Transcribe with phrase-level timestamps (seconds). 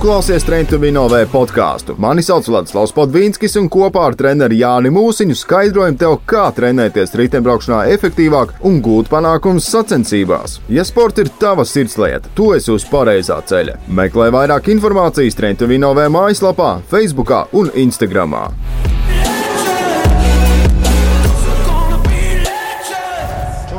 [0.00, 1.94] klausies Trendovinovēja podkāstu.
[2.00, 7.82] Mani sauc Vladislavs Podvīnskis, un kopā ar treneru Jāni Mūsiņu skaidrojam tev, kā trenēties riteņbraukšanā
[7.92, 10.56] efektīvāk un gūt panākumus sacensībās.
[10.72, 13.76] Ja sports ir tava sirdslieta, tu esi uz pareizā ceļa.
[13.92, 18.38] Meklē vairāk informācijas Trendovinovēja mājaslapā, Facebook un Instagram.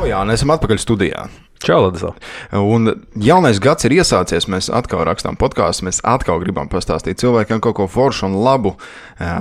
[0.06, 1.26] Jā, mēs esam atpakaļ studijā.
[1.62, 2.14] Čau, Ladislau.
[2.58, 4.48] Un jaunais gads ir iesācies.
[4.50, 5.86] Mēs atkal rakstām podkāstu.
[5.86, 8.74] Mēs atkal gribam pastāstīt cilvēkiem kaut ko foršu un labu.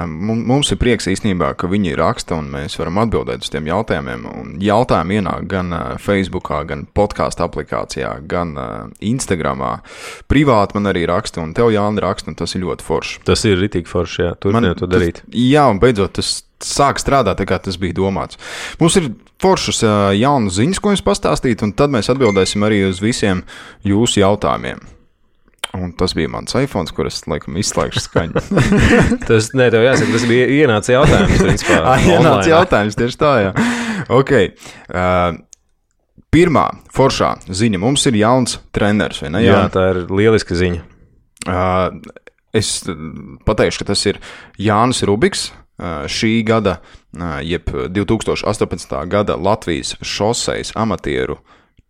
[0.06, 4.28] Mums ir prieks īstenībā, ka viņi raksta un mēs varam atbildēt uz tiem jautājumiem.
[4.30, 8.54] Un jautājumi ienāk gan Facebook, gan podkāstu aplikācijā, gan
[9.02, 9.66] Instagram.
[10.32, 13.20] Privāti man arī raksta, un tev Jānis raksta, un tas ir ļoti forši.
[13.28, 14.38] Tas ir rītīgi forši, jā.
[14.42, 15.26] Turpiniet to darīt.
[15.26, 18.40] Tas, jā, un beidzot tas sāk strādāt tā, kā tas bija domāts.
[18.82, 19.12] Mums ir
[19.42, 19.84] foršas
[20.18, 23.46] jaunas ziņas, ko jums pastāstīt, un tad mēs atbildēsim arī uz visiem
[23.88, 24.82] jūsu jautājumiem.
[25.72, 28.42] Un tas bija mans iPhone, kurš laikam izslēgšu skaņu.
[29.30, 31.38] tas, nē, tev jāsaka, tas bija ienācis jautājums.
[31.40, 33.54] Principā, ah, ienācis jautājums tieši tā, jā.
[34.12, 34.34] Ok.
[34.92, 35.40] Uh,
[36.34, 37.80] pirmā foršā ziņa.
[37.80, 39.46] Mums ir jauns treneris, vai ne?
[39.46, 40.84] Jā, jā tā ir lieliska ziņa.
[41.48, 42.20] Uh,
[42.56, 42.74] es
[43.48, 44.20] pateikšu, ka tas ir
[44.60, 45.50] Jānis Rubiks
[45.82, 46.78] šī gada,
[47.42, 48.96] jeb 2018.
[49.10, 51.40] gada Latvijas šoseis amatieru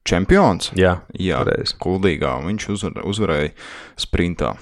[0.07, 0.71] čempions.
[0.77, 1.43] Jā, jā
[1.81, 3.51] kuldīgā, un viņš uzvar, uzvarēja
[3.99, 4.55] sprintā.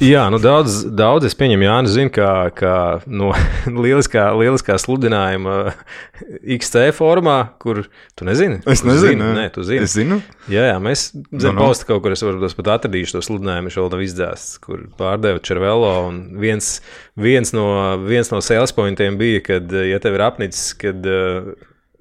[0.00, 3.28] Jā, nu daudz, daudz es pieņemu, Jānis, zina, ka, ka no
[3.84, 5.74] lieliskā, lieliskā sludinājuma
[6.56, 7.82] XC formā, kur
[8.16, 8.62] tu nezini.
[8.64, 9.84] Es nezinu, zini, nē, tu zini.
[9.84, 10.18] Es zinu.
[10.48, 11.66] Jā, jā mēs zem no, no.
[11.68, 15.44] posta kaut kur, es varbūt pat atradīšu to sludinājumu, viņš vēl nav izdzēsts, kur pārdeva
[15.44, 16.72] Červelo, un viens,
[17.20, 17.66] viens, no,
[18.00, 21.52] viens no sales pointiem bija, kad, ja tev ir apnicis, kad uh,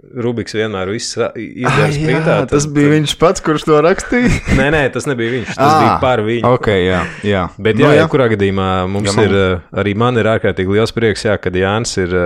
[0.02, 2.24] Rubiks vienmēr izdara sprintā.
[2.26, 4.32] Tad, tas bija viņš pats, kurš to rakstīja.
[4.60, 5.52] nē, nē, tas nebija viņš.
[5.54, 6.54] Tas à, bija par viņu.
[6.58, 7.44] Okay, jā, jā.
[7.62, 8.08] Bet, jā, no, jā.
[8.10, 9.36] kurā gadījumā mums jā, ir
[9.84, 12.18] arī man ir ārkārtīgi liels prieks, jā, kad Jānis ir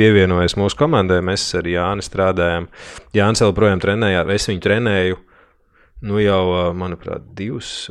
[0.00, 1.20] pievienojies mūsu komandai.
[1.24, 2.70] Mēs ar Jāni strādājam.
[3.16, 5.20] Jānis joprojām trenējā, es viņu trenēju
[6.02, 7.86] nu jau, manuprāt, divus,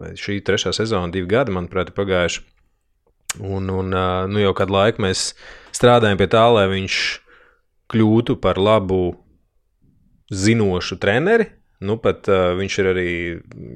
[0.00, 2.42] vai šī trešā sezona, divi gadi, manuprāt, ir pagājuši.
[3.46, 3.94] Un, un
[4.26, 5.30] nu jau kādu laiku mēs
[5.76, 6.96] strādājam pie tā, lai viņš
[7.90, 9.14] kļūtu par labu
[10.30, 11.48] zinošu treneri.
[11.80, 13.08] Nu, pat uh, viņš ir arī,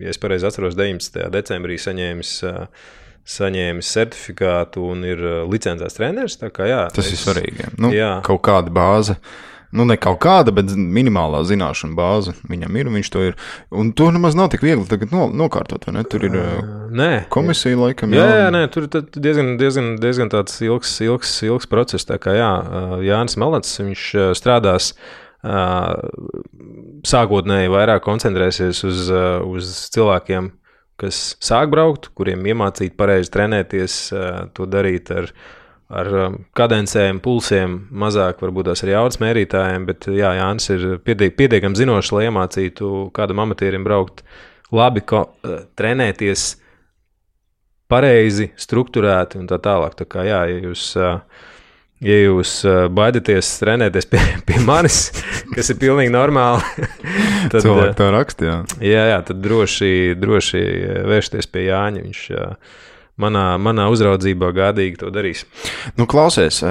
[0.05, 1.23] ja es pareizi atceros, 19.
[1.33, 2.91] decembrī saņēmis, uh,
[3.35, 6.37] saņēmis certifikātu un ir uh, licencēts treneris.
[6.45, 7.71] Kā, jā, Tas es, ir svarīgi.
[7.81, 8.19] Nu, jā.
[8.27, 9.17] Kaut kāda bāze.
[9.75, 12.91] Nu, ne kaut kāda, bet minimālā zināšana bāze viņam ir.
[12.95, 13.39] Viņš to ir.
[13.75, 15.89] Un to nemaz nav tik viegli no, nokārtot.
[16.11, 16.37] Tur ir
[16.95, 18.15] nē, komisija, laikam.
[18.15, 22.07] Jā, jā, jā nē, tur ir diezgan, diezgan, diezgan tāds ilgs, ilgs, ilgs process.
[22.07, 22.53] Tā kā jā,
[23.03, 24.07] Jānis Melats, viņš
[24.39, 24.93] strādās.
[27.05, 29.11] Sākotnēji vairāk koncentrēsies uz,
[29.51, 30.53] uz cilvēkiem,
[31.03, 33.99] kas sāk braukt, kuriem iemācīt pareizi trenēties,
[34.55, 35.63] to darīt ar viņu
[35.93, 41.35] ar um, kadencēm, pulsiem, mazāk varbūt tās ar jaudas mērītājiem, bet jā, Jānis ir pietiek,
[41.37, 44.25] pietiekami zinošs, lai iemācītu kādam amatierim braukt
[44.75, 46.55] labi, ko, uh, trenēties
[47.91, 49.99] pareizi, struktūrēti un tā tālāk.
[49.99, 51.45] Tā kā jā, ja jūs, uh,
[52.05, 55.11] ja jūs uh, baidaties trenēties pie, pie manis,
[55.53, 56.89] kas ir pilnīgi normāli,
[57.53, 58.49] tad cilvēki to raksta.
[58.49, 60.65] Jā, jā, jā tad droši, droši
[61.13, 62.09] vērsties pie Jāņa.
[62.09, 62.25] Viņš,
[63.21, 65.45] manā, manā uzraudzībā gādīgi to darīs.
[65.99, 66.63] Nu, klausies,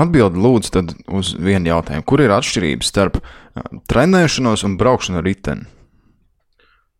[0.00, 0.86] atbildi lūdzu
[1.18, 2.06] uz vienu jautājumu.
[2.06, 3.20] Kur ir atšķirības starp
[3.90, 5.68] trenēšanos un braukšanu ar riteni?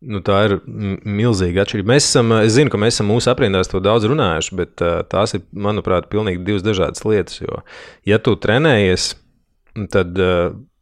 [0.01, 1.91] Nu, tā ir milzīga atšķirība.
[1.91, 4.81] Mēs esam, es zinu, ka mēs esam mūsu aprindās to daudz runājuši, bet
[5.11, 7.37] tās ir, manuprāt, pilnīgi divas dažādas lietas.
[7.43, 7.61] Jo,
[8.09, 9.11] ja tu trenējies,
[9.93, 10.17] tad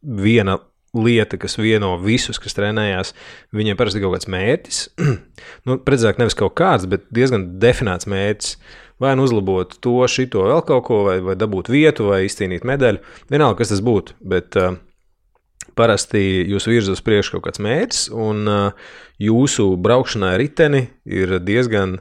[0.00, 0.56] viena
[0.96, 3.14] lieta, kas vieno visus, kas trenējās.
[3.54, 4.82] Viņiem parasti ir kaut kāds mērķis.
[5.66, 8.56] nu, precīzāk, nevis kaut kāds, bet diezgan definēts mērķis.
[9.00, 13.00] Vai nu uzlabot to, šito, vēl kaut ko, vai, vai dabūt vietu, vai izcīnīt medaļu.
[13.32, 14.18] Vienalga, kas tas būtu.
[14.20, 14.74] Bet uh,
[15.78, 16.20] parasti
[16.50, 21.98] jūs virzat uz priekšu kaut kāds mērķis, un uh, jūsu braukšanai riteni ir diezgan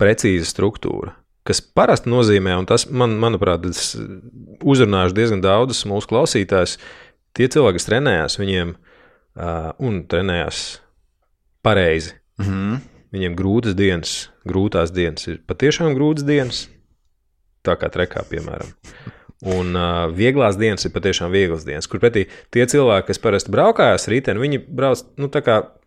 [0.00, 1.12] precīza struktūra.
[1.46, 3.68] Kas parasti nozīmē, un tas, man, manuprāt,
[4.66, 6.74] uzrunāšu diezgan daudzus mūsu klausītājus,
[7.36, 10.62] tie cilvēki, kas trenējās, viņiem uh, un trenējās
[11.66, 12.16] pareizi.
[12.40, 12.80] Mm -hmm.
[13.16, 16.66] Viņiem grūtas dienas, grūtās dienas ir patiešām grūtas dienas,
[17.64, 18.72] tā kā trekā, piemēram.
[19.44, 22.22] Un uh, vieglās dienas ir patiešām vieglas dienas, kur pretī
[22.54, 25.28] tie cilvēki, kas parasti braukājās rītdien, viņi brauc nu,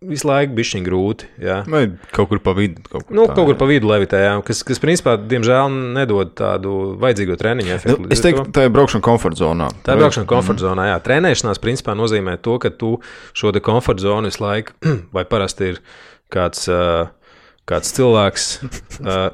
[0.05, 1.29] visu laiku bišķiņ grūti.
[1.41, 1.55] Jā.
[1.65, 1.81] Vai
[2.13, 2.83] kaut kur pa vidu.
[2.85, 5.65] Kaut kur, nu, tā, kaut kur pa vidu levitē, jā, kas, kas principā, diemžēl,
[5.97, 8.05] nedod tādu vajadzīgo treniņu efektu.
[8.05, 9.73] Nu, es teiktu, tā ir braukšana komforta zonā.
[9.81, 11.01] Tā ir braukšana komforta zonā, jā.
[11.09, 12.99] Trenēšanās principā nozīmē to, ka tu
[13.33, 14.77] šo komforta zonu visu laiku,
[15.17, 15.81] vai parasti ir
[16.29, 16.69] kāds.
[16.69, 17.09] Uh,
[17.69, 18.45] kāds cilvēks.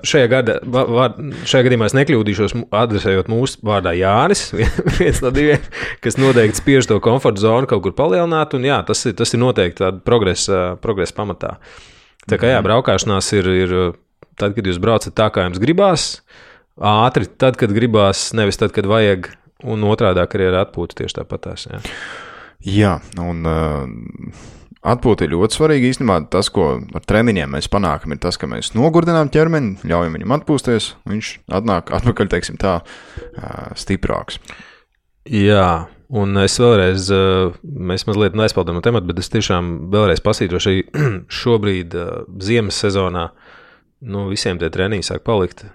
[0.05, 1.15] Šajā, gada, var,
[1.47, 4.47] šajā gadījumā es nekļūdīšos, adresējot mūsu vārdā Jānis,
[4.99, 5.63] viens no diviem,
[6.03, 8.57] kas noteikti spiež to komforta zonu kaut kur palielināt.
[8.57, 11.55] Un, jā, tas, ir, tas ir noteikti tāda progresa, progresa pamatā.
[12.25, 12.67] Tā kā jā, mhm.
[12.67, 13.77] braukšanās ir, ir
[14.39, 16.09] tad, kad jūs braucat tā, kā jums gribās,
[16.75, 19.31] ātri, tad, kad gribās, nevis tad, kad vajag,
[19.65, 21.69] un otrādi arī ar atpūtu tieši tāpatās.
[21.71, 21.81] Jā.
[22.65, 22.93] jā,
[23.23, 23.49] un.
[23.49, 24.53] Uh
[24.85, 25.89] Atpūta ir ļoti svarīga.
[25.89, 30.33] Īstenībā tas, ko ar treniņiem mēs panākam, ir tas, ka mēs nogurdinām ķermeni, ļaujam viņam
[30.37, 32.77] atpūsties, un viņš atnāk atpakaļ, teiksim, tā
[33.81, 34.37] stiprāks.
[35.25, 37.09] Jā, un es vēlreiz,
[37.65, 40.75] mēs mazliet neaizpildām no temata, bet es tiešām vēlreiz pasītrošu,
[41.41, 41.97] šobrīd
[42.45, 43.31] ziemas sezonā
[44.05, 45.65] nu, visiem tie treniņi sāk palikt.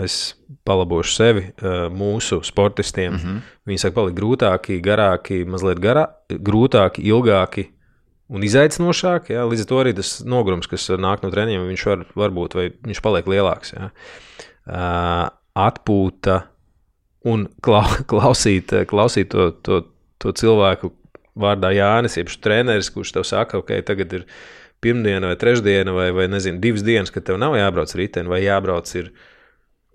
[0.00, 0.32] Es
[0.64, 1.44] palabošu sevi,
[1.92, 3.12] mūsu sportistiem.
[3.12, 3.54] Mm -hmm.
[3.68, 7.68] Viņi sāk palikt grūtāki, garāki, mazliet garā, grūtāki, ilgāki
[8.32, 9.30] un izaicinošāk.
[9.34, 12.56] Jā, līdz ar to arī tas nogurums, kas nāk no treniņiem, viņš var, var būt
[12.58, 13.74] vai viņš paliek lielāks.
[13.76, 13.90] Jā.
[15.66, 16.38] Atpūta
[17.28, 19.84] un klau, klausīt, klausīt to, to,
[20.22, 20.94] to cilvēku
[21.38, 24.26] vārdā Jānis, jeb treneris, kurš tev saka, ok, tagad ir
[24.82, 28.90] pirmdiena vai trešdiena vai, vai nezinu, divas dienas, kad tev nav jābrauc rītdien vai jābrauc
[28.98, 29.12] ir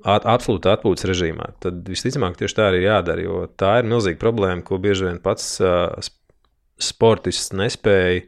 [0.05, 1.51] at, absolūti atpūtas režīmā.
[1.63, 5.57] Tad visticamāk tieši tā arī jādara, jo tā ir milzīga problēma, ko bieži vien pats
[5.61, 5.91] uh,
[6.81, 8.25] sportists nespēja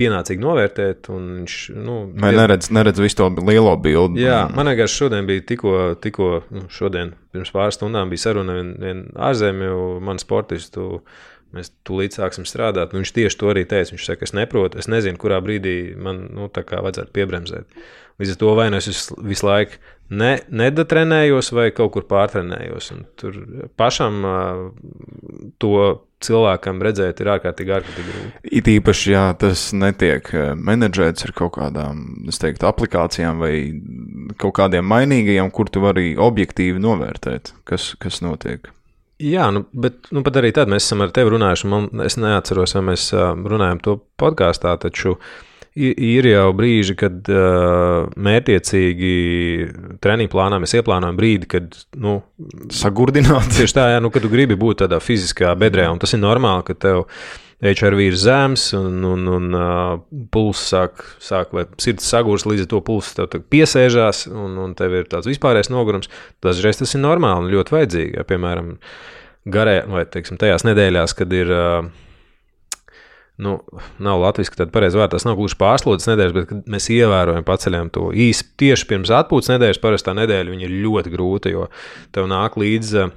[0.00, 1.10] pienācīgi novērtēt.
[1.12, 4.24] Viņš nu, Vai neredz, neredz visu to lielo bildi?
[4.24, 8.62] Jā, man liekas, šodien bija tikko, tikko nu, šodien, pirms pāris stundām bija saruna ar
[8.62, 11.04] vienu vien ārzemju manu sportistu.
[11.50, 12.92] Mēs tūlīt sāksim strādāt.
[12.92, 13.90] Nu, viņš tieši to arī teica.
[13.90, 17.80] Viņš saka, es neprotu, es nezinu, kurā brīdī man nu, vajadzētu piebremzēt.
[18.22, 19.80] Līdz ar to vai nu es visu, visu laiku
[20.14, 22.92] ne, nedatrenējos, vai kaut kur pārtrenējos.
[22.94, 23.40] Un tur
[23.80, 24.22] pašam
[25.58, 25.74] to
[26.24, 28.42] cilvēkam redzēt, ir ārkārtīgi, ārkārtīgi grūti.
[28.60, 33.54] It īpaši, ja tas netiek eh, menedžēts ar kaut kādām, es teiktu, aplikācijām vai
[34.40, 38.70] kaut kādiem mainīgajiem, kur tu vari objektīvi novērtēt, kas, kas notiek.
[39.20, 41.68] Jā, nu, bet nu, arī tad mēs esam ar tevi runājuši.
[41.68, 45.32] Man, es neatceros, vai mēs runājam to podkāstā, taču uh,
[45.78, 49.12] ir jau brīži, kad uh, mērķiecīgi
[50.02, 52.18] treniņu plānā mēs ieplānojam brīdi, kad nu,
[52.74, 53.52] sagurdināt.
[53.56, 56.66] Tieši tā, jā, nu, kad tu gribi būt tādā fiziskā bedrē, un tas ir normāli,
[56.66, 57.06] ka tev
[57.60, 59.94] HRV ir zems, un, un, un uh,
[60.32, 64.96] pulss sāk, sāk, vai sirds sagūst, līdz ar to pulss tev piesēžās, un, un tev
[64.96, 66.10] ir tāds vispārējais nogurums.
[66.42, 68.14] Dažreiz tas ir normāli un ļoti vajadzīgi.
[68.16, 68.78] Ja, piemēram,
[69.52, 71.52] garē, vai teiksim, tajās nedēļās, kad ir.
[71.54, 72.08] Uh,
[73.40, 73.56] nu,
[74.02, 75.16] nav latviešu tāda pareiza vārda.
[75.16, 79.82] Tas nav gluži pārslodzes nedēļas, bet mēs ievērojam, paceļam to īsi tieši pirms atpūtas nedēļas.
[79.82, 81.66] Parastā nedēļa ir ļoti grūta, jo
[82.14, 83.04] tev nāk līdzi.
[83.06, 83.16] Uh,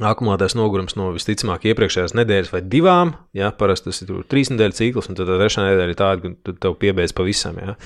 [0.00, 3.14] akumulētais nogurums no visticamāk iepriekšējās nedēļas vai divām.
[3.36, 6.76] Ja, parasti tas ir trīs nedēļu cikls, un tad trešā nedēļa ir tāda, ka tev
[6.80, 7.58] piebeidz pavisam.
[7.60, 7.76] Ja.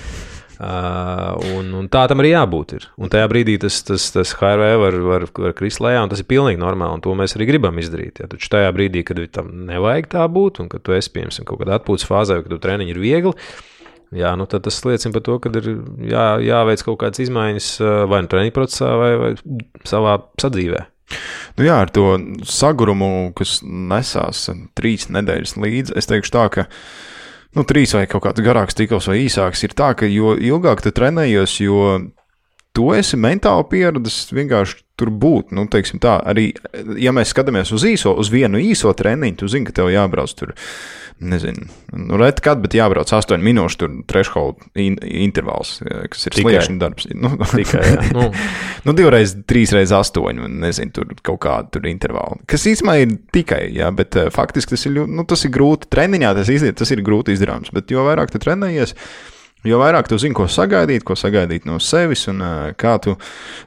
[0.57, 2.73] Uh, un, un tā tam arī jābūt.
[2.79, 2.85] Ir.
[2.97, 6.29] Un tajā brīdī tas, tas, tas HRV var, var, var krist lejā, un tas ir
[6.29, 6.97] pilnīgi normāli.
[6.97, 8.23] Un to mēs arī gribam izdarīt.
[8.23, 8.29] Ja.
[8.31, 11.77] Taču tajā brīdī, kad tam nevajag tā būt, un kad tu esi piemēram kaut kādā
[11.77, 13.35] atpūtas fāzē, kad tu treniņi ir viegli.
[14.17, 15.65] Jā, nu tad tas liecina par to, ka ir
[16.09, 17.71] jā, jāveic kaut kādas izmaiņas
[18.09, 19.31] vai nu treniņu procesā, vai, vai
[19.85, 20.85] savā sadzīvē.
[21.59, 22.15] Nu jā, ar to
[22.47, 24.47] sagurumu, kas nesās
[24.79, 26.81] trīs nedēļas līdzi, es teikšu tā, ka uh,
[27.57, 30.93] nu, trīs vai kaut kāds garāks cikls vai īsāks, ir tā, ka jo ilgāk tu
[30.93, 31.81] trenējies, jo
[32.77, 35.53] tu esi mentāli pieradis vienkārši tur būt.
[35.57, 36.51] Nu, tā, arī,
[37.01, 40.53] ja mēs skatāmies uz īso, uz vienu īso treniņu, tu zini, ka tev jābrauc tur.
[41.17, 41.65] Nezinu,
[41.97, 45.79] nu, reti kad, bet jābrauc 8 minūšu tur threshold in, intervāls,
[46.13, 47.07] kas ir sliekšņa darbs.
[47.17, 48.27] Nu, Tikai, nu.
[48.85, 52.37] nu, divreiz, trīs reizes astoņi, un nezinu, tur kaut kāda tur intervāla.
[52.49, 55.89] Kas īstenībā ir tikai, jā, bet uh, faktiski tas ir, nu, tas ir grūti.
[55.93, 59.36] Treniņā tas, izdiet, tas ir grūti izdarāms, bet jo vairāk tu trenējies, Jo
[59.75, 62.39] vairāk tu zini, ko sagaidīt, ko sagaidīt no sevis un
[62.79, 63.17] kā tu,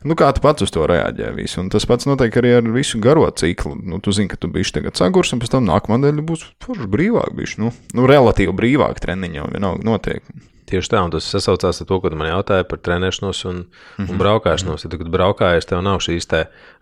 [0.07, 1.33] nu, kā tu pats uz to reaģē.
[1.37, 1.61] Visu.
[1.61, 3.75] Un tas pats notiek arī ar visu garo ciklu.
[3.76, 6.88] Nu, tu zini, ka tu biji tagad sagurs, un pēc tam nākamā nedēļa būs forši
[6.90, 7.35] brīvāk.
[7.37, 10.25] Bišķi, nu, nu, relatīvi brīvāk treniņā vienalga notiek.
[10.71, 14.11] Tieši tā, un tas sasaucās ar to, ko man jautāja par trenēšanos un, mm -hmm.
[14.11, 14.85] un braukšanos.
[14.85, 16.28] Ja tu braukājies, tev nav šīs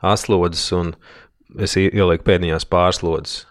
[0.00, 0.94] aslodzes, un
[1.58, 3.46] es ielieku pēdiņās pārslodzes.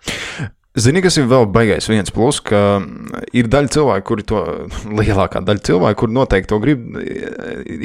[0.77, 2.79] Zini, kas ir vēl baigais viens plus, ka
[3.34, 4.43] ir daļa cilvēku, kuri to
[5.00, 6.86] lielākā daļa cilvēku, kur noteikti to grib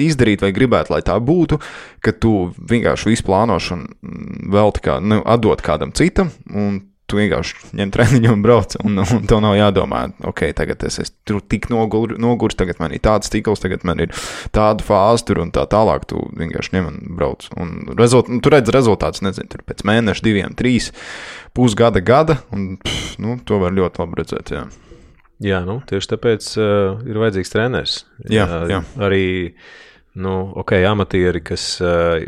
[0.06, 1.60] izdarīt vai gribētu, lai tā būtu,
[2.04, 6.82] ka tu vienkārši visu plānošanu velti kā, nu, atdot kādam citam, un
[7.12, 11.42] tu vienkārši ņem treniņu un brauc, un, un tev nav jādomā, ok, tagad es esmu
[11.52, 14.14] tik nogur, nogurs, tagad man ir tāds stikls, tagad man ir
[14.56, 16.06] tāda fāze tur un tā tālāk.
[16.08, 17.48] Tu vienkārši ņem un brauc.
[17.60, 20.90] Un rezult, nu, tu redz rezultātus, nezinu, tur pēc mēneša, diviem, trīs,
[21.56, 24.56] pusgada, gada, un pff, nu, to var ļoti labi redzēt.
[24.56, 24.64] Jā.
[25.42, 27.96] Jā, nu, tieši tāpēc uh, ir vajadzīgs treneris.
[28.30, 28.82] Jā, jā.
[29.02, 29.24] Arī
[30.14, 32.18] nu, okay, amatieri, kas uh,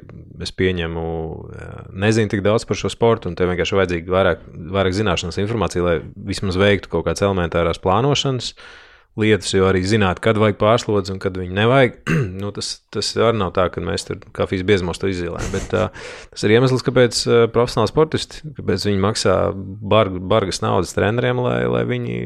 [0.42, 1.74] es pieņemu, uh,
[2.04, 4.46] nezina tik daudz par šo sportu, un tev vienkārši vajadzīga vairāk,
[4.78, 5.98] vairāk zināšanas, informācija, lai
[6.32, 8.54] vismaz veiktu kaut kādas elementārās plānošanas.
[8.54, 8.83] Uh,
[9.20, 11.96] lietas, jo arī zināt, kad vajag pārslodzi un kad viņu nevajag.
[12.42, 15.50] nu, tas, tas arī nav tā, ka mēs tur kafijas biezumos to izzīmējam.
[15.54, 20.96] Bet uh, tas ir iemesls, kāpēc uh, profesionāli sportisti, kāpēc viņi maksā barg, bargas naudas
[20.96, 22.20] treneriem, lai, lai viņi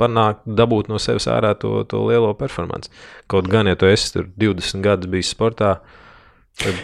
[0.00, 2.92] panāktu, dabūt no sevis ārā to, to lielo performanci.
[3.32, 5.78] Kaut gan, ja tu esi 20 gadus bijis sportā.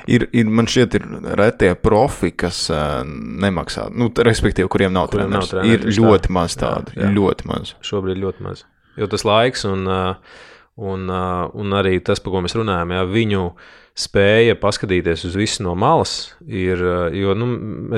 [0.05, 5.31] Ir, ir, man šķiet, ir retie profi, kas uh, nemaksā, nu, respektīvi, kuriem nav kuriem
[5.31, 5.49] treneris.
[5.49, 6.37] Nav treneris ir ļoti tā.
[6.37, 6.93] maz tādu.
[6.97, 7.15] Jā, jā.
[7.17, 7.73] Ļoti maz.
[7.89, 8.67] Šobrīd ļoti maz.
[9.01, 13.45] Jo tas laiks un, un, un arī tas, par ko mēs runājam, jā, viņu
[13.99, 16.81] spēja paskatīties uz visu no malas, ir,
[17.13, 17.49] jo nu,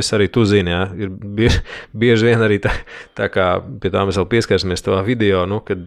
[0.00, 1.62] es arī tu zini, jā, ir bieži,
[2.04, 2.74] bieži vien arī tā,
[3.18, 5.86] tā kā pie tā mēs vēl pieskarsimies tajā video, nu, kad,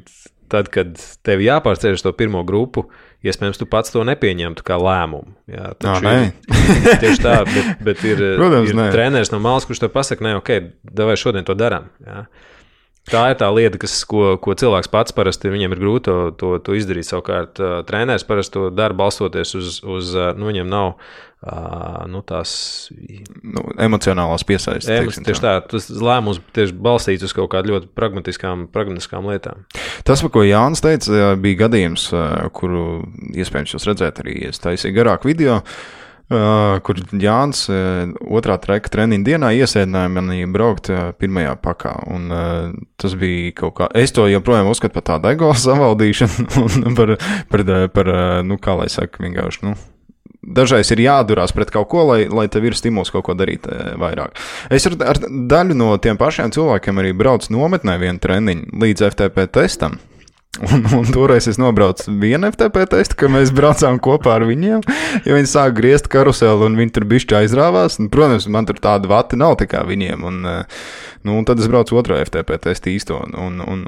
[0.52, 0.96] tad, kad
[1.28, 2.86] tev jāpārceļ uz to pirmo grupu,
[3.28, 5.34] iespējams, tu pats to nepieņemtu kā lēmumu.
[5.52, 6.18] Jā, Nā, nē.
[7.04, 10.54] tieši tā, bet, bet ir, Protams, ir treneris no malas, kurš tev pasaka, nē, ok,
[11.04, 11.92] vai šodien to darām.
[12.06, 12.24] Jā.
[13.08, 16.50] Tā ir tā lieta, kas, ko, ko cilvēks pats parasti viņam ir grūti to, to,
[16.64, 17.08] to izdarīt.
[17.08, 22.52] Savukārt, treneris parasti to dara balstoties uz, uz nu, viņam nav uh, nu, tās
[22.92, 24.92] nu, emocionālās piesaistes.
[24.92, 29.64] Emos, tieši tā, tas lēmums tieši balstīts uz kaut kādām ļoti pragmatiskām, pragmatiskām lietām.
[30.08, 32.10] Tas, ko Jānis teica, bija gadījums,
[32.60, 33.06] kuru
[33.40, 35.62] iespējams jūs redzēt arī, es taisīju garāku video.
[35.62, 37.66] Uh, kur Jānis
[38.20, 40.90] otrā treka treniņa dienā iesēdināja mani braukt
[41.22, 41.94] pirmajā pakā.
[42.12, 42.32] Un,
[43.00, 47.16] tas bija kaut kā, es to joprojām uzskatu par tādu ego savaldīšanu un par,
[47.52, 48.16] par, par
[48.48, 49.70] nu, kā lai saka, vienkārši.
[49.70, 49.78] Nu,
[50.48, 53.66] Dažreiz ir jādurās pret kaut ko, lai, lai tev ir stimuls kaut ko darīt
[54.00, 54.38] vairāk.
[54.72, 59.48] Es ar, ar daļu no tiem pašiem cilvēkiem arī braucu nometnē vienu treniņu līdz FTP
[59.58, 59.98] testam.
[60.58, 64.82] Un, un toreiz es nobraucu vienu FTP testu, ka mēs braucām kopā ar viņiem.
[65.28, 69.10] Ja viņi sāk griezt karuseli un viņi tur bišķi aizrāvās, un, protams, man tur tāda
[69.12, 70.26] vati nav tā kā viņiem.
[70.26, 70.80] Un, eh,
[71.28, 73.20] nu, un tad es braucu otro FTP testu īsto.
[73.22, 73.86] Un, un, un,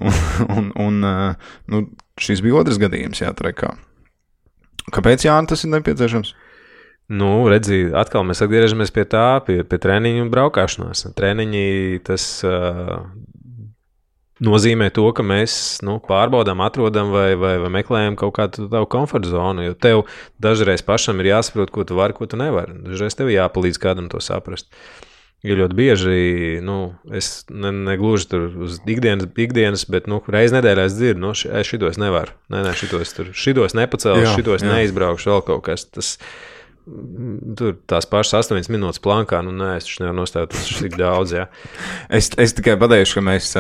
[0.58, 1.88] un, un, eh, nu,
[2.22, 3.74] šis bija otrs gadījums, jā, trekā.
[4.94, 6.36] Kāpēc Jānis tas ir nepieciešams?
[7.10, 11.08] Nu, redzi, atkal mēs atgriežamies pie tā, pie, pie treniņu un braukšanās.
[11.18, 13.00] Treniņi tas uh,
[14.44, 15.54] nozīmē to, ka mēs
[15.86, 19.68] nu, pārbaudām, atrodam vai, vai, vai meklējam kaut kādu tavu komforta zonu.
[19.68, 20.06] Jo tev
[20.42, 22.78] dažreiz pašam ir jāsaprot, ko tu vari, ko tu nevari.
[22.88, 24.72] Dažreiz tev jāpalīdz kādam to saprast.
[25.40, 26.16] Jo ļoti bieži,
[26.68, 26.78] nu,
[27.16, 32.00] es ne, negluži tur uz ikdienas, ikdienas bet nu, reizē nedēļā es dzirdu, nu, šitos
[32.02, 32.36] nevaru.
[32.52, 34.74] Nē, nē, šitos, tur, šitos nepacelšu, šitos jā.
[34.74, 35.88] neizbraukšu, vēl kaut kas.
[35.96, 36.18] Tas,
[37.60, 41.36] Tur tās pašas astoņas minūtes plankā, nu, nē, es taču nevaru nostāt uz tik daudz.
[41.36, 41.46] Jā.
[42.20, 43.52] es, es tikai pateikšu, ka mēs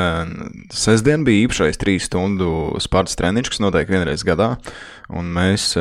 [0.76, 4.56] sestdien bija īpašais trīs stundu spārts treniņš, kas notiek vienreiz gadā,
[5.14, 5.74] un mēs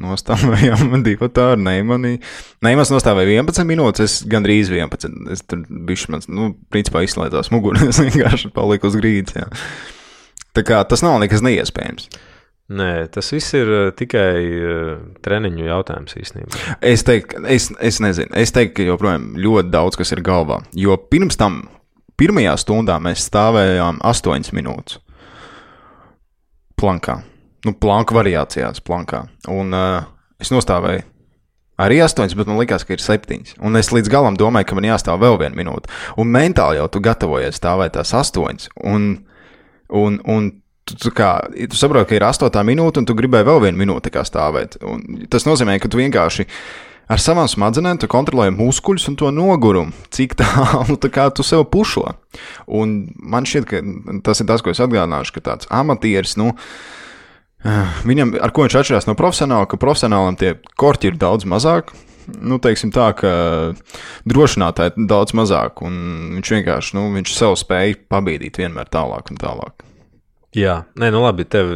[0.00, 2.16] nostājām divu tādu neimani.
[2.64, 5.18] Neimans nostāvēja 11 minūtes, es gandrīz 11.
[5.32, 9.36] Es tur biju, man, nu, principā izslēdzās mugurā, es vienkārši paliku uz grīdas.
[9.38, 9.48] Jā.
[10.56, 12.08] Tā kā tas nav nekas neiespējams.
[12.66, 16.62] Nē, tas viss ir uh, tikai uh, treniņu jautājums īstenībā.
[16.82, 20.58] Es teiktu, es, es nezinu, es teiktu, ka joprojām ļoti daudz kas ir galvā.
[20.74, 21.60] Jo pirms tam,
[22.18, 24.98] pirmajā stundā mēs stāvējām 8 minūtes
[26.76, 27.20] plankā.
[27.66, 29.22] Nu, planka variācijās, plankā.
[29.52, 30.02] Un uh,
[30.42, 31.06] es nostāvēju
[31.82, 33.56] arī 8, bet man liekas, ka ir 7.
[33.62, 35.92] Un es līdz galam domāju, ka man jāstāv vēl viena minūte.
[36.18, 38.72] Un mentāli jau tu gatavojies stāvēt tās 8.
[38.90, 39.12] Un,
[39.94, 40.50] un, un
[40.86, 44.12] tu, tu, kā, tu saproti, ka ir astotā minūte, un tu gribēji vēl vienu minūti
[44.14, 44.78] stāvēt.
[44.86, 46.46] Un tas nozīmē, ka tu vienkārši
[47.10, 52.06] ar savām smadzenēm kontrolē muskuļus un to nogurumu, cik tālu tā tu sev pušo.
[52.66, 53.82] Un man šķiet, ka
[54.26, 56.52] tas ir tas, ko es atgādināšu, ka tāds amatieris, nu,
[58.06, 61.94] viņam, ar ko viņš atšķirās no profesionāla, ka profesionālam tie korķi ir daudz mazāk.
[62.26, 63.30] Nu, teiksim tā, ka
[64.26, 65.94] drošinātāji daudz mazāk, un
[66.34, 69.86] viņš vienkārši, nu, viņš sev spēja pabīdīt vienmēr tālāk un tālāk.
[70.56, 71.74] Jā, nē, nu labi, tev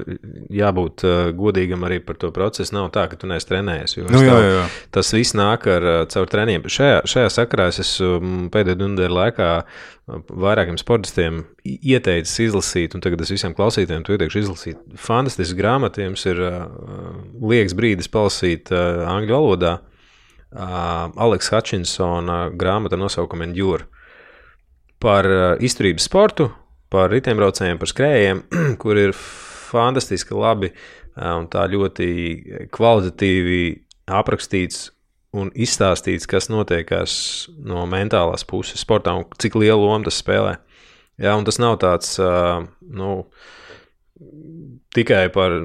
[0.56, 2.72] jābūt uh, godīgam arī par to procesu.
[2.72, 3.98] Nav tā, ka tu neesi trenējies.
[4.06, 4.62] Nu, jā, jā, jā.
[4.96, 6.64] Tas viss nāk ar uh, caur treniņiem.
[6.72, 13.20] Šajā, šajā sakarā es um, pēdējo nedēļu laikā uh, vairākiem sportistiem ieteicis izlasīt, un tagad
[13.20, 14.80] es visiem klausītājiem to ieteikšu izlasīt.
[14.96, 16.64] Fantastisks grāmatā jums ir uh,
[17.52, 19.74] liekas brīdis palasīt uh, angļu valodā.
[20.50, 23.90] Uh, Aleks Hutchinsona grāmata nosaukumā Endure
[25.00, 25.24] par
[25.64, 26.48] izturības sportu
[26.90, 28.42] par riteņbraucējiem, par skrējējiem,
[28.82, 30.72] kur ir fantastiski labi
[31.20, 32.08] un tā ļoti
[32.74, 33.62] kvalitatīvi
[34.10, 34.88] aprakstīts
[35.36, 37.12] un izstāstīts, kas notiekās
[37.62, 40.56] no mentālās puses sportā un cik lielu lomu tas spēlē.
[41.20, 42.16] Jā, un tas nav tāds,
[42.80, 43.10] nu,
[44.96, 45.60] tikai par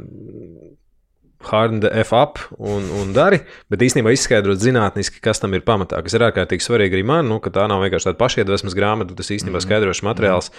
[1.52, 6.18] hard F up un, un dari, bet īstenībā izskaidrot zinātniski, kas tam ir pamatā, kas
[6.18, 9.60] ir ārkārtīgi svarīgi arī man, nu, ka tā nav vienkārši tāda pašiedvesmas grāmata, tas īstenībā
[9.60, 9.66] mm.
[9.68, 10.52] skaidrošs materiāls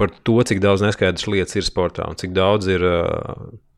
[0.00, 2.82] par to, cik daudz neskaidrs lietas ir sportā un cik daudz ir,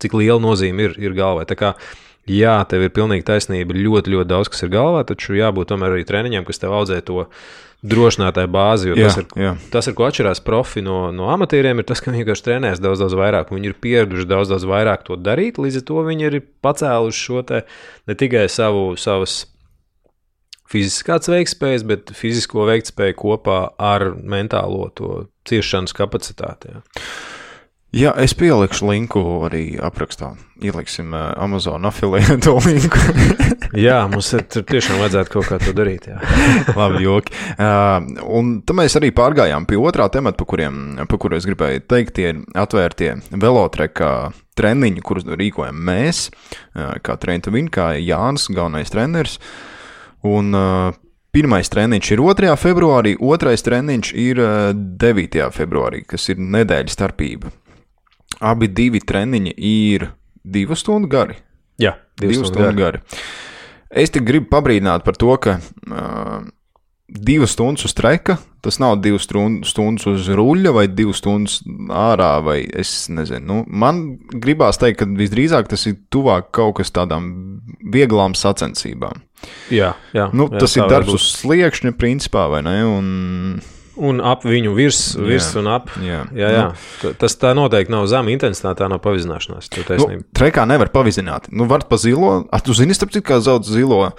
[0.00, 1.44] cik liela nozīme ir, ir galvā.
[1.48, 1.76] Tā kā
[2.26, 3.74] Jā, tev ir pilnīgi taisnība.
[3.78, 7.28] Ļoti, ļoti daudz kas ir galvā, taču jābūt tomēr arī treniņiem, kas tev audzē to
[7.84, 8.92] drošinātāju bāzi.
[8.92, 9.52] Jā, tas, ir, jā.
[9.72, 13.02] tas, ir, ko atšķirās profi no, no amatieriem, ir tas, ka viņi vienkārši trenēs daudz,
[13.04, 13.52] daudz vairāk.
[13.54, 15.60] Viņi ir pieraduši daudz, daudz vairāk to darīt.
[15.62, 19.44] Līdz ar to viņi ir pacēluši šo ne tikai savu, savas
[20.70, 26.74] fiziskās veiktspējas, bet fizisko veiktspēju kopā ar mentālo to ciešanas kapacitāti.
[26.74, 26.84] Jā.
[27.96, 30.34] Jā, es pielikšu linku arī aprakstā.
[30.60, 33.00] Ieliksim uh, Amazon afiliētu linku.
[33.72, 36.10] jā, mums tur tiešām vajadzētu kaut kā to darīt.
[36.76, 37.32] Labi, joki.
[37.56, 38.04] Uh,
[38.36, 42.12] un tad mēs arī pārgājām pie otrā temata, pa, kuriem, pa kuru es gribēju teikt,
[42.20, 44.12] tie ir atvērtie velotreka
[44.60, 46.26] treniņi, kurus rīkojam mēs,
[46.76, 49.40] uh, kā Trenta Viņa, kā Jānis, galvenais treneris.
[50.26, 51.02] Un uh,
[51.36, 52.52] Pirmais treniņš ir 2.
[52.56, 54.38] februārī, otrais treniņš ir
[55.04, 55.42] 9.
[55.52, 57.52] februārī, kas ir nedēļas starpība.
[58.40, 60.10] Abi divi treniņi ir
[60.44, 61.38] divu stundu gari.
[61.80, 63.00] Jā, divu, divu stundu, stundu gari.
[63.00, 63.24] gari.
[63.96, 66.44] Es te gribu pabrīdināt par to, ka uh,
[67.08, 71.60] divas stundas uz treka, tas nav divas stundas uz ruļļa vai divas stundas
[71.94, 73.46] ārā, vai es nezinu.
[73.46, 74.02] Nu, man
[74.34, 77.30] gribās teikt, ka visdrīzāk tas ir tuvāk kaut kas tādām
[77.92, 79.22] vieglām sacensībām.
[79.70, 82.76] Jā, jā, nu, jā tas ir darbs uz sliekšņa, principā, vai ne?
[82.88, 83.06] Un
[83.96, 85.88] Un ap viņu virs, virs jā, un ap.
[86.04, 86.66] Jā, jā, jā.
[87.02, 89.70] Nu, tas tā noteikti nav zema intensitāte, tā nav pavizināšanās.
[89.96, 91.48] Nu, trekā nevar pavizināt.
[91.48, 94.12] Nu, var pa zilo, a, tu zini, starp citu, kā sauc zilo uh,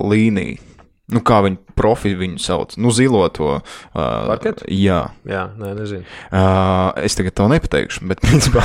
[0.00, 0.70] līniju.
[1.10, 2.76] Nu, kā viņi profi viņu sauc?
[2.78, 3.56] Nu, zilo to.
[3.58, 4.62] Uh, Parketu?
[4.70, 5.00] Jā.
[5.26, 6.06] Jā, nē, nezinu.
[6.30, 8.62] Uh, es tagad to nepateikšu, bet principā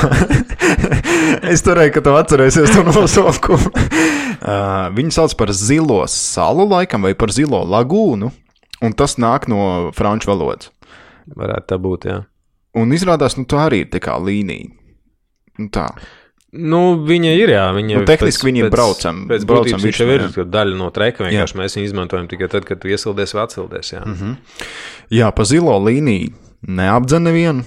[1.53, 3.73] es turēju, ka tu atcerēsies to nosaukumu.
[3.73, 8.29] uh, viņi sauc par zilo salu laikam vai par zilo lagūnu.
[8.85, 10.71] Un tas nāk no franču valodas.
[11.35, 12.19] Varētu tā būt, jā.
[12.77, 14.69] Un izrādās, nu, tā arī ir tā kā līnija.
[15.57, 15.87] Nu, tā.
[16.55, 19.25] Nu, viņa ir, jā, viņa nu, tehniski pēc, viņa ir braucama.
[19.31, 21.59] Pēc braucam viņš jau ir daļa no treka, vienkārši jā.
[21.59, 24.03] mēs viņu izmantojam tikai tad, kad tu iesildies vai atsildies, jā.
[24.05, 24.35] Mm -hmm.
[25.17, 27.65] Jā, pa zilo līniju neapdzen nevienu.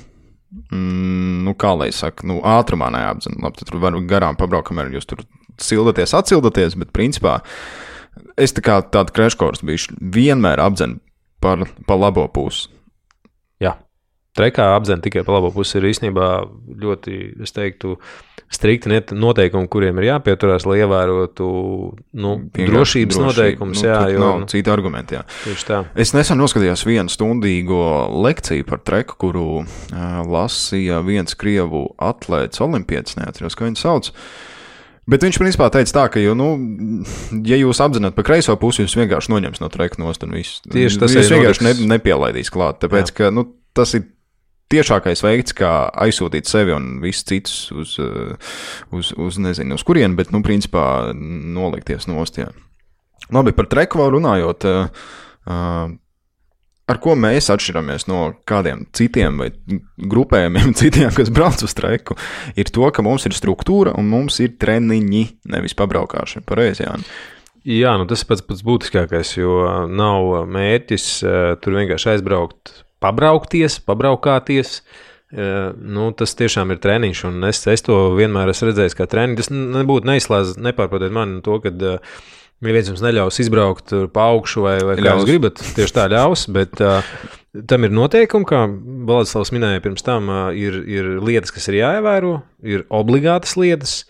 [0.72, 3.36] Mm, nu, kā lai saka, nu, ātrumā neapdzen.
[3.42, 5.18] Labi, tur var garām pabraukt, kamēr jūs tur
[5.60, 7.40] sildaties, atsildaties, bet principā
[8.36, 10.98] es tā kā tādu kreškors bijuši vienmēr apdzenu
[11.42, 12.68] par, par labo pusi.
[13.62, 13.74] Jā,
[14.38, 16.28] trekā apzināti tikai par labo pusi ir īstenībā
[16.82, 17.96] ļoti, es teiktu,
[18.52, 21.48] strikti noteikumi, kuriem ir jāpieturās, lai ievērotu
[22.16, 23.82] nu, Vienkārši drošības noteikumus.
[23.82, 25.20] Nu, jā, jo nav nu, citu argumentu.
[25.98, 27.82] Es nesen noskatījos vienu stundīgo
[28.24, 29.66] lekciju par treku, kuru uh,
[30.24, 34.12] lasīja viens krievu atlēts, olimpietis, neatceros, kā viņu sauc.
[34.14, 34.47] Uh,
[35.08, 36.50] Bet viņš principā teica tā, ka, jo, nu,
[37.48, 40.60] ja jūs apzināt pa kreiso pusi, jūs vienkārši noņems no treka nost un viss.
[40.68, 42.82] Tieši tas jūs vienkārši ne, nepielaidīs klāt.
[42.82, 43.16] Tāpēc, Jā.
[43.16, 44.04] ka, nu, tas ir
[44.68, 45.72] tiešākais veids, kā
[46.04, 47.94] aizsūtīt sevi un visus citus uz,
[48.92, 52.42] uz, uz nezinu, uz kurien, bet, nu, principā nolikties nost.
[52.42, 52.50] Jā.
[53.32, 54.68] Labi, par treku vēl runājot.
[54.68, 55.96] Uh,
[56.88, 59.50] ar ko mēs atšķiramies no kādiem citiem vai
[60.10, 62.16] grupējumiem, citiem, kas brauc uz streku,
[62.58, 66.46] ir to, ka mums ir struktūra un mums ir treniņi, nevis pabraukšana.
[66.48, 66.96] Pareizi, Jā.
[67.68, 69.58] Jā, nu tas pats, pats būtiskākais, jo
[69.92, 72.72] nav mērķis uh, tur vienkārši aizbraukt,
[73.02, 74.78] pabraukties, pabraukāties.
[75.28, 79.40] Uh, nu, tas tiešām ir treniņš, un es, es to vienmēr esmu redzējis kā treniņu.
[79.42, 82.14] Tas nebūtu neizslēdz, nepārprotiet mani to, ka uh,
[82.58, 86.48] Ja viens jums neļaus izbraukt pa augšu, vai, vai kā jūs gribat, tieši tā ļaus.
[86.50, 87.06] Bet uh,
[87.70, 88.64] tam ir noteikumi, kā
[89.08, 94.00] Balādslavs minēja pirms tam, uh, ir, ir lietas, kas ir jāievēro, ir obligātas lietas.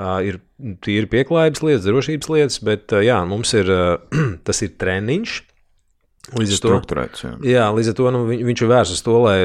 [0.00, 0.40] Uh, ir
[0.80, 5.40] tīri pieklājības lietas, drošības lietas, bet uh, jā, mums ir uh, tas ir treniņš,
[6.36, 7.30] Līdz ar to, jā.
[7.48, 9.38] Jā, līdz ar to nu, viņ, viņš ir vērsts uz to, lai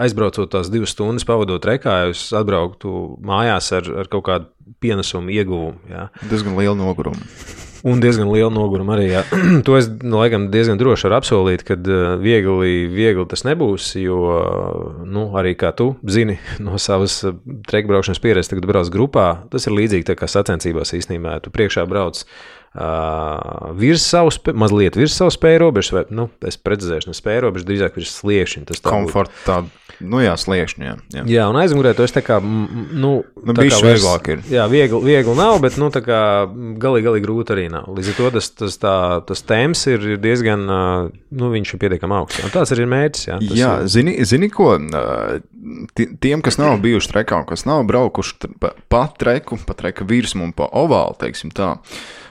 [0.00, 5.76] aizbraucot tās divas stundas, pavadot rekā, jūs atbrauktu mājās ar, ar kaut kādu pienesumu, ieguvumu.
[5.90, 6.08] Jā.
[6.30, 7.26] Diezgan lielu nogurumu.
[7.86, 9.06] Un diezgan liela noguruma arī.
[9.14, 9.22] Jā.
[9.66, 11.76] to es nu, laikam, diezgan droši varu apsolīt, ka
[12.20, 13.94] viegli, viegli tas nebūs.
[14.00, 14.20] Jo
[15.08, 17.20] nu, arī kā tu zini no savas
[17.70, 21.38] trekbraukšanas pieredzes, kad brauc grupā, tas ir līdzīgi kā sacensībās īstenībā.
[21.44, 27.10] Tu priekšā brauc uh, virs savas, mazliet virs savas spēju robežas, vai nu, es precizēšu,
[27.10, 28.80] ne spēju robežas, drīzāk virs sliekšņa.
[28.84, 29.62] Komforta.
[30.00, 30.86] Nu jā, sliekšņi.
[30.86, 31.22] Jā, jā.
[31.30, 34.42] Jā, un aizmugurē to es tā kā, nu, Nu, tā kā vieglāk ir.
[34.52, 37.88] Jā, viegli, viegli nav, bet, nu, tā kā galīgi, galīgi grūti arī nav.
[37.96, 38.94] Līdz ar to tas, tas, tā,
[39.28, 42.42] tas temps ir diezgan, nu, viņš ir pietiekami augsts.
[42.44, 43.38] Un tāds arī ir mērķis, jā.
[43.44, 44.74] Tas Jā, ir, zini, zini ko?
[45.96, 50.50] Tiem, kas nav bijuši trekā, un kas nav braukuši pa, pa treku, pa treka virsmu
[50.50, 51.74] un pa ovālu, teiksim tā,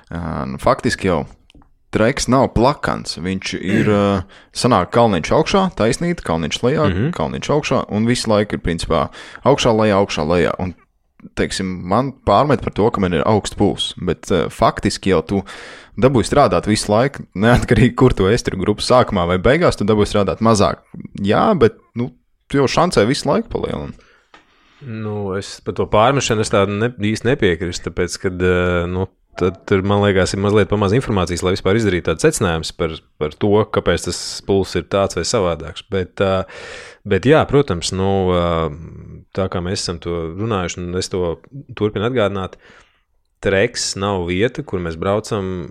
[0.09, 1.23] nu, faktiski jau
[1.95, 3.17] treks nav plakans.
[3.21, 4.03] Viņš ir ā,
[4.61, 7.15] sanāk kalniņš augšā, taisnība, kalniņš lejā, mm -hmm.
[7.17, 9.07] kalniņš augšā, un visu laiku ir principā
[9.43, 10.53] augšā, lejā, augšā, lejā.
[10.59, 10.75] Un,
[11.35, 15.41] teiksim, man pārmet par to, ka man ir augsts pulss, bet uh, faktiski jau tu
[15.99, 20.13] dabūji strādāt visu laiku, neatkarīgi, kur tu esi tur grupas sākumā vai beigās, tu dabūji
[20.13, 20.85] strādāt mazāk.
[21.25, 22.13] Jā, bet nu,
[22.47, 23.97] tu jau šancē visu laiku palielini.
[24.79, 29.61] nu, es par to pārmešanu es tādu ne, īsti nepiekrītu, tāpēc, ka, ā, nu, tad
[29.69, 33.53] tur, man liekas, ir mazliet pamaz informācijas, lai vispār izdarītu tādu secinājumu par, par to,
[33.77, 35.85] kāpēc tas pulss ir tāds vai savādāks.
[35.93, 36.21] Bet,
[37.07, 38.11] bet jā, protams, nu,
[39.35, 41.23] tā kā mēs esam to runājuši, un es to
[41.79, 42.59] turpinu atgādināt,
[43.43, 45.69] treks nav vieta, kur mēs braucam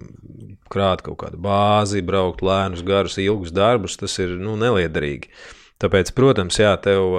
[0.73, 3.99] krāt kaut kādu bāzi, braukt lēnus, garus, ilgus darbus.
[4.01, 5.31] Tas ir nu, neliederīgi.
[5.79, 7.15] Tāpēc, protams, jā, tev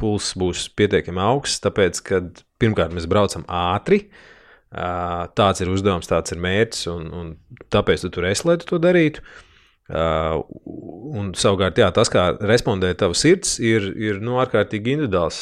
[0.00, 2.22] pulss būs pietiekami augsts, tāpēc, ka
[2.62, 4.06] pirmkārt mēs braucam ātri.
[4.06, 4.27] Uh,
[4.68, 7.30] tāds ir uzdevums, tāds ir mērķis, un, un
[7.72, 9.24] tāpēc tu tur esi, lai tu to darītu.
[9.24, 9.47] Uh,
[9.88, 15.38] un savukārt, jā, tas, kā respondē tava sirds, ir, ir nu, ārkārtīgi individuāls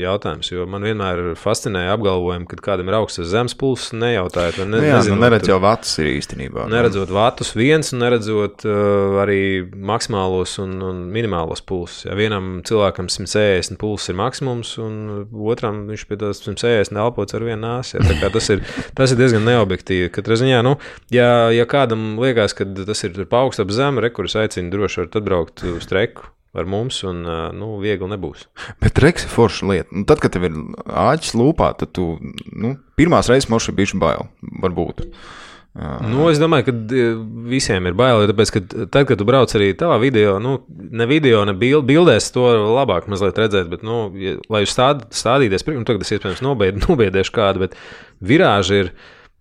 [0.00, 0.50] jautājums.
[0.50, 4.72] Jo man vienmēr fascinēja apgalvojumi, ka kādam ir augsts vai zems pulss, nejautājot, vai ne,
[4.74, 6.64] Nu, jā, nezinot, nu, neredz jau vats ir īstenībā.
[6.66, 6.74] nu.
[6.74, 9.38] Neredzot vatus viens, un neredzot uh, arī
[9.70, 12.08] maksimālos un, un minimālos pulsus.
[12.08, 17.46] Ja vienam cilvēkam 160 pulss ir maksimums, un otram viņš pie tās 160 elpots ar
[17.46, 18.00] vienu nāsi.
[18.00, 18.32] Ja.
[18.34, 18.64] Tas, ir,
[18.98, 20.10] tas ir diezgan neobjektīvi.
[20.14, 20.74] Katrā ziņā, nu,
[21.14, 25.20] ja, ja kādam liekas, ka tas ir pa augstu ap zemu, rekurors aicina droši varat
[25.20, 26.30] atbraukt uz treku.
[26.54, 28.44] Ar mums, un uh, nu, viegli nebūs.
[28.78, 29.88] Bet reks ir forša lieta.
[29.90, 30.54] Nu, tad, kad tev ir
[30.86, 32.12] āķis lūpā, tad tu
[32.54, 34.28] nu, pirmās reizes šī bija bail.
[34.62, 35.02] Varbūt.
[35.74, 36.72] Nu, es domāju, ka
[37.50, 41.40] visiem ir bail, tāpēc, ka tad, kad tu brauc arī tādā video, nu, ne video,
[41.48, 42.44] ne bild, bildēs, to
[42.76, 47.34] labāk redzēt, bet, nu, ja, lai jūs stād, stādīties, nu, tagad es iespējams nobied, nobiedēšu
[47.34, 47.74] kādu, bet
[48.22, 48.92] virāži ir,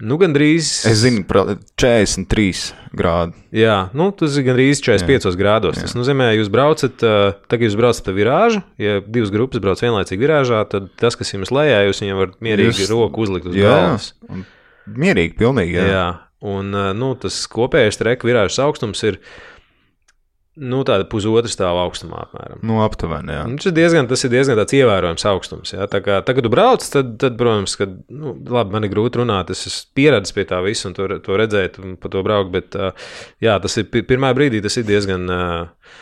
[0.01, 0.86] nu, gandrīz.
[0.89, 3.34] Es zinu, pra- 43 grādi.
[3.56, 5.36] Jā, nu, tas ir gandrīz 45 jā.
[5.39, 5.79] grādos.
[5.79, 9.79] Tas nozīmē, ja jūs braucat, uh, tagad jūs braucat pa virāžu, ja divas grupas brauc
[9.84, 13.56] vienlaicīgi virāžā, tad tas, kas jums lejā, jūs viņam varat mierīgi Jūs- roku uzlikt uz
[13.56, 14.13] Jā, galvas.
[14.88, 15.77] mierīgi, pilnīgi.
[15.77, 15.86] Jā.
[15.86, 15.93] Jā.
[15.93, 16.06] jā,
[16.53, 19.19] un nu, tas kopējais treka virāžas augstums ir
[20.59, 22.59] nu, tāda pusotra stāva augstumā apmēram.
[22.67, 23.33] Nu, aptuveni.
[23.33, 23.43] Jā.
[23.49, 25.73] Un Tas ir diezgan, tas ir diezgan ievērojams augstums.
[25.73, 25.87] Jā.
[25.89, 29.49] Tā kā tagad, kad brauc, tad, tad protams, ka, nu, labi, man ir grūti runāt.
[29.53, 32.51] Es esmu pieradis pie tā visa un to, to redzēt un pa to braukt.
[32.53, 32.77] Bet,
[33.43, 35.25] jā, tas ir pi- pirmā brīdī, tas ir diezgan.
[35.29, 36.01] Uh,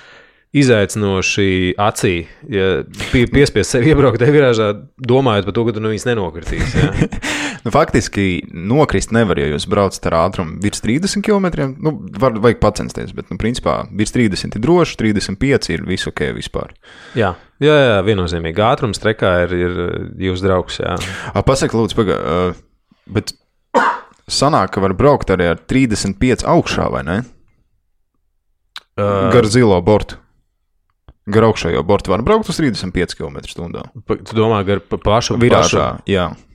[0.51, 2.81] Izaicinoši acī, ja
[3.13, 4.65] pie, piespiest sevi iebraukt tajā virāžā,
[4.99, 6.75] domājot par to, ka tu no viņas nenokritīs.
[7.61, 11.67] Nu, faktiski nokrist nevar, ja jūs braucat ar ātrumu virs 30 km.
[11.77, 16.23] Nu, var, vajag pacensties, bet, nu, principā, virs 30 ir droši, 35 ir visu ok
[16.39, 16.73] vispār.
[17.17, 18.63] Jā, jā, jā viennozīmīgi.
[18.65, 19.77] Ātrums trekā ir, ir
[20.25, 20.79] jūsu draugs.
[20.81, 20.95] Jā.
[21.35, 23.35] A, Pasaka, lūdzu, paga, uh, bet
[24.25, 27.19] sanāk, ka var braukt arī ar 35 augšā, vai ne?
[28.97, 30.20] Uh, Gar zilo bortu.
[31.29, 33.83] Gar augšējo bortu var braukt uz 35 km/h.
[34.25, 36.31] tu domā, ka pa pašu Virāžā, jā.
[36.33, 36.47] Pašu,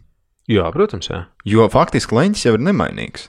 [0.51, 1.21] jā, protams, jā.
[1.47, 3.29] Jo faktiski leņķis jau ir nemainīgs.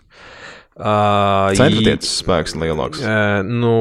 [0.77, 2.99] Uh, Centrālais spēks ir lielāks.
[3.01, 3.71] Uh, nu,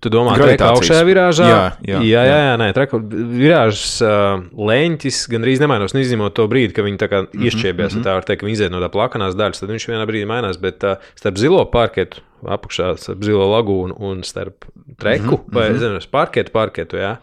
[0.00, 4.40] tu domā, ka Gravitācijas- augšējā virāžā Jā, jā, jā, jā, jā nē, treka, virāžas uh,
[4.56, 7.92] leņķis gandrīz nemainās, nu, izņemot to brīdi, kad viņi tā kā Mhm, izšķiebies.
[7.92, 8.06] Mm -hmm.
[8.08, 10.56] Tā var teikt, ka viņi iziet no tā plakanās daļas, tad viņš vienā brīdī mainās.
[10.60, 14.64] Bet uh, starp zilo parketu, apakšā starp zilo lagūnu un starp
[14.98, 15.52] treku, mm -hmm.
[15.52, 17.16] vai zinu, uz parketu, parketu, jā.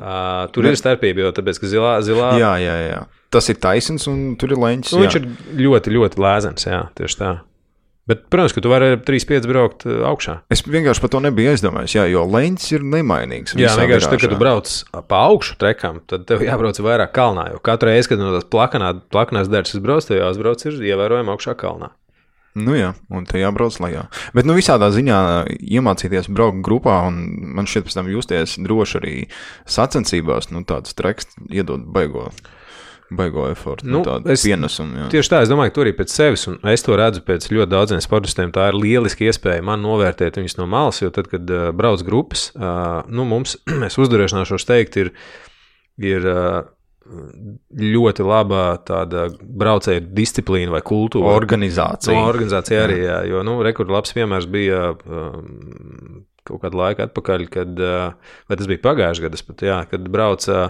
[0.00, 3.04] Uh, tur ir starpība, jo tāpēc, ka zilā, zilā Jā, jā, jā.
[3.30, 4.92] Tas ir taisns un tur ir leņķis.
[4.96, 5.20] nu, viņš jā.
[5.20, 5.28] ir
[5.68, 7.40] ļoti, ļoti lēzens, jā, tieši tā.
[8.10, 10.40] Bet, protams, ka tu vari ar 3,5 braukt uh, augšā.
[10.50, 13.54] Es vienkārši par to nebiju aizdomājies, jā, jo leņķis ir nemainīgs.
[13.54, 14.72] Jā, vienkārši tad, kad tu brauc
[15.06, 17.46] pa augšu trekam, tad tev jābrauc vairāk kalnā.
[17.54, 21.54] Jo katru reizi, kad no tās plakanā, plakanās daļas brauc, tev jāuzbrauc ir ievērojami augšā
[21.62, 21.92] kalnā.
[22.58, 24.02] Nu jā, un te jābrauc lejā.
[24.36, 25.18] Bet, nu, visādā ziņā
[25.56, 27.22] iemācīties braukt grupā, un
[27.56, 29.14] man šķiet, pēc tam justies droši arī
[29.64, 32.26] sacensībās, nu, tāds treks iedod baigo,
[33.18, 35.04] baigo efortu, nu, Nu, tādu es- pienesumu.
[35.04, 35.06] Jā.
[35.12, 37.70] Tieši tā, es domāju, ka tu arī pēc sevis, un es to redzu pēc ļoti
[37.72, 41.70] daudziem sportistiem, tā ir lieliska iespēja man novērtēt viņus no malas, jo tad, kad uh,
[41.76, 43.56] brauc grupas, uh, nu, mums,
[43.88, 45.12] es uzdurēšanāšos teikt, ir,
[46.02, 46.62] ir uh,
[47.76, 51.32] ļoti laba tāda braucēju disciplīna vai kultūra.
[51.34, 52.14] Organizācija.
[52.14, 57.48] No, organizācija arī, jā, jo, nu, rekords labs piemērs bija um, kaut kādu laiku atpakaļ,
[57.52, 57.82] kad,
[58.48, 60.62] vai tas bija pagājušajā gadā, kad brauca.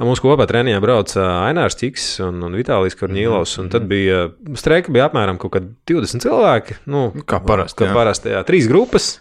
[0.00, 3.58] Mums kopā treniņā brauca Ainārs Čiks un, un Vitālijs Korņīlovs.
[3.58, 3.70] Mm -hmm.
[3.74, 4.20] Tad bija
[4.56, 6.78] streika, bija apmēram 20 cilvēki.
[6.86, 7.84] Nu, kā parasti.
[7.84, 8.40] Kā parasti jā.
[8.48, 9.18] Trīs grupas.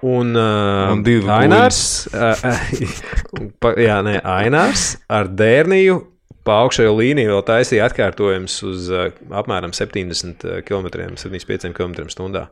[0.00, 2.38] Un, uh, un divi Ainārs, uh,
[3.88, 5.96] jā, nē, Ainārs ar Dērniju
[6.46, 10.86] pa augšējo līniju vēl taisīja atkārtojumus uz uh, apmēram 70 km,
[11.18, 12.46] 75 km/h.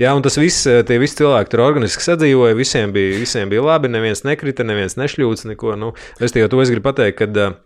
[0.00, 3.90] Jā, un tas viss, tie visi cilvēki tur organiski sadzīvoja, visiem bija, visiem bija labi,
[3.92, 5.76] neviens nekrita, neviens nešļūts neko.
[5.80, 7.58] Nu, es tikai to es gribu pateikt, ka uh,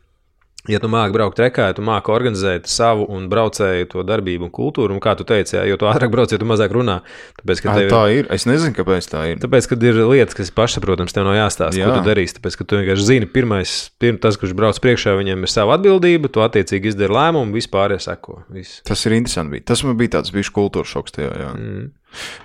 [0.66, 4.52] Ja tu māki braukt trekā, ja tu māki organizēt savu un braucēju to darbību un
[4.54, 6.98] kultūru, un kā tu teici, jā, jo tu ātrāk brauc, jo tu mazāk runā.
[7.38, 7.90] Tāpēc, tev...
[7.92, 8.30] tā ir.
[8.34, 9.40] Es nezinu, kāpēc tā ir.
[9.42, 11.86] Tāpēc, kad ir lietas, kas pašsaprotams, tev nav jāstāsta, jā.
[11.86, 12.38] ko tu darīsi.
[12.40, 16.32] Tāpēc, ka tu vienkārši zini, pirmais, pirm, tas, kurš brauc priekšā, viņam ir sava atbildība,
[16.34, 18.42] tu attiecīgi izdari lēmumu, vispār iesako.
[18.50, 18.82] Viss.
[18.86, 19.54] Tas ir interesanti.
[19.54, 19.68] Bija.
[19.70, 21.30] Tas man bija tāds bijis kultūras šoks tajā.
[21.44, 21.52] Jā.
[21.54, 21.86] Mm.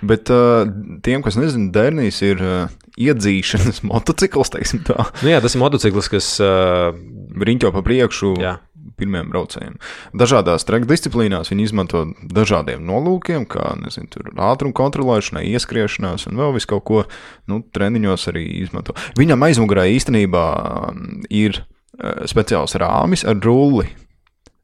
[0.04, 0.66] Bet uh,
[1.04, 5.08] tiem, kas nezina, Dārnijas ir uh, iedzīšanas motocikls, teiksim tā.
[5.22, 6.92] Nu jā, tas ir motocikls, kas uh,
[7.38, 8.36] riņķo pa priekšu.
[8.42, 8.58] Jā.
[8.98, 9.76] Pirmiem braucējiem.
[10.18, 12.00] Dažādās treka disciplīnās viņi izmanto
[12.34, 14.10] dažādiem nolūkiem, kā nezinu,
[14.42, 17.04] ātruma kontrolēšanai, ieskriešanās un vēl visu kaut ko.
[17.50, 18.94] Nu, treniņos arī izmanto.
[19.18, 20.44] Viņam aizmugurē īstenībā
[20.90, 23.86] um, ir uh, speciāls rāmis ar rulli,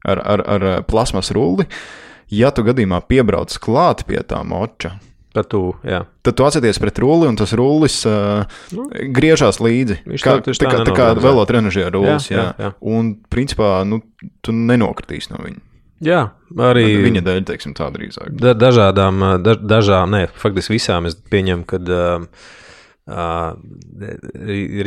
[0.03, 1.65] ar, ar, ar plasmas rulli.
[1.65, 4.97] Uh, ja tu gadījumā piebrauc klāt pie tā moča,
[5.29, 5.99] Tad tu, jā.
[6.25, 9.99] tad tu atceries pret rulli, un tas rullis uh, nu, griežās līdzi.
[10.09, 12.31] Viņš kā, tā, tā, kā, tā kā velotrenažera rullis.
[12.31, 12.53] Jā, jā.
[12.65, 12.69] Jā.
[12.81, 14.01] Un, principā, nu,
[14.41, 15.61] tu nenokritīs no viņa.
[16.09, 16.23] Jā,
[16.65, 18.31] arī viņa dēļ, teiksim, tā drīzāk.
[18.41, 22.25] Da, dažādām, da, dažām, nē, faktiski visām es pieņemu, ka uh,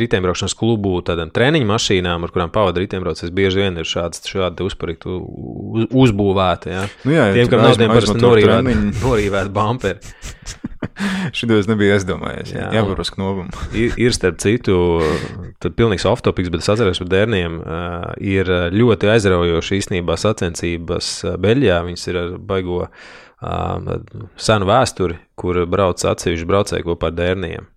[0.03, 5.09] riteņbraukšanas klubu tādām treniņu mašīnām, ar kurām pavada riteņbraucējs, bieži vien ir šāds, šādi uzparīti
[5.11, 6.73] uz, uzbūvēti.
[6.73, 6.85] Ja?
[7.03, 9.99] Nu jā, Tiem, kam nav tiem parasti norīvēti, norīvēti bumperi.
[11.35, 12.53] Šito es nebiju aizdomājies.
[12.55, 13.51] Jā, jāpaprasa knobumu.
[13.81, 14.77] ir, ir starp citu,
[15.63, 17.59] tad pilnīgs off-topics, bet es atceros par dērniem,
[18.23, 21.83] ir ļoti aizraujoši īstenībā sacensības Beļģijā.
[21.87, 22.87] Viņas ir ar baigo
[24.39, 27.72] senu vēsturi, kur brauc atsevišķi braucēji kopā ar dērniem.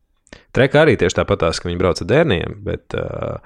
[0.56, 3.36] Treka arī tieši tāpatās, ka viņi brauc ar dērniem, bet uh,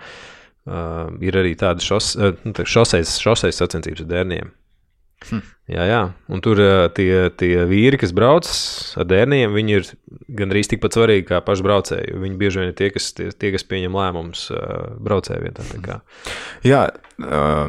[0.70, 4.52] uh, ir arī tādas šos, uh, nu, šoseis, šoseis sacensības ar dērniem.
[5.28, 5.40] Hm.
[5.70, 5.98] Jā, jā,
[6.32, 8.48] un tur uh, tie, tie vīri, kas brauc
[8.98, 9.90] ar dērniem, viņi ir
[10.38, 12.16] gandrīz tikpat svarīgi kā paši braucēji.
[12.22, 16.00] Viņi bieži vien ir tie, kas, tie, tie, kas pieņem lēmumus uh, braucēju vietā.
[16.66, 16.86] Jā,
[17.20, 17.66] uh,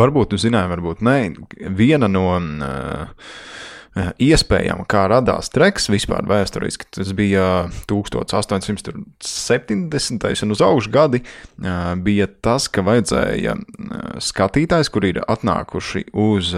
[0.00, 1.18] varbūt jūs zinājāt, varbūt nē.
[1.78, 2.26] Viena no.
[2.36, 3.28] Uh,
[3.92, 6.86] iespējama, kā radās treks vispār vēsturiski.
[6.96, 10.42] Tas bija 1870.
[10.46, 11.26] un uz augšu gadi eh,
[12.00, 13.62] bija tas, ka vajadzēja eh,
[14.24, 16.54] skatītājs, kur ir atnākuši uz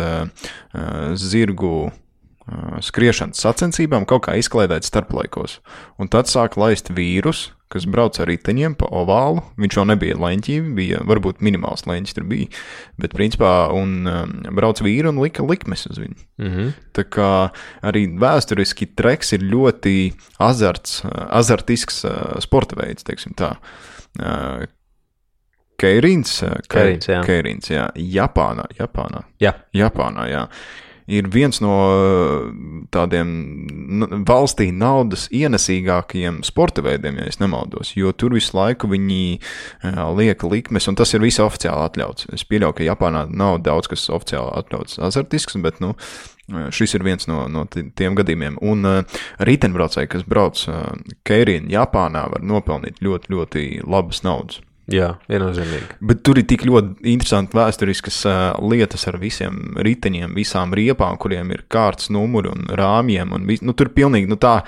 [1.21, 1.91] zirgu
[2.85, 5.53] skriešanas sacensībām, kaut kā izklaidēt starplaikos.
[5.97, 9.43] Un tad sāk laist vīrus, kas brauc ar riteņiem pa ovālu.
[9.61, 12.49] Viņš jau nebija leņķī, bija varbūt minimāls leņķis tur bija,
[13.01, 16.17] bet principā un um, brauc vīru un lika likmes uz viņu.
[16.41, 16.71] Mm -hmm.
[16.95, 17.33] Tā kā
[17.83, 23.57] arī vēsturiski treks ir ļoti azarts, azartisks uh, sporta veids, teiksim tā.
[24.21, 24.65] Uh,
[25.77, 26.39] Keirins,
[26.71, 27.21] Keirins, jā.
[27.27, 27.89] Keirins, jā.
[27.99, 29.25] Japānā, Japānā.
[29.43, 29.53] Jā.
[29.75, 30.49] Japānā, jā
[31.11, 31.75] ir viens no
[32.95, 33.31] tādiem
[34.29, 39.41] valstī naudas ienesīgākajiem sporta veidiem, ja nemaldos, jo tur visu laiku viņi
[40.19, 42.31] liek likmes, un tas ir visi oficiāli atļauts.
[42.35, 45.95] Es pieļauju, ka Japānā nav daudz kas oficiāli atļauts azartisks, bet, nu,
[46.45, 48.59] Šis ir viens no, no tiem gadījumiem.
[48.61, 48.85] Un
[49.49, 50.61] riteņbraucēji, kas brauc
[51.25, 54.61] Keirīnā, Japānā, var nopelnīt ļoti, ļoti labas naudas.
[54.93, 55.97] Jā, viennozīmīgi.
[56.05, 61.55] Bet tur ir tik ļoti interesanti vēsturiskas uh, lietas ar visiem riteņiem, visām riepām, kuriem
[61.57, 63.33] ir kārtas numuri un rāmjiem.
[63.33, 64.61] Un vis, nu, tur pilnīgi nu, tā.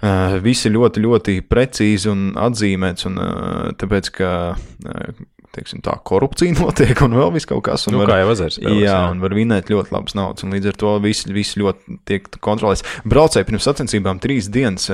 [0.00, 5.18] Uh, visi ļoti, ļoti precīzi un atzīmēts, un uh, tāpēc, ka uh,
[5.56, 7.84] teiksim, tā korupcija notiek un vēl viss kaut kas.
[7.92, 8.56] Nu, var, kā jau azars.
[8.60, 12.00] Jā, jā, un var vinēt ļoti labas naudas, un līdz ar to viss, viss ļoti
[12.08, 12.84] tiek kontrolēts.
[13.08, 14.88] Braucēji pirms sacensībām trīs dienas,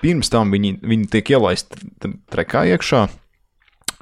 [0.00, 1.92] pirms tam viņi, viņi tiek ielaisti
[2.32, 3.04] trekā iekšā.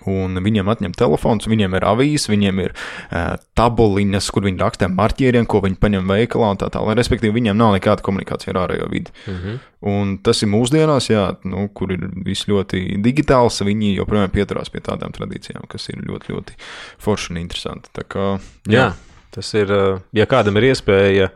[0.09, 5.49] Un viņiem atņem telefons, viņiem ir avīzes, viņiem ir uh, tabuliņas, kur viņi rakstā marķieriem,
[5.51, 6.97] ko viņi paņem veikalā un tā tālāk.
[7.01, 9.13] Respektīvi, viņiem nav nekāda komunikācija ar ārējo vidi.
[9.27, 9.37] Mhm.
[9.45, 9.67] -huh.
[9.91, 14.83] Un tas ir mūsdienās, jā, nu, kur ir viss ļoti digitāls, viņi joprojām pieturās pie
[14.85, 16.57] tādām tradīcijām, kas ir ļoti, ļoti
[17.01, 17.89] forši un interesanti.
[17.97, 18.27] Tā kā,
[18.69, 18.83] jā.
[18.83, 18.91] jā,
[19.33, 19.73] tas ir,
[20.13, 21.31] ja kādam ir iespēja.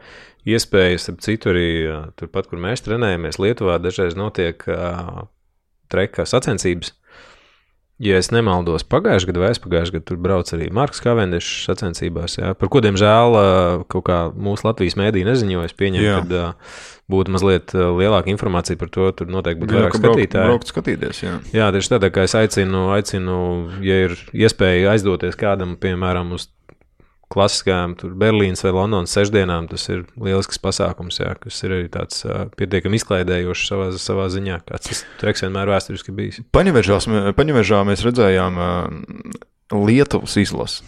[0.44, 1.68] Iespējas, ap citu, arī
[2.20, 5.24] turpat, kur mēs trenējamies, Lietuvā dažreiz notiek uh,
[5.88, 6.92] treka sacensības.
[8.03, 12.51] Ja es nemaldos, pagājušajā gadā vai aizpagājušajā gadā tur brauca arī Marks Kavendešs sacensībās, jā,
[12.59, 13.39] par ko, diemžēl,
[13.93, 15.69] kaut kā mūsu Latvijas mēdī neziņoja.
[15.71, 16.49] Es pieņemu, ka
[17.13, 20.51] būtu mazliet lielāka informācija par to, tur noteikti būtu vairāk skatītāju.
[20.51, 21.37] Braukt skatīties, jā.
[21.55, 23.39] Jā, tieši tādā, kā es aicinu, aicinu,
[23.85, 26.49] ja ir iespēja aizdoties kādam, piemēram, uz
[27.35, 29.68] klasiskajām Berlīnas vai Londonas sešdienām.
[29.70, 34.61] Tas ir lielisks pasākums, jā, kas ir arī tāds uh, pietiekami izklaidējošs savā, savā ziņā,
[34.68, 36.42] kāds tas teiks vienmēr vēsturiski bijis.
[37.38, 39.42] Paņevežā mēs redzējām uh,
[39.75, 40.87] Lietuvas izlasi.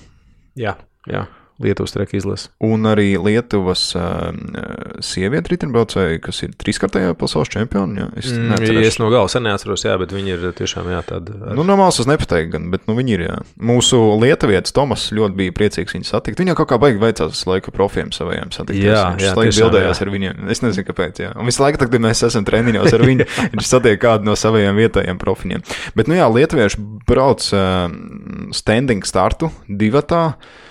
[0.56, 0.76] Jā,
[1.10, 1.26] jā.
[1.62, 2.50] Lietuvas treka izlase.
[2.64, 4.28] Un arī Lietuvas uh,
[5.04, 8.02] sieviete riteņbraucēji, kas ir trīskārtējā pasaules čempioni.
[8.02, 11.32] Jā, es, mm, es no galvas neatceros, jā, bet viņi ir tiešām jā, tādi.
[11.40, 11.54] Ar...
[11.56, 13.24] Nu, no malas es nepateiktu, gan, bet nu, viņi ir.
[13.26, 13.38] Jā.
[13.72, 16.42] Mūsu lietuvietis Tomas ļoti bija priecīgs viņu satikt.
[16.42, 18.76] Viņam kaut kā baigi veicās laika profiem saviem satikt.
[18.82, 20.06] Jā, viņš jā, laiku bildējās jā.
[20.06, 20.44] ar viņiem.
[20.52, 21.22] Es nezinu, kāpēc.
[21.24, 21.32] Jā.
[21.40, 25.24] Un visu laiku, kad mēs esam treniņos ar viņu, viņš satiek kādu no saviem vietējiem
[25.24, 25.64] profiņiem.
[25.96, 27.88] Bet, nu jā, lietuvieši brauc uh,
[28.56, 30.28] standing startu divatā.
[30.36, 30.65] Un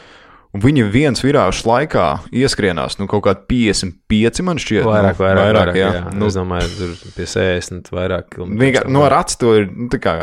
[0.63, 5.77] viņi viens virāžas laikā ieskrienās nu, kaut kādā 55, man šķiet, vairāk, nu, vairāk, vairāk,
[5.79, 5.91] jā.
[5.97, 6.03] jā.
[6.15, 8.39] Nu, es domāju, tur pie 60, vairāk.
[8.39, 10.15] Vienkārši, no rats to ir, nu, kā,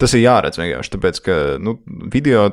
[0.00, 1.78] tas ir jāredz vienkārši, tāpēc, ka, nu,
[2.12, 2.48] video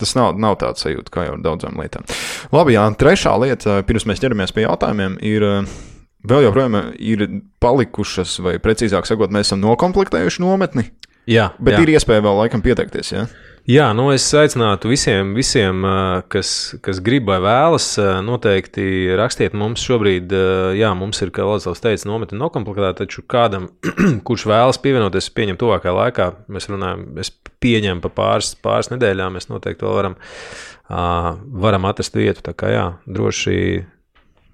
[0.00, 2.06] tas nav, nav tāds sajūta, kā jau ar daudzām lietām.
[2.54, 5.46] Labi, jā, trešā lieta, pirms mēs ķeramies pie jautājumiem, ir.
[6.20, 7.22] Vēl joprojām ir
[7.64, 10.82] palikušas, vai precīzāk sakot, mēs esam nokomplektējuši nometni.
[11.30, 11.80] Jā, bet jā.
[11.80, 13.12] ir iespēja vēl laikam pieteikties.
[13.14, 13.22] Ja?
[13.68, 15.84] Jā, nu es aicinātu visiem, visiem
[16.32, 17.92] kas, kas grib vai vēlas,
[18.24, 20.32] noteikti rakstiet mums šobrīd.
[20.78, 23.68] Jā, mums ir, kā Lācis teica, nometne nokomplektēta, taču kādam,
[24.26, 29.50] kurš vēlas pievienoties, pieņem tuvākajā laikā, mēs runājam, es pieņemu pa pāris, pāris nedēļām, mēs
[29.52, 30.18] noteikti vēl varam,
[31.68, 32.46] varam atrast vietu.
[32.48, 33.56] Tā kā jā, droši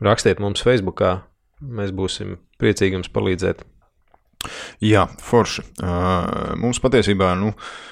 [0.02, 1.20] rakstiet mums Facebookā,
[1.62, 3.62] mēs būsim priecīgi jums palīdzēt.
[4.82, 5.62] Jā, forši.
[6.58, 7.84] Mums patiesībā, nu, uh,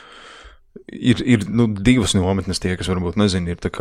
[0.92, 3.80] ir, ir nu, divas nometnes, tie, kas varbūt nezina, ir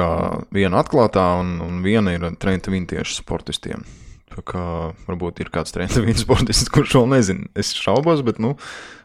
[0.54, 3.86] viena atklātā un, un viena ir treniņa viņa tieši sportistiem.
[4.34, 4.66] Tā kā
[5.06, 7.50] varbūt ir kāds treniņa sportists, kurš vēl nezina.
[7.60, 8.56] Es šaubos, bet nu.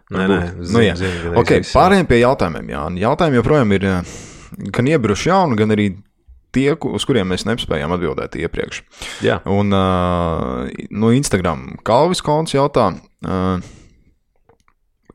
[0.09, 0.95] Nē, nē, zin, nu, jā.
[0.97, 2.71] Zin, okay, pārējiem pie jautājumiem.
[2.73, 2.85] Jā.
[3.03, 3.89] Jautājumi joprojām ir
[4.73, 5.91] gan iebiruši jauni, gan arī
[6.57, 8.81] tie, uz kuriem mēs nespējām atbildēt iepriekš.
[9.27, 9.37] Jā.
[9.53, 12.91] Un uh, no Instagram Kalvis Kons jautā.
[13.21, 13.61] Uh,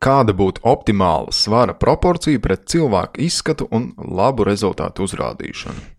[0.04, 5.92] kāda būtu optimāla svara proporcija pret cilvēku izskatu un labu rezultātu uzrādīšanu?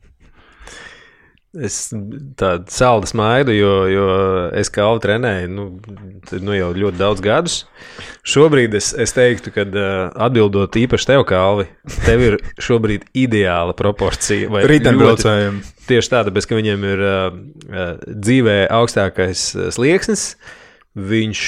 [1.54, 1.92] Es
[2.34, 4.06] tādu saldu smaidu, jo, jo
[4.58, 5.66] es kā auga trenēju nu,
[6.42, 7.60] nu jau ļoti daudz gadus.
[8.26, 9.62] Šobrīd es, es teiktu, ka
[10.26, 11.68] atbildot īpaši tev, Kalvi,
[12.08, 14.50] tev ir šobrīd ideāla proporcija.
[14.66, 17.38] Rītdienas Tieši tāda, bez ka viņiem ir uh,
[18.08, 20.32] dzīvē augstākais slieksnis.
[20.34, 20.60] Uh,
[20.94, 21.44] Viņš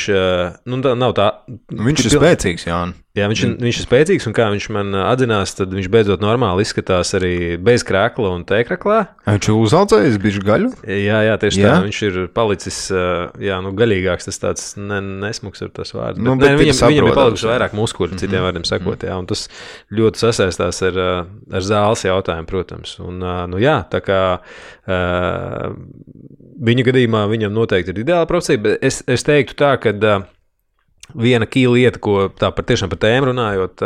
[0.67, 1.31] nu, nav tā.
[1.71, 2.85] Viņš ir spēcīgs, Jā.
[3.17, 7.15] Jā, viņš, viņš ir spēcīgs, un kā viņš man atzinās, tad viņš beidzot normāli izskatās
[7.17, 8.99] arī bez krākla un tēkraklā.
[9.25, 10.69] Viņš ir uzaudzējis bišķi gaļu?
[10.85, 11.71] Jā, jā tieši jā.
[11.71, 11.79] tā.
[11.87, 16.21] Viņš ir palicis jā, nu, gaļīgāks, tas tāds ne, nesmuks ir tas vārds.
[16.21, 18.21] Nu, bet, ne, viņam, viņam ir palikuši vairāk muskuļu, Mhm.
[18.21, 18.51] citiem mm -hmm.
[18.51, 19.49] vārdiem sakot, jā, un tas
[19.91, 21.01] ļoti sasaistās ar,
[21.57, 22.99] ar zāles jautājumu, protams.
[23.01, 24.21] Un, nu, jā, tā kā
[26.57, 29.93] viņa gadījumā viņam noteikti ir ideāla profesija, bet es, es teiktu tā, ka
[31.15, 33.85] viena kīla lieta, ko tā par tiešām par tēmu runājot,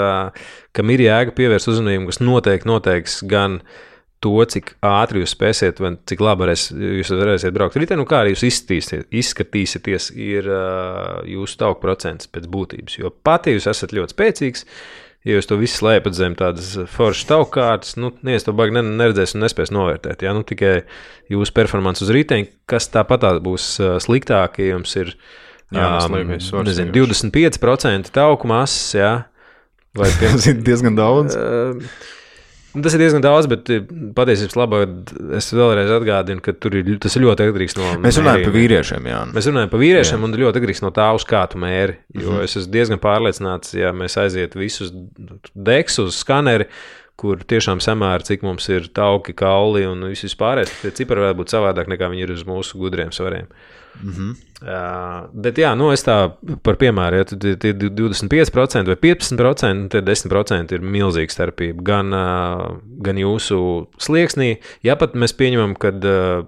[0.77, 3.61] kam ir jēga pievērst uzmanību, kas noteikti noteiks gan
[4.21, 6.67] to, cik ātri jūs spēsiet, vai cik labi varēs,
[7.01, 8.45] jūs varēsiet braukt un kā arī jūs
[9.21, 12.99] izskatīsieties, ir uh, jūsu tauku procents pēc būtības.
[13.01, 14.67] Jo pat, ja jūs esat ļoti spēcīgs,
[15.27, 19.45] ja jūs to visu slēpjat zem tādas foršas taukārtas, nu, neviens to baigi neredzēs un
[19.45, 20.25] nespēs novērtēt.
[20.25, 20.35] Ja?
[20.37, 20.81] Nu, tikai
[21.33, 23.73] jūsu performance uz rītdienu, kas tāpat būs
[24.05, 25.15] sliktāk, ja jums ir
[25.71, 29.11] Jā, um, nezinu, nezinu, 25% tauku masas, jā,
[29.95, 31.37] vai tas ir diezgan daudz.
[31.39, 32.19] Uh,
[32.75, 33.71] tas ir diezgan daudz, bet
[34.17, 37.91] patiesībā labāk es vēlreiz atgādinu, ka ir, tas ir ļoti atkarīgs no.
[38.05, 39.21] Mēs runājam par vīriešiem, jā.
[39.35, 40.29] Mēs runājam par vīriešiem, jā.
[40.29, 41.99] un ļoti atkarīgs no tā, uz kā tu mēri.
[42.15, 42.47] Jo mm -hmm.
[42.47, 44.93] es esmu diezgan pārliecināts, ja mēs aizietu visus
[45.55, 46.71] deks uz skaneri,
[47.21, 50.73] kur tiešām samēra, cik mums ir tauki, kauli un viss pārējais.
[50.83, 53.47] Tie cipari varētu būt savādāk nekā viņi ir uz mūsu gudriem svariem.
[54.03, 54.31] Mm -hmm.
[54.62, 60.72] uh, bet, jā, nu, es tā par piemēru, ja tie 25% vai 15%, tad 10%
[60.72, 61.83] ir milzīga starpība.
[61.83, 66.46] Gan, uh, gan jūsu slieksnī, ja pat mēs pieņemam, ka uh,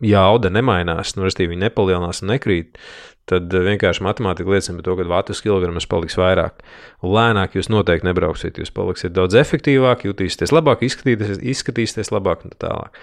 [0.00, 2.78] jauda nemainās, nu, respektīvi, viņi nepalielinās un nekrīt,
[3.26, 6.62] tad vienkārši matemātika liecina par to, ka vatu kilogramus paliks vairāk.
[7.02, 12.68] Lēnāk jūs noteikti nebrauksiet, jūs paliksiet daudz efektīvāk, jutīsieties labāk, izskatīsieties, izskatīsieties labāk un tā
[12.68, 13.00] tālāk.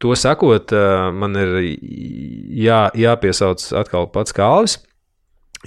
[0.00, 0.72] To sakot,
[1.12, 1.58] man ir
[2.56, 4.78] jā, jāpiesauc atkal pats Kalvis.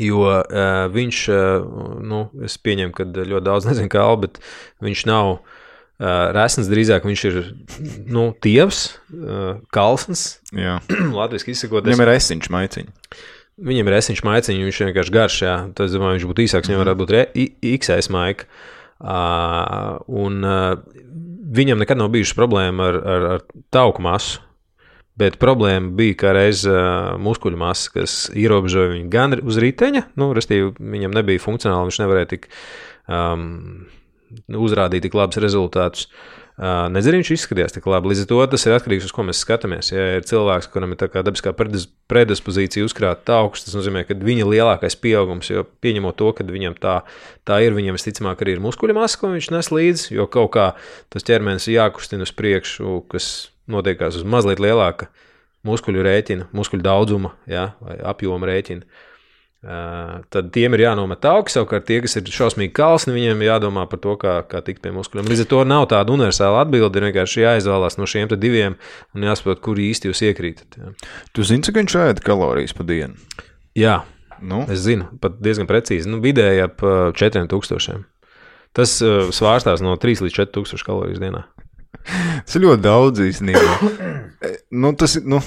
[0.02, 1.66] Jo uh, viņš, uh,
[2.02, 4.40] nu, es pieņemu, ka ļoti daudz nezinu, kā Alba, bet
[4.82, 5.44] viņš nav uh,
[6.34, 7.38] resns, drīzāk viņš ir
[8.10, 10.40] nu, tievs, uh, kalns.
[11.20, 13.22] Latvijas izsakot, viņam ir esiņš maiciņš.
[13.70, 15.36] Viņam ir esiņš maiciņš, viņš ir vienkārši garš.
[15.46, 15.58] Jā.
[15.78, 17.14] Tas, es domāju, viņš būtu īsāks, viņam varētu būt
[17.78, 18.50] XS maika.
[19.04, 20.80] Uh, un uh,
[21.54, 24.42] viņam nekad nav bijušas problēma ar, ar, ar tauku masu.
[25.20, 30.32] Bet problēma bija, ka reiz uh, muskuļu masa, kas ierobežoja viņu gan uz riteņa, nu,
[30.34, 32.48] restīvi, viņam nebija funkcionāli, viņš nevarēja tik
[33.06, 33.44] um,
[34.58, 36.08] uzrādīt tik labus rezultātus.
[36.08, 38.12] Uh, Nezinu, viņš izskatījās tik labi.
[38.12, 39.90] Līdz ar to tas ir atkarīgs no tā, ko mēs skatāmies.
[39.92, 44.46] Ja ir cilvēks, kuram ir tāda dabiskā predis- predispozīcija uzkrāt augstu, tas nozīmē, ka viņa
[44.48, 46.96] lielākais pieaugums, jo pieņemot to, ka viņam tā,
[47.44, 50.70] tā ir, viņam visticamāk arī ir muskuļu masa, ko viņš nes līdzi, jo kaut kā
[51.12, 55.10] tas ķermenis jākustina uz priekšu, kas notiekās uz mazliet lielāka
[55.68, 58.88] muskuļu rēķina, muskuļu daudzuma ja, vai apjoma rēķina.
[59.64, 64.02] Uh, tad tiem ir jānomet augsts, savukārt tie, kas ir šausmīgi kalni, viņiem jādomā par
[64.04, 65.30] to, kā, kā tikt pie muskuļiem.
[65.32, 67.00] Līdz ar to nav tāda universāla atbilde.
[67.00, 68.76] Ir vienkārši jāizvēlās no šiem diviem
[69.16, 70.82] un jāsaprot, kur īsti jūs iekrītat.
[70.82, 70.92] Ja.
[71.32, 73.16] Tu zini, cik viņš ēda kalorijas pa dienu?
[73.80, 74.02] Jā,
[74.44, 76.10] Nu, es zinu, pat diezgan precīzi.
[76.12, 78.04] Nu, vidēji ap uh, 4000.
[78.76, 81.46] Tas uh, svārstās no 3 līdz 4000 kalorijas dienā.
[82.46, 83.78] tas ir ļoti daudz īstenībā.
[84.76, 85.38] Nu, tas ir nu,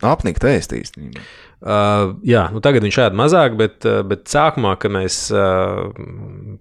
[0.00, 1.20] apnikt ēst īstenībā.
[1.64, 5.94] Uh, jā, nu tagad viņš ēd mazāk, bet, uh, bet sākumā, kad mēs uh,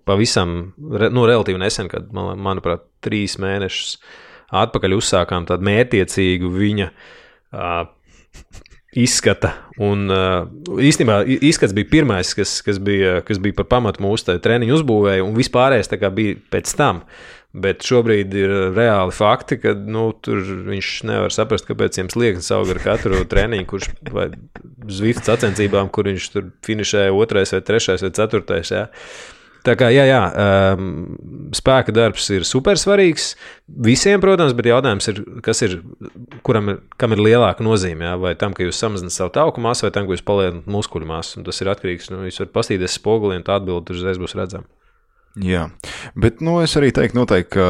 [0.07, 3.97] pavisam, re, nu, relatīvi nesen, kad, man, manuprāt, trīs mēnešus
[4.63, 7.83] atpakaļ uzsākām tādu mērķiecīgu viņa uh,
[8.95, 9.53] izskata.
[9.81, 10.45] Un uh,
[10.77, 15.35] īstenībā izskats bija pirmais, kas, kas, bija, kas bija par pamatu mūsu treniņu uzbūvēja, un
[15.37, 17.03] vispārējais bija pēc tam.
[17.53, 22.79] Bet šobrīd ir reāli fakti, ka nu, viņš nevar saprast, kāpēc viņam sliekts aug ar
[22.81, 24.31] katru treniņu, kurš vai
[24.89, 28.73] Zvift sacensībām, kur viņš tur finišēja otrais vai trešais vai ceturtais.
[28.73, 28.87] Jā.
[29.63, 30.19] Tā kā, jā, jā
[30.75, 30.89] um,
[31.55, 33.29] spēka darbs ir super svarīgs
[33.85, 35.77] visiem, protams, bet jautājums ir, kas ir,
[36.43, 39.85] kuram ir, kam ir lielāka nozīme, jā, vai tam, ka jūs samazināt savu tauku masu,
[39.85, 41.45] vai tam, ka jūs palielināt muskuļu masu.
[41.45, 44.67] Tas ir atkarīgs, nu, jūs varat pastīties spogulī, un tā atbilde uzreiz būs redzama.
[45.41, 45.67] Jā,
[46.19, 47.67] bet nu, es arī teiktu, noteikti, ka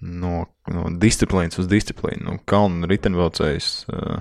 [0.00, 3.68] no, no disciplīnas uz disciplīnu, nu, kalnu riteņbraucējs.
[3.88, 4.18] Uh,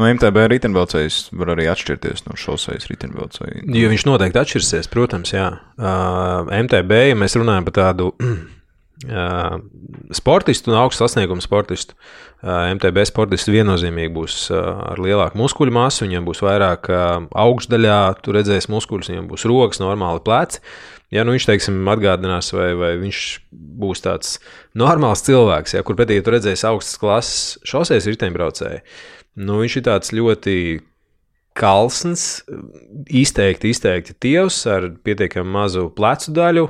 [0.00, 3.68] no MTB riteņbraucējs var arī atšķirties no šoseis riteņbraucēju.
[3.78, 5.52] Jo viņš noteikti atšķirsies, protams, jā.
[5.78, 9.60] Uh, MTB, ja mēs runājam par tādu uh,
[10.18, 16.02] sportistu un augstu sasniegumu sportistu, uh, MTB sportisti viennozīmīgi būs uh, ar lielāku muskuļu masu,
[16.08, 17.12] viņiem būs vairāk uh,
[17.46, 20.64] augšdaļā, tu redzēsi muskuļus, viņiem būs rokas, normāli pleci.
[21.12, 24.38] Ja nu viņš, teiksim, atgādinās, vai, vai viņš būs tāds
[24.78, 28.80] normāls cilvēks, ja, kur pretī ja tu redzēsi augstas klases šoseis riteņbraucēju,
[29.44, 30.56] nu, viņš ir tāds ļoti
[31.58, 32.42] kalns,
[33.12, 36.66] izteikti, izteikti tievs ar pietiekami mazu plecu daļu,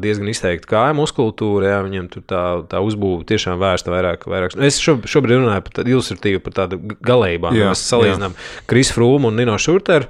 [0.00, 1.66] diezgan izteikti kāju muskultūru.
[1.68, 4.24] Jā, viņam tur tā, tā uzbūve tiešām vērsta vairāk.
[4.32, 4.56] vairāk.
[4.64, 7.58] Es šo, šobrīd runāju par tādu ilustratīvu, par tādu galējībām.
[7.60, 8.38] Mēs salīdzinām
[8.70, 10.08] Kris Frūmu un Nino Šurteru,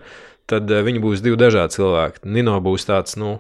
[0.51, 2.25] tad ā, viņi būs divi dažādi cilvēki.
[2.37, 3.39] Nino būs tāds, nu,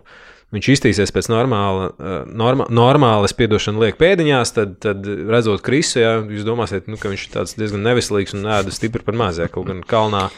[0.54, 6.00] viņš iztīsies pēc normāla, ā, norma, normāla, es piedošanu lieku pēdiņās, tad, tad redzot Krisu,
[6.02, 9.42] jā, jūs domāsiet, nu, ka viņš ir tāds diezgan neveselīgs un ēda stipri par maz,
[9.42, 10.28] jā, kaut gan kalnā.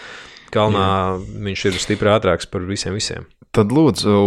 [0.49, 2.95] Kalnā viņš ir stipri ātrāks par visiem.
[2.97, 3.27] visiem.
[3.53, 4.19] Tad lūdzu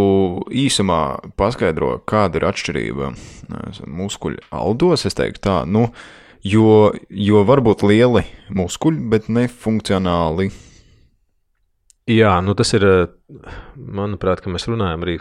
[0.57, 1.01] īsumā
[1.37, 5.05] paskaidro, kāda ir atšķirība eh, muskuļu aldos.
[5.05, 5.85] Es teiktu tā, nu,
[6.41, 8.25] jo, jo varbūt lieli
[8.57, 10.49] muskuļi, bet nefunkcionāli.
[12.11, 15.15] Jā, nu tas ir, eh, manuprāt, mēs runājam arī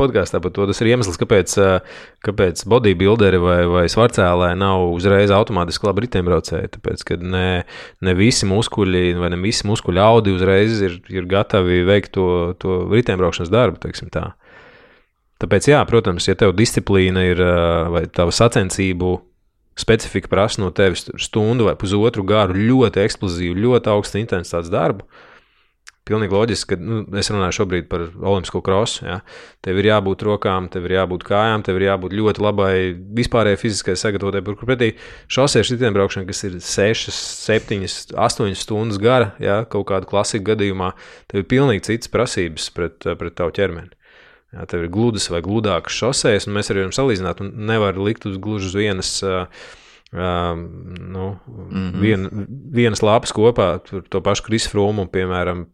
[0.00, 0.66] podkāstā par to.
[0.68, 1.80] Tas ir iemesls, kāpēc, eh,
[2.26, 6.72] kāpēc bodybuilderi vai, vai svarcēlēji nav uzreiz automātiski labi riteņbraucēji.
[6.74, 7.64] Tāpēc, ka ne,
[8.02, 12.28] ne visi muskuļi vai ne visi muskuļu audi uzreiz ir, ir gatavi veikt to,
[12.60, 14.32] to riteņbraukšanas darbu, teiksim tā.
[15.38, 19.14] Tāpēc, jā, protams, ja tev disciplīna ir eh, vai tava sacensību
[19.78, 25.06] specifika prasa no tevis stundu vai pusotru garu ļoti eksplozīvu, ļoti augstu intensitātes darbu,
[26.08, 29.04] pilnīgi loģiski, ka nu, es runāju šobrīd par olimpisko krosu.
[29.06, 29.18] Ja.
[29.64, 32.72] Tev ir jābūt rokām, tev ir jābūt kājām, tev ir jābūt ļoti labai
[33.20, 34.42] vispārējai fiziskai sagatavotai.
[34.48, 34.90] Kur pretī
[35.32, 37.84] šosiešu riteņbraukšana, kas ir 6, 7,
[38.16, 40.94] 8 stundas gara, ja, kaut kāda klasika gadījumā,
[41.30, 43.94] tev ir pilnīgi citas prasības pret, pret tavu ķermeni.
[44.56, 47.42] Jā, tev ir gludas vai gludākas šoseis, un mēs arī varam salīdzināt.
[47.68, 49.44] Nevar likt uz gluži uz vienas, uh,
[50.12, 50.54] uh,
[51.14, 52.00] nu, mm -hmm.
[52.00, 52.28] vien,
[52.72, 55.66] vienas lapas kopā, tur to pašu Krisfrūmu, piemēram,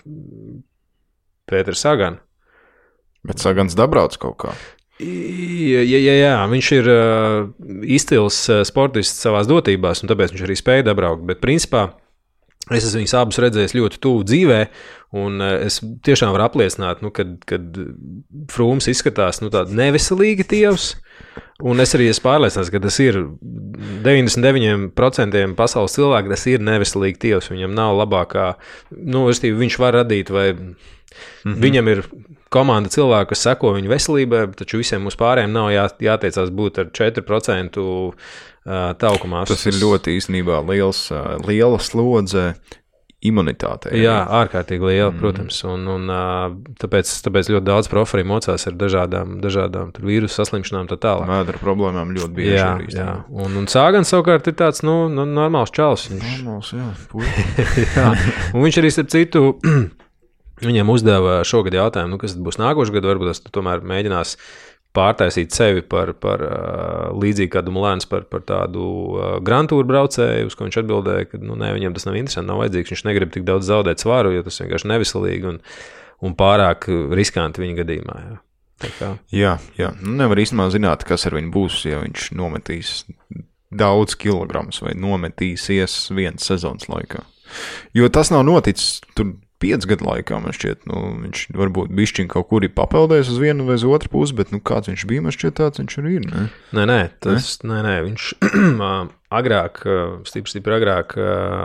[1.46, 2.18] Pēters Sagan.
[3.24, 4.52] Bet sagans dabrauc kaut kā.
[5.00, 7.48] Jā, jā, jā, viņš ir uh,
[7.82, 11.24] izcils sportists savā dotībās, un tāpēc viņš arī spēja dabraukt.
[11.26, 11.88] Bet, principā,
[12.72, 14.60] Es esmu viņus abus redzējis ļoti tuvu dzīvē,
[15.20, 17.62] un eh, es tiešām varu apliecināt, nu, kad, kad
[18.52, 20.94] Frūms izskatās nu, tāds neveselīgi tievs.
[21.64, 23.14] Un es arī esmu pārliecināts, ka tas ir
[24.04, 27.50] 99% pasaules cilvēku, tas ir neveselīgi tievs.
[27.52, 28.46] Viņam nav labākā,
[28.98, 30.74] nu, viņš var radīt, vai mm
[31.44, 31.60] -hmm.
[31.62, 32.02] viņam ir
[32.54, 36.90] komanda cilvēku, kas seko viņa veselībai, taču visiem mums pārējiem nav jā, jāteicās būt ar
[36.90, 37.86] 4%
[38.64, 39.44] taukumā.
[39.48, 41.06] Tas ir ļoti īstenībā liels,
[41.44, 42.52] liela slodze
[43.24, 43.96] imunitātei.
[44.02, 45.20] Jā, ārkārtīgi liela, mm.
[45.20, 45.58] protams.
[45.68, 46.12] Un, un,
[46.80, 50.90] tāpēc, tāpēc ļoti daudz profili mocās ar dažādām, dažādām vīrusu saslimšanām.
[50.92, 51.30] Tā tālāk.
[51.30, 52.54] Mēdra problēmām ļoti bieži.
[52.58, 53.08] Jā, arī, jā.
[53.32, 56.08] Un, un Sāgans savukārt ir tāds nu, nu, normāls čels.
[56.12, 56.36] Viņš...
[56.44, 56.90] Normāls, jā.
[57.96, 58.06] jā.
[58.52, 59.44] Un viņš arī, starp citu,
[60.68, 63.08] viņiem uzdeva šogad jautājumu, nu, kas būs nākošais gads.
[63.14, 64.36] Varbūt tas tomēr mēģinās
[64.94, 66.42] pārtaisīt sevi par, par
[67.18, 68.84] līdzīgu kādu Mulēnu, par, par tādu
[69.46, 72.94] grantūru braucēju, uz ko viņš atbildēja, ka nu, ne, viņam tas nav interesanti, nav vajadzīgs.
[72.94, 75.60] Viņš negrib tik daudz zaudēt svaru, jo tas vienkārši neviselīgi un,
[76.24, 78.18] un pārāk riskanti viņa gadījumā.
[78.24, 78.40] Jā.
[79.32, 79.92] Jā, jā.
[80.02, 83.04] Nu, nevar īstenībā zināt, kas ar viņu būs, ja viņš nometīs
[83.74, 87.22] daudz kilogramus vai nometīsies vienas sezonas laikā.
[87.96, 89.00] Jo tas nav noticis.
[89.16, 93.40] Tur piecu gadu laikā, man šķiet, nu, viņš varbūt bišķiņ kaut kur ir papeldējis uz
[93.42, 96.16] vienu vai uz otru pusi, bet, nu, kāds viņš bija, man šķiet, tāds viņš arī
[96.18, 96.30] ir.
[96.30, 96.46] Ne?
[96.76, 97.70] Nē, nē, tas, ne?
[97.72, 98.28] nē, nē viņš
[99.38, 99.80] agrāk,
[100.28, 101.14] stipri, stipri agrāk,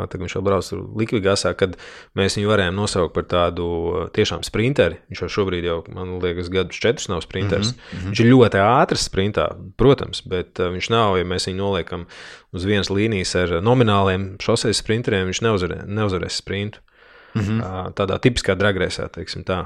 [0.09, 1.75] tad viņš vēl brauca likvidācijā, kad
[2.17, 3.67] mēs viņu varējām nosaukt par tādu
[4.15, 5.01] tiešām sprinteri.
[5.11, 7.75] Viņš jau šobrīd jau, man liekas, gadus četrus nav sprinteris.
[7.75, 8.09] Mm -hmm.
[8.09, 12.07] Viņš ir ļoti ātrs sprintā, protams, bet viņš nav, ja mēs viņu noliekam
[12.53, 16.79] uz vienas līnijas ar nomināliem šoseis sprinteriem, viņš neuzvarē, neuzvarēs sprintu.
[17.33, 17.93] Mm -hmm.
[17.93, 19.65] Tādā tipiskā dragresā, teiksim tā.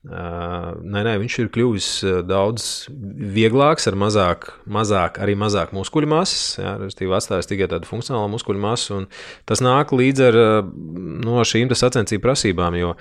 [0.00, 1.88] Nē, nē, viņš ir kļuvis
[2.24, 6.56] daudz vieglāks, ar mazāk, mazāk arī mazāk muskuļu masas.
[6.56, 9.02] Jā, respektīvi, atstājis tikai tādu funkcionālu muskuļu masu.
[9.44, 10.40] Tas nāk līdz ar
[11.26, 12.80] no šīm sacensību prasībām.
[12.80, 12.94] Jo,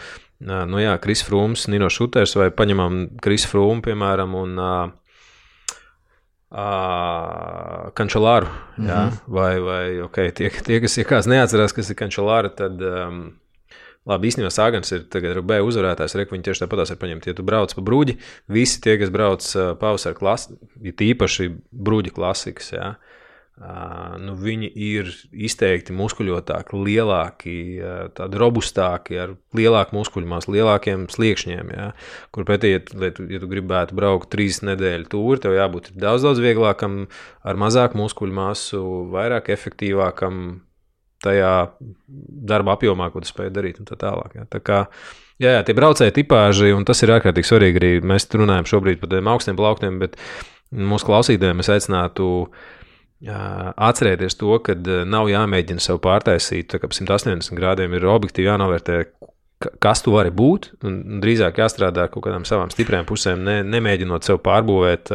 [0.43, 4.91] nu, jā, Kris Frūms, Nino Šuters vai paņemam Kris Frūmu, piemēram, un uh,
[6.51, 8.51] uh, Kančelāru.
[8.77, 9.19] Mm -hmm.
[9.27, 12.81] Vai, vai okay, tie, tie, kas ja kāds neatcerās, kas ir Kančelāra, tad.
[12.81, 13.39] Um,
[14.09, 17.29] Labi, īstenībā Sāgans ir tagad B uzvarētājs, reku viņi tieši tāpatās ir paņemti.
[17.29, 18.17] Ja tu brauc pa brūģi,
[18.49, 19.45] visi tie, kas brauc
[19.81, 28.23] pavasara klasi, ir tīpaši brūģi klasikas, jā, uh, nu viņi ir izteikti muskuļotāki, lielāki, uh,
[28.41, 31.89] robustāki, ar lielāku muskuļu māsu, lielākiem sliekšņiem, jā,
[32.33, 36.25] kur pretī, ja, ja, tu, ja tu gribētu braukt trīs nedēļu tūri, tev jābūt daudz,
[36.25, 37.03] daudz vieglākam,
[37.45, 38.81] ar mazāku muskuļu māsu,
[39.13, 40.63] vairāk efektīvākam,
[41.23, 41.53] tajā
[42.51, 44.37] darba apjomā, ko tu spēj darīt, un tā tālāk.
[44.39, 44.47] Ja.
[44.49, 44.79] Tā kā,
[45.41, 47.93] jā, jā, tie braucēji tipāži, un tas ir ārkārtīgi svarīgi arī.
[48.13, 50.19] Mēs runājam šobrīd par tiem augstiem plauktiem, bet
[50.71, 52.29] mūsu klausītājiem es aicinātu.
[53.19, 59.01] Atcerieties to, ka nav jāmēģina sev pārtaisīt, tā kā 180 grādiem ir objektīvi jānovērtē,
[59.83, 60.69] kas tu vari būt.
[61.19, 65.11] Drīzāk jāstrādā ar kaut kādām savām stiprām pusēm, ne, nemēģinot sev pārbūvēt,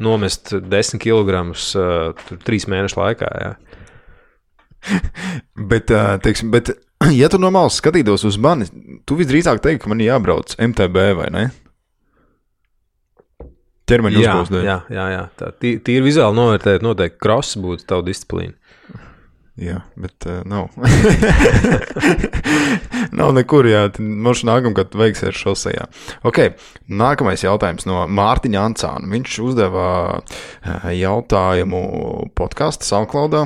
[0.00, 1.44] nomest 10 kg
[2.46, 3.30] trīs mēnešu laikā.
[3.44, 3.52] Jā.
[5.72, 5.92] bet,
[6.24, 6.72] teiksim, bet,
[7.20, 8.68] ja tu normāli skatītos uz mani,
[9.08, 11.44] tu visdrīzāk teiktu, ka man ir jābrauc MTB vai ne?
[13.90, 14.64] Ķermeņa uzbūvēšana.
[14.64, 15.22] Jā, jā, jā.
[15.36, 18.54] Tā tīri vizuāli novērtēt, noteikti cross būtu tava disciplīna.
[19.60, 20.70] Jā, bet uh, nav.
[23.18, 23.82] nav nekur, jā.
[24.00, 25.84] Mums nākamgad veiksies šosejā.
[26.24, 26.40] Ok,
[26.88, 29.10] nākamais jautājums no Mārtiņa Ancāna.
[29.12, 29.84] Viņš uzdeva
[30.96, 31.82] jautājumu
[32.38, 33.44] podkāstu SoundCloudā.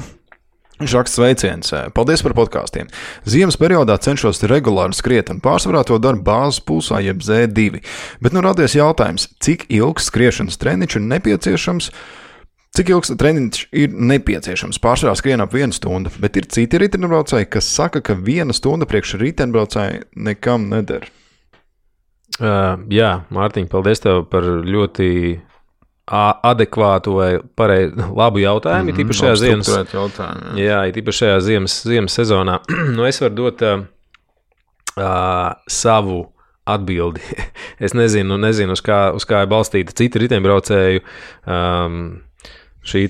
[0.76, 1.72] Viņš raksta sveiciens.
[1.96, 2.90] Paldies par podkāstiem.
[3.24, 7.80] Ziemas periodā cenšos regulāri skriet, un pārsvarā to daru bāzes pulsā, jeb Z2.
[8.20, 11.90] Bet nu radies jautājums, cik ilgs skriešanas treniņš ir nepieciešams?
[12.76, 14.80] Cik ilgs treniņš ir nepieciešams?
[14.84, 19.16] Pārsvarā skrien ap vienu stundu, bet ir citi riteņbraucēji, kas saka, ka viena stunda priekš
[19.22, 21.08] riteņbraucēji nekam neder.
[22.36, 25.08] Uh, jā, Mārtiņ, paldies tev par ļoti
[26.06, 28.90] adekvātu vai pareizi labu jautājumu.
[28.90, 30.64] Mm -hmm, īpaši šajā ziemas, jautājumu, jā.
[30.64, 32.60] Jā, īpaši šajā ziemas, ziemas sezonā.
[32.96, 33.82] nu, es varu dot uh,
[34.96, 36.32] uh, savu
[36.64, 37.20] atbildi.
[37.86, 41.00] es nezinu, nezinu uz, kā, uz kā ir balstīta cita riteņbraucēju.
[41.46, 42.22] Um,
[42.86, 43.08] Šī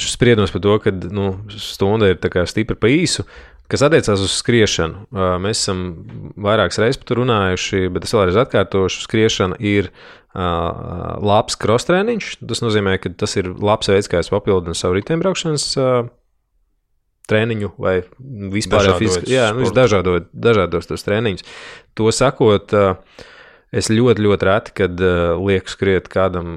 [0.00, 2.16] spriedums par to, ka nu, stunda ir
[2.48, 3.26] stipri pa īsu,
[3.68, 5.02] Kas attiecās uz skriešanu,
[5.44, 5.80] mēs esam
[6.40, 9.90] vairākas reizes par to runājuši, bet es vēlreiz atkārtošu, skriešana ir
[10.34, 12.34] labs cross-treniņš.
[12.48, 15.66] Tas nozīmē, ka tas ir labs veids, kā es papildinu savu riteņbraukšanas
[17.28, 17.98] treniņu vai
[18.54, 19.34] vispār fiziski.
[19.34, 21.44] Jā, nu, dažādot, dažādos tos treniņus.
[21.98, 22.72] To sakot,
[23.68, 25.00] Es ļoti, ļoti reti, kad
[25.44, 26.54] lieku skriet kādam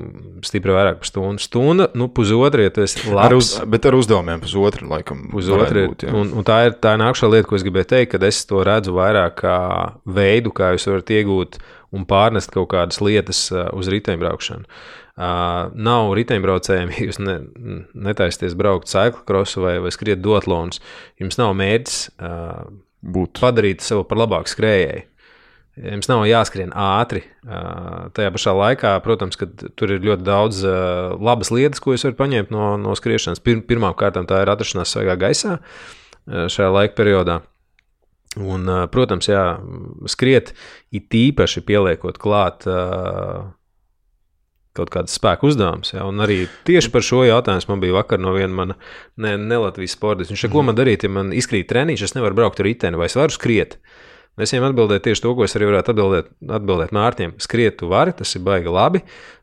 [0.47, 1.43] stipri vairāk par stundu.
[1.43, 3.36] Stunda, nu, pusotra, ja tas ir labi.
[3.36, 5.26] Uz, bet ar uzdevumiem pusotra, laikam.
[5.34, 6.05] Pusotra ir.
[6.07, 8.95] Un, un tā ir tā nākamā lieta, ko es gribēju teikt, kad es to redzu
[8.95, 9.57] vairāk kā
[10.07, 11.59] veidu, kā jūs varat iegūt
[11.96, 14.68] un pārnest kaut kādas lietas uh, uz riteņbraukšanu.
[15.12, 17.38] Uh, nav riteņbraucējiem, ja jūs ne,
[18.08, 20.82] netaisties braukt cyclocrossu vai, vai skriet dotlons.
[21.22, 22.68] Jums nav mērķis uh,
[23.02, 25.08] būt padarīt sevi par labāku skrējēju.
[25.82, 27.22] Jums nav jāskrien ātri.
[27.48, 30.60] Tajā pašā laikā, protams, tur ir ļoti daudz
[31.16, 33.39] labas lietas, ko jūs varat paņemt no, no skriešanas.
[33.42, 35.56] Pir, Pirmkārt, tā ir atrašanās svaigā gaisā
[36.28, 37.39] šajā laika periodā.
[38.40, 39.44] Un, protams, jā,
[40.08, 40.54] skriet
[40.96, 42.64] it īpaši pieliekot klāt
[44.78, 45.92] kaut kādas spēku uzdevumus.
[45.92, 46.06] Ja?
[46.08, 48.78] Un arī tieši par šo jautājumu man bija vakar no viena mana
[49.20, 50.32] ne, ne Latvijas sportista.
[50.32, 53.12] Viņš teica, ko man darīt, ja man izkrīt treniņš, es nevaru braukt ar riteni, vai
[53.12, 53.78] es varu skriet.
[54.40, 57.34] Es viņiem atbildēju tieši to, ko es arī varētu atbildēt, atbildēt Mārtiņam.
[57.44, 59.02] Skriet, tu vari, tas ir baigi labi.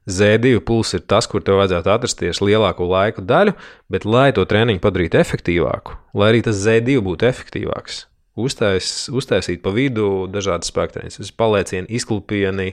[0.08, 3.52] Z2 puls ir tas, kur tev vajadzētu atrasties lielāko laiku daļu,
[3.92, 8.06] bet, lai to treniņu padarītu efektīvāku, lai arī tas Z2 būtu efektīvāks,
[8.38, 12.72] uztais, uztaisīt pa vidu dažādas spēktreniņas, paliecieni, izklupieni,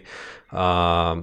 [0.53, 1.21] uh,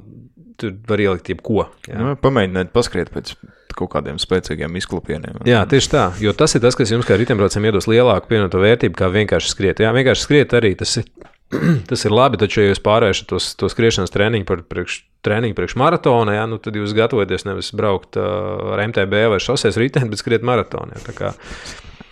[0.61, 1.67] tur var ielikt jebko.
[1.91, 3.35] Nu, pamēģiniet paskriet pēc
[3.77, 5.43] kaut kādiem spēcīgiem izklupieniem.
[5.49, 8.97] Jā, tieši tā, jo tas ir tas, kas jums kā riteņbraucējiem iedos lielāku pievienoto vērtību,
[8.99, 9.83] kā vienkārši skriet.
[9.83, 11.09] Jā, vienkārši skriet arī tas ir.
[11.91, 15.75] Tas ir labi, taču, ja jūs pārvēršat tos, to skriešanas treniņu par priekš, treniņu priekš
[15.77, 20.23] maratona, jā, nu, tad jūs gatavojaties nevis braukt uh, ar MTB vai šoseis riteni, bet
[20.23, 20.97] skriet maratonā.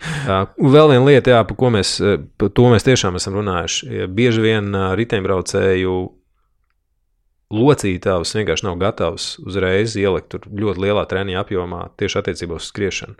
[0.00, 1.98] Uh, vēl viena lieta, jā, par ko mēs,
[2.40, 4.06] par to mēs tiešām esam runājuši.
[4.16, 5.98] Bieži vien uh, riteņbraucēju
[7.50, 13.16] locītājs vienkārši nav gatavs uzreiz ielikt ļoti lielā treniņa apjomā tieši attiecībā uz skriešanu.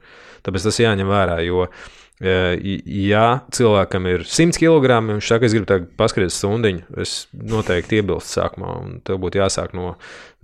[0.47, 3.25] Tāpēc tas jāņem vērā, jo, e, ja
[3.57, 8.75] cilvēkam ir 100 kg, viņš saka, es gribu paskriet stundiņu, es noteikti iebilstu sākumā,
[9.09, 9.95] tev būtu jāsāk no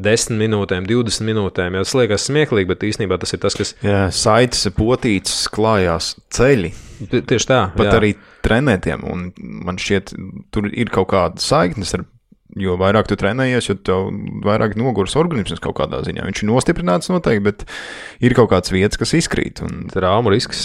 [0.01, 1.77] 10 minūtēm, 20 minūtēm.
[1.77, 3.75] Ja tas liekas smieklīgi, bet īstenībā tas ir tas, kas.
[3.85, 6.73] Jā, saites, potītas, klājās ceļi.
[7.13, 7.61] Tieši tā.
[7.77, 7.97] Pat jā.
[7.99, 8.15] arī
[8.47, 9.05] trenētiem,
[9.37, 10.15] man šķiet,
[10.55, 12.07] tur ir kaut kāda saiknes ar
[12.57, 14.07] Jo vairāk tu trenējies, jo tev
[14.45, 16.25] vairāk noguris organisms kaut kādā ziņā.
[16.25, 17.65] Viņš ir nostiprināts noteikti, bet
[18.25, 19.61] ir kaut kāds vietas, kas izkrīt.
[19.67, 19.91] Un...
[19.93, 20.63] Traumu risks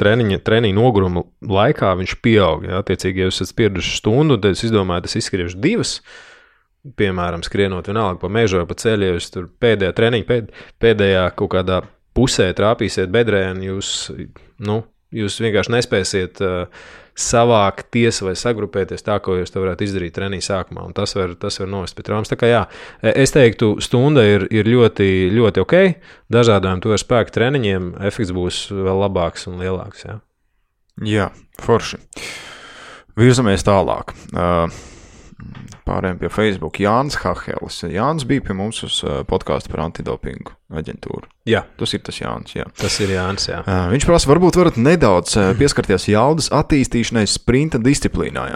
[0.00, 2.64] treniņa, treniņa noguruma laikā viņš pieaug.
[2.70, 2.80] Ja?
[2.80, 5.98] Attiecīgi, ja jūs esat pieraduši stundu, tad es izdomāju, tas izskriešu divas.
[6.96, 10.50] Piemēram, skrienot vienalga pa mežu vai pa ceļu, ja jūs tur pēdējā treniņa, pēd,
[10.84, 11.82] pēdējā kaut kādā
[12.16, 13.94] pusē trāpīsiet bedrē, un jūs,
[14.64, 14.82] nu,
[15.12, 16.84] jūs vienkārši nespēsiet uh,
[17.14, 20.86] savākties vai sagrupēties tā, ko jūs varētu izdarīt treniņa sākumā.
[20.96, 22.30] Tas var, tas var novest pie traumas.
[22.30, 22.62] Tā kā jā,
[23.14, 25.76] es teiktu, stunda ir, ir ļoti, ļoti ok.
[26.34, 30.06] Dažādām to spēku treniņiem efekts būs vēl labāks un lielāks.
[30.08, 30.18] Jā,
[31.06, 31.30] jā
[31.62, 32.02] forši.
[33.14, 34.10] Virzamies tālāk.
[34.34, 34.66] Uh,
[35.84, 36.78] Pārējiem pie Facebook.
[36.80, 37.80] Jānis Hahelis.
[37.90, 41.26] Jānis bija pie mums uz uh, podkāstu par antidopingu aģentūru.
[41.48, 42.54] Jā, tas ir tas Jānis.
[42.56, 42.68] Jā.
[42.80, 43.48] Tas ir Jānis.
[43.50, 43.62] Jā.
[43.64, 48.46] Uh, viņš prasa, varbūt varat nedaudz uh, pieskarties jaudas attīstīšanai sprinta disciplīnā.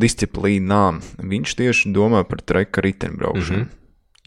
[0.00, 1.02] Disciplīnām.
[1.32, 3.58] Viņš tieši domā par treka riteņbraukšanu.
[3.58, 3.76] Mm -hmm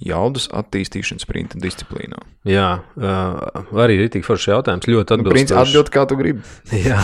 [0.01, 2.19] jaudas attīstīšanas sprinta disciplīnā?
[2.49, 2.67] Jā,
[2.97, 4.87] uh, arī ir tik foršs jautājums.
[4.89, 5.53] Ļoti atbilstošs.
[5.53, 6.43] Nu, atbild, kā tu gribi.
[6.87, 6.99] Jā,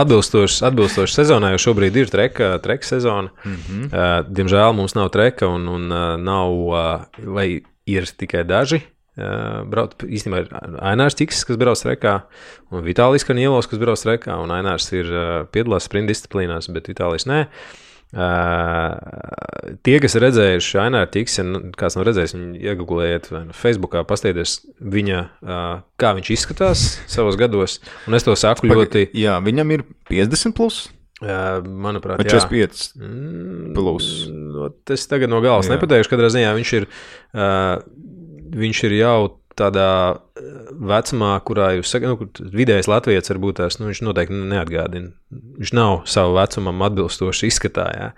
[0.00, 3.32] atbilstošs, atbilstošs sezonai, jo šobrīd ir treka, treka sezona.
[3.44, 3.84] Mm -hmm.
[3.90, 8.82] uh, diemžēl mums nav treka un, un uh, nav, uh, vai ir tikai daži.
[9.14, 10.48] Uh, brauc, īstenībā ir
[10.82, 12.22] Ainārs Čiks, kas brauc trekā,
[12.70, 17.26] un Vitālijas Kanielos, kas brauc trekā, un Ainārs ir uh, piedalās sprinta disciplīnās, bet Vitālijas
[17.26, 17.46] nē.
[17.46, 17.84] Uh,
[18.14, 24.60] Uh, tie, kas ir redzējuši Aināru Tiksenu, kāds nav redzējis, viņu iegūlējiet nu Facebookā, pastieties
[24.78, 25.64] viņa, uh,
[25.98, 29.08] kā viņš izskatās savos gados, un es to saku Paga, ļoti.
[29.18, 30.84] Jā, viņam ir 50 plus.
[31.24, 34.10] Uh, manuprāt, Vai 45 mm, plus.
[34.30, 36.88] Mm, es tagad no galvas nepateikšu, kādā ziņā viņš ir,
[38.62, 39.18] viņš ir jau
[39.58, 40.48] tādā eh,
[40.90, 45.14] vecumā, kurā jūs sakat, nu, kur vidējais latviečs varbūt tās, nu, viņš noteikti neatgādina.
[45.60, 47.88] Viņš nav savu vecumam atbilstoši izskatā.
[47.94, 48.10] Jā.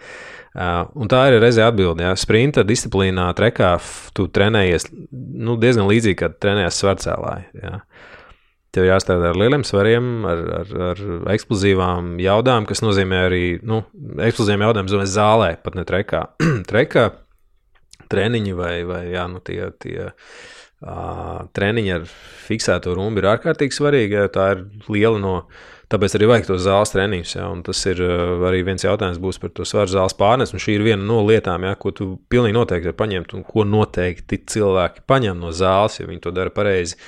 [0.56, 2.04] Uh, un tā ir reizē atbilde.
[2.06, 3.74] Ja sprinta disciplīnā, trekā,
[4.16, 7.80] tu trenējies nu, diezgan līdzīgi, kā trenējies svarcēlājā.
[8.72, 13.82] Tev jāstrādā ar lieliem svariem, ar, ar, ar eksplozīvām jaudām, kas nozīmē arī nu,
[14.24, 16.24] eksplozīvām jaudām, zālē, pat ne trekā.
[16.72, 17.06] trekā
[18.12, 19.60] treniņi vai, vai jā, nu, tie.
[19.82, 22.04] tie Uh, treniņi ar
[22.46, 24.18] fiksēto rumbu ir ārkārtīgi svarīgi.
[24.18, 25.38] Ja, tā ir liela no.
[25.86, 27.32] Tāpēc arī vajag tos zāles treniņus.
[27.36, 30.58] Ja, tas ir uh, arī viens jautājums būs par to svaru zāles pārnesu.
[30.58, 34.40] Šī ir viena no lietām, ja, ko tu pilnīgi noteikti vari paņemt un ko noteikti
[34.50, 36.98] cilvēki paņem no zāles, ja viņi to dara pareizi.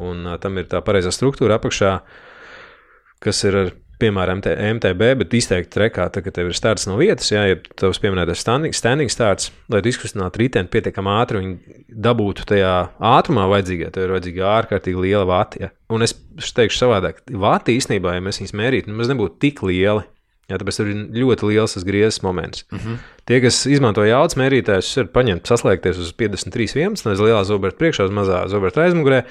[0.00, 1.92] Un uh, tam ir tā pareizā struktūra apakšā,
[3.20, 7.30] kas ir ar piemēram, MTB, bet izteikti trekā, tā, ka tev ir starts no vietas,
[7.32, 7.44] ja
[7.78, 11.52] tavs pieminētais standing, standing starts, lai tu izkustinātu riteni pietiekami ātri un
[12.06, 12.74] dabūtu tajā
[13.12, 15.64] ātrumā vajadzīgā, tev ir vajadzīga ārkārtīgi liela vati.
[15.64, 15.72] Ja.
[15.92, 16.16] Un es
[16.56, 20.04] teikšu savādāk, vati īstenībā, ja mēs viņus mērītu, nemaz nebūtu tik lieli.
[20.50, 22.66] Jā, tāpēc tur ir ļoti liels griezes moments.
[22.68, 22.96] Mm -hmm.
[23.30, 28.04] Tie, kas izmanto jaudas mērītājus, ir paņemt, saslēgties uz 53, 1, no lielā zoberta priekšā,
[28.04, 29.22] uz mazā zoberta aizmugurē.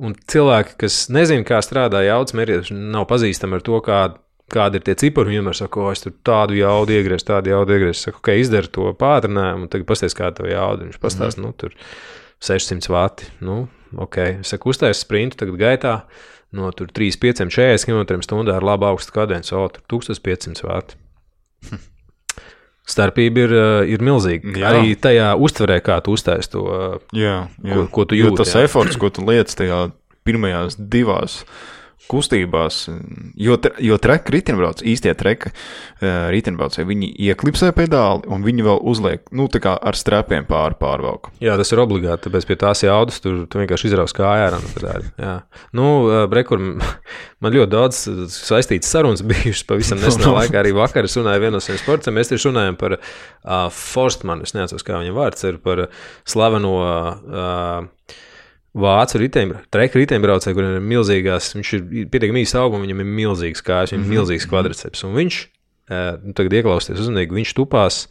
[0.00, 3.98] Un cilvēki, kas nezina, kā strādā jaudas mērītājs, nav pazīstami ar to, kā,
[4.52, 5.36] kādi ir tie cipari.
[5.36, 8.06] Vienmēr saka, o, es tur tādu jaudu iegriezu, tādu jaudu iegriezu.
[8.06, 10.88] Saku, ok, izdari to pātrinājumu, un tagad pasties, kā tev jauda.
[10.88, 11.76] Viņš pastāsta, mm nu, tur
[12.42, 13.28] 600 vati.
[13.44, 13.58] Nu,
[14.00, 15.94] ok, es saku, uztaisīju sprintu tagad gaitā
[16.56, 21.00] no 3,5, 40 km/h ar labu augstu kadenci, tur 1500 vati.
[22.88, 24.56] Starpība ir, eh, ir milzīga.
[24.58, 24.70] Jā.
[24.72, 26.64] Arī tajā uztverē, kā tu uztaisīji to,
[27.14, 27.76] jā, jā.
[27.76, 28.34] Ko, ko tu jūti.
[28.34, 28.64] Jo tas jā.
[28.66, 29.84] efforts, ko tu liec tajā
[30.26, 31.42] pirmajās divās
[32.10, 32.84] kustībās,
[33.38, 35.52] jo, jo treka riteņbrauc, īstie treka
[36.02, 41.32] riteņbraucēji, viņi ieklipsē pedāli un viņi vēl uzliek, nu, tā kā ar strēpiem pāri pārvalku.
[41.42, 45.12] Jā, tas ir obligāti, tāpēc pie tās jaudas tur tu vienkārši izraus kājā ar pedāļu.
[45.22, 45.36] Jā.
[45.78, 45.86] Nu,
[46.32, 46.62] Brekur,
[47.42, 48.02] man ļoti daudz
[48.34, 52.50] saistīts sarunas bijušas pavisam nesenā laikā, arī vakar es runāju vienos no sportiem, mēs tieši
[52.50, 55.86] runājam par uh, Forstmanu, es neatceros, kā viņam vārds ir, par
[56.28, 58.20] slaveno uh,
[58.72, 63.92] vācu riteņbraucēju, riteņbraucēju, kuriem ir milzīgās, viņš ir pietiekami īsts augums, viņam ir milzīgs kājas,
[63.92, 64.20] viņam ir mm -hmm.
[64.20, 65.04] milzīgs kvadrceps.
[65.08, 65.40] Un viņš,
[66.24, 68.06] nu, tagad ieklausieties uzmanīgi, viņš tupās,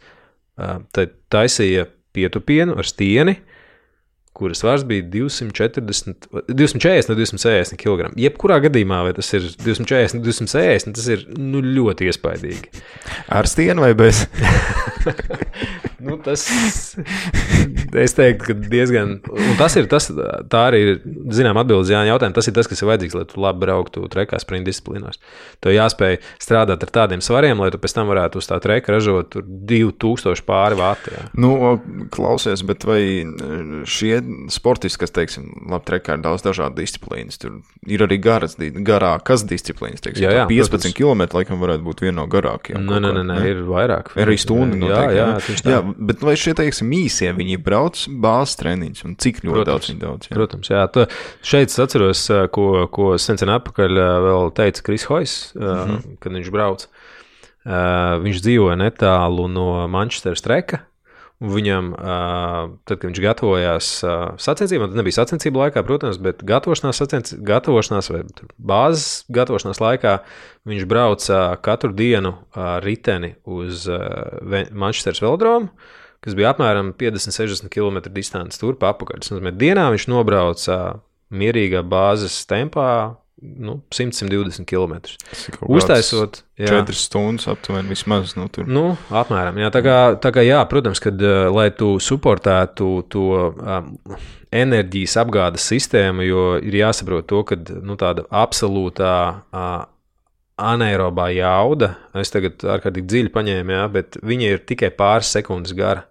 [1.32, 3.38] taisīja pietupienu ar stieni,
[4.32, 6.14] kuras svars bija 240,
[6.48, 8.08] 240 no 260 kg.
[8.16, 12.72] Jebkurā gadījumā, vai tas ir 240, 260, tas ir nu, ļoti iespaidīgi.
[13.32, 14.24] Ar stieni vai bez?
[16.06, 16.46] nu, tas,
[18.04, 19.18] es teiktu, ka diezgan.
[19.28, 20.08] Un tas ir tas,
[20.48, 21.02] tā arī ir,
[21.36, 22.38] zinām, atbildes Jāņa jautājumu.
[22.38, 25.20] Tas ir tas, kas ir vajadzīgs, lai tu labi brauktu trekā sprinta disciplīnās.
[25.60, 29.36] Tev jāspēj strādāt ar tādiem svariem, lai tu pēc tam varētu uz tā treka ražot
[29.44, 31.12] 2000 pāri vāti.
[31.12, 31.28] Jā.
[31.36, 31.76] Nu,
[32.14, 33.02] klausies, bet vai
[33.84, 34.21] šie
[34.52, 40.02] sportisti, kas, teiksim, labi, trekā ir daudz dažādu disciplīnas, tur ir arī garas, garākas disciplīnas,
[40.04, 40.96] teiksim, jā, jā, 15 protams.
[40.98, 42.86] km laikam varētu būt viena no garākajām.
[42.88, 44.12] Nē, nē, nē, nē, ir vairāk.
[44.16, 45.18] Ir arī stundu noteikti.
[45.18, 49.42] Jā, jā, jā, jā, bet vai šie, teiksim, īsie, viņi brauc bāzes treniņus un cik
[49.42, 50.30] ļoti protams, daudz viņi daudz?
[50.30, 50.36] Jā.
[50.38, 50.84] Protams, jā.
[50.94, 51.06] Tu,
[51.52, 56.16] šeit es atceros, ko, ko sen sen atpakaļ vēl teica Kris Hojs, mm -hmm.
[56.22, 56.86] kad viņš brauc.
[57.62, 60.82] Viņš dzīvoja netālu no Manchesteras treka.
[61.42, 61.88] Viņam,
[62.86, 63.86] tad, kad viņš gatavojās
[64.44, 68.20] sacensībām, tad nebija sacensību laikā, protams, bet gatavošanās, sacens, gatavošanās vai
[68.62, 70.12] bāzes gatavošanās laikā
[70.70, 72.36] viņš brauca katru dienu
[72.84, 75.72] riteni uz Manchesteras velodromu,
[76.22, 79.24] kas bija apmēram 50-60 km distance turp apakaļ.
[79.24, 80.78] Tas nozīmē, dienā viņš nobrauca
[81.34, 82.92] mierīgā bāzes tempā
[83.42, 84.94] nu, 100-120 km.
[85.60, 88.36] Uztaisot 4 stundas aptuveni vismaz.
[88.38, 88.68] Nu, tur.
[88.70, 89.58] nu, apmēram.
[89.62, 93.94] Jā, tā kā, tā kā jā, protams, kad, uh, lai tu suportētu to um,
[94.54, 99.16] enerģijas apgādes sistēmu, jo ir jāsaprot to, ka nu, tāda absolūtā.
[99.50, 99.80] Uh,
[100.62, 106.04] Anaerobā jauda, es tagad ārkārtīgi dziļi paņēmu, jā, bet viņa ir tikai pāris sekundes gara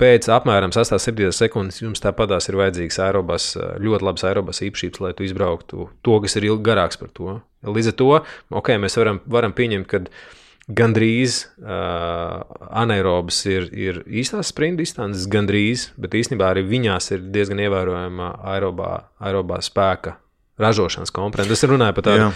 [0.00, 3.50] pēc apmēram 6-7 sekundes jums tāpatās ir vajadzīgs aerobas,
[3.82, 7.38] ļoti labs aerobas īpašības, lai tu izbrauktu to, kas ir ilgi garāks par to.
[7.66, 8.10] Līdz ar to
[8.60, 10.02] okay, mēs varam, varam pieņemt, ka
[10.76, 12.42] gandrīz uh,
[12.82, 18.92] anaerobas ir, ir īstās sprinta distances, gandrīz, bet īstenībā arī viņās ir diezgan ievērojama aerobā,
[19.22, 20.18] aerobā spēka.
[20.56, 21.52] Ražošanas komponents.
[21.52, 22.28] Es runāju par, tādu, jā,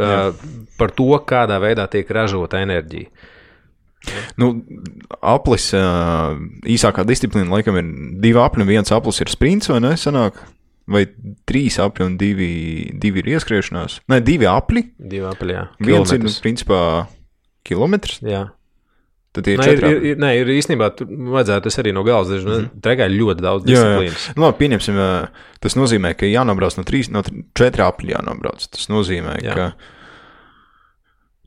[0.00, 0.20] jā.
[0.32, 3.10] Uh, par to, kādā veidā tiek ražota enerģija.
[3.10, 3.32] Uh,
[4.40, 4.50] Nu,
[5.20, 7.88] aplis īsākā disciplīna laikam ir
[8.22, 9.94] divi apli, viens aplis ir sprints, vai ne?
[10.00, 10.38] Sanāk?
[10.86, 11.02] Vai
[11.48, 12.50] trīs apli un divi,
[13.02, 14.00] divi ir ieskriešanās?
[14.12, 14.84] Nē, divi apli.
[14.98, 15.64] Divi apli, jā.
[15.82, 16.78] Viens ir, principā,
[17.66, 18.20] kilometrs.
[18.22, 18.44] Jā.
[19.36, 22.30] Tad ir nē, ir, ir, nē, ir īstenībā, tur vajadzētu arī no galas.
[22.30, 22.68] Mm -hmm.
[22.84, 24.30] Trekā ir ļoti daudz disciplīnas.
[24.36, 25.00] Nu, labi, pieņemsim,
[25.60, 27.22] tas nozīmē, ka jānobrauc no trīs, no
[27.54, 28.64] četri apli jānobrauc.
[28.70, 29.54] Tas nozīmē, jā.
[29.54, 29.72] ka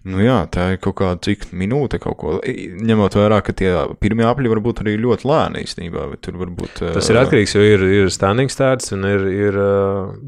[0.07, 2.35] Nu jā, tā ir kaut kāda cik minūte kaut ko.
[2.45, 6.05] Ņemot vērā, ka tie pirmie apļi var būt arī ļoti lēni īstenībā.
[6.13, 6.29] Būt,
[6.95, 9.59] Tas ir atkarīgs, jo ir, ir standing starts un ir, ir,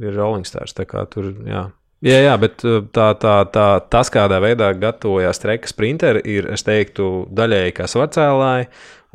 [0.03, 0.75] ir rolling starts.
[0.75, 1.69] Tā kā tur, jā.
[2.01, 7.27] Jā, jā, bet tā, tā, tā, tas, kādā veidā gatavojās treka sprinteri, ir, es teiktu,
[7.29, 8.71] daļēji kā svarcēlāji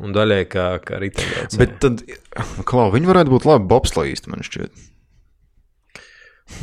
[0.07, 1.59] un daļēji kā, kā riteņbraucēji.
[1.59, 2.05] Bet tad,
[2.69, 4.87] klau, viņi varētu būt labi bobslīsti, man šķiet.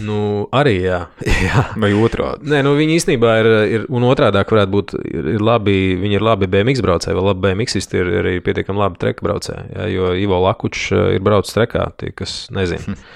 [0.02, 1.00] Nu, arī jā.
[1.46, 1.64] jā.
[1.80, 2.48] Vai otrādi?
[2.50, 6.24] Nē, nu, viņi īstenībā ir, ir un otrādi varētu būt, ir, ir labi, viņi ir
[6.24, 9.68] labi BMX braucēji, vai labi BMX ir, arī pietiekami labi treka braucēji.
[9.76, 12.82] Jā, jo Ivo Lakučs eh, ir braucis trekā, tie, kas nezina.
[12.88, 13.06] Hm.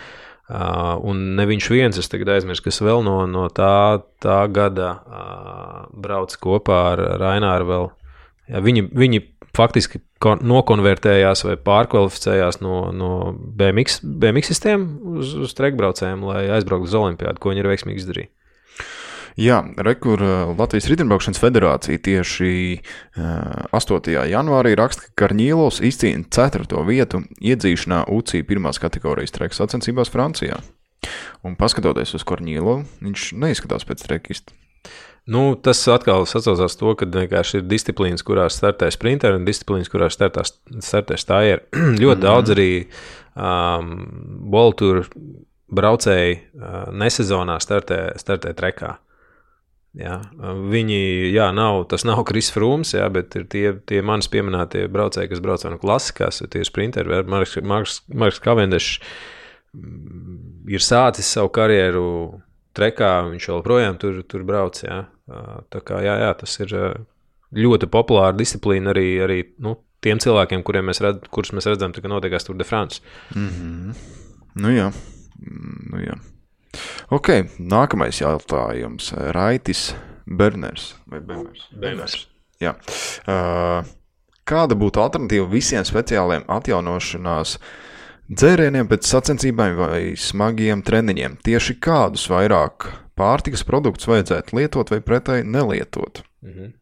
[0.49, 4.93] Uh, un ne viņš viens, es tagad aizmirsu, kas vēl no, no tā, tā gada
[5.03, 7.69] uh, brauc kopā ar Raināru.
[7.73, 7.91] Vēl.
[8.49, 9.23] Jā, viņi, viņi
[9.57, 16.97] faktiski nokonvertējās vai pārkvalificējās no, no BMX, BMX sistēmu uz, uz trekbraucējiem, lai aizbrauktu uz
[16.99, 18.33] Olimpiādu, ko viņi ir veiksmīgi izdarījuši.
[19.39, 20.19] Jā, rekur
[20.59, 22.49] Latvijas Rītdienas federācija tieši
[23.15, 24.09] 8.
[24.33, 26.81] janvārī raksta, ka Karņīlovs izcīna 4.
[26.89, 30.59] vietu iedzīšanā UCI pirmās kategorijas treka sacensībās Francijā.
[31.47, 34.59] Un paskatoties uz Korņīlovu, viņš neizskatās pēc trekista.
[35.29, 40.17] Nu, tas atkal sasaucās to, ka vienkārši ir disciplīnas, kurās startē sprinteri un disciplīnas, kurās
[40.17, 40.47] startē,
[40.81, 41.67] startē stājieri.
[41.77, 42.23] ļoti mm -hmm.
[42.23, 42.71] daudz arī
[43.37, 43.91] um,
[44.55, 45.05] boltūru
[45.69, 48.97] braucēji uh, nesezonā startē, startē trekā.
[49.99, 50.19] Jā,
[50.71, 51.01] viņi,
[51.33, 55.41] jā, nav, tas nav Kris Frūms, jā, bet ir tie, tie manis pieminētie braucēji, kas
[55.41, 57.25] brauc no klasikās, tie ir sprinteri.
[57.25, 59.01] Marks Kavendešs
[59.75, 62.41] mm, ir sācis savu karjeru
[62.79, 64.79] trekā, viņš joprojām tur, tur brauc.
[64.85, 65.07] Jā.
[65.29, 66.75] Tā kā jā, jā, tas ir
[67.57, 72.11] ļoti populāra disciplīna arī, arī nu, tiem cilvēkiem, kuriem mēs, redz, kurus mēs redzam, ka
[72.11, 73.03] notiekās Tour de France.
[73.35, 73.95] Mm -hmm.
[74.59, 74.93] Nu jā,
[75.93, 76.19] nu jā.
[77.11, 79.13] Ok, nākamais jautājums.
[79.13, 79.95] Raitis
[80.27, 81.69] Berners vai Berners?
[81.73, 82.27] Berners.
[82.61, 82.75] Jā.
[83.25, 83.87] Uh,
[84.49, 87.59] kāda būtu alternatīva visiem speciāliem atjaunošanās
[88.29, 91.39] dzērieniem pēc sacensībām vai smagiem treniņiem?
[91.45, 96.23] Tieši kādus vairāk pārtikas produktus vajadzētu lietot vai pretēji nelietot?
[96.55, 96.73] -hmm.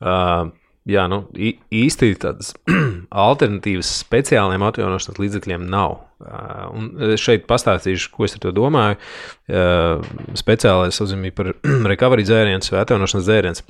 [0.00, 0.50] uh,
[0.88, 2.54] jā, nu, īsti tādas
[3.28, 6.00] alternatīvas speciāliem atjaunošanas līdzekļiem nav.
[6.74, 8.96] Un šeit pastāstīšu, ko es ar to domāju.
[10.38, 11.52] Speciālais uzzīmē par
[11.92, 13.68] recovery dzērienu vai atjaunošanas dzērienu.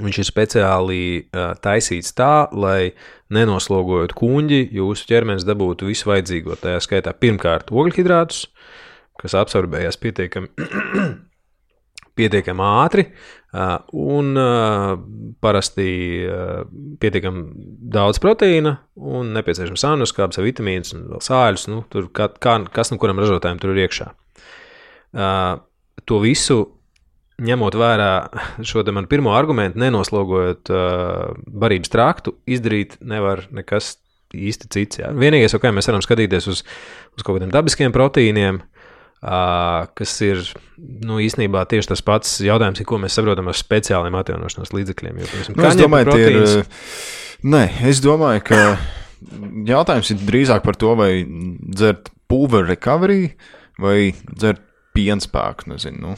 [0.00, 2.92] Viņš ir speciāli uh, taisīts tā, lai
[3.34, 6.56] nenoslogojot kuģi, jūsu ķermenis dabūtu visu vajadzīgo.
[6.62, 8.46] Tā skaitā pirmkārt ogļhidrātus,
[9.20, 10.50] kas absorbējas pietiekami
[12.20, 13.04] pietiekami ātri
[13.96, 14.34] un
[15.42, 15.86] parasti
[17.00, 17.44] pietiekami
[17.94, 21.68] daudz proteīna un nepieciešams aminoskābes, vitamīnus un sāļus.
[21.72, 22.28] Nu, tur, kā,
[22.74, 24.10] kas no kuram ražotājiem tur ir iekšā.
[26.10, 26.60] To visu
[27.40, 28.12] ņemot vērā
[28.68, 33.96] šo manu pirmo argumentu, nenoslogojot uh, barības traktu, izdarīt nevar nekas
[34.36, 35.00] īsti cits.
[35.02, 35.10] Jā.
[35.16, 36.62] Vienīgais, ko mēs varam skatīties uz,
[37.16, 38.60] uz kaut kādiem dabiskiem proteīniem,
[39.22, 40.44] uh, kas ir
[40.76, 45.20] nu, īstenībā tieši tas pats jautājums, ko mēs saprotam ar speciāliem atjaunošanās līdzekļiem.
[45.20, 46.56] Jo, piemēram, nu, es, domāju, proteīns...
[46.56, 48.62] ir, nē, es domāju, ka
[49.68, 53.34] jautājums ir drīzāk par to, vai dzert pulveru recovery
[53.80, 54.62] vai dzert
[54.96, 55.70] pienspēku.
[55.74, 56.16] Nezinu, nu.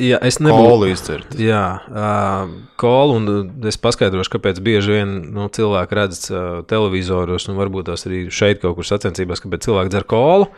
[0.00, 1.34] Jā, es nebūtu izdzert.
[1.38, 6.40] Jā, uh, kolu, un es paskaidrošu, kāpēc bieži vien nu, cilvēki redz uh,
[6.70, 10.48] televizoros, un varbūt tās arī šeit kaut kur sacensībās, kāpēc cilvēki dzer kolu.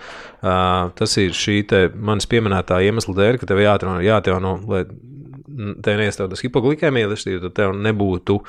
[0.41, 1.59] Uh, tas ir šī
[2.01, 4.83] manas pieminētā iemesla dēļ, ka tev jāatjauno, jāatjauno lai
[5.85, 7.13] tev neiestātos hipoglikēmija,
[7.45, 8.41] tad tev nebūtu.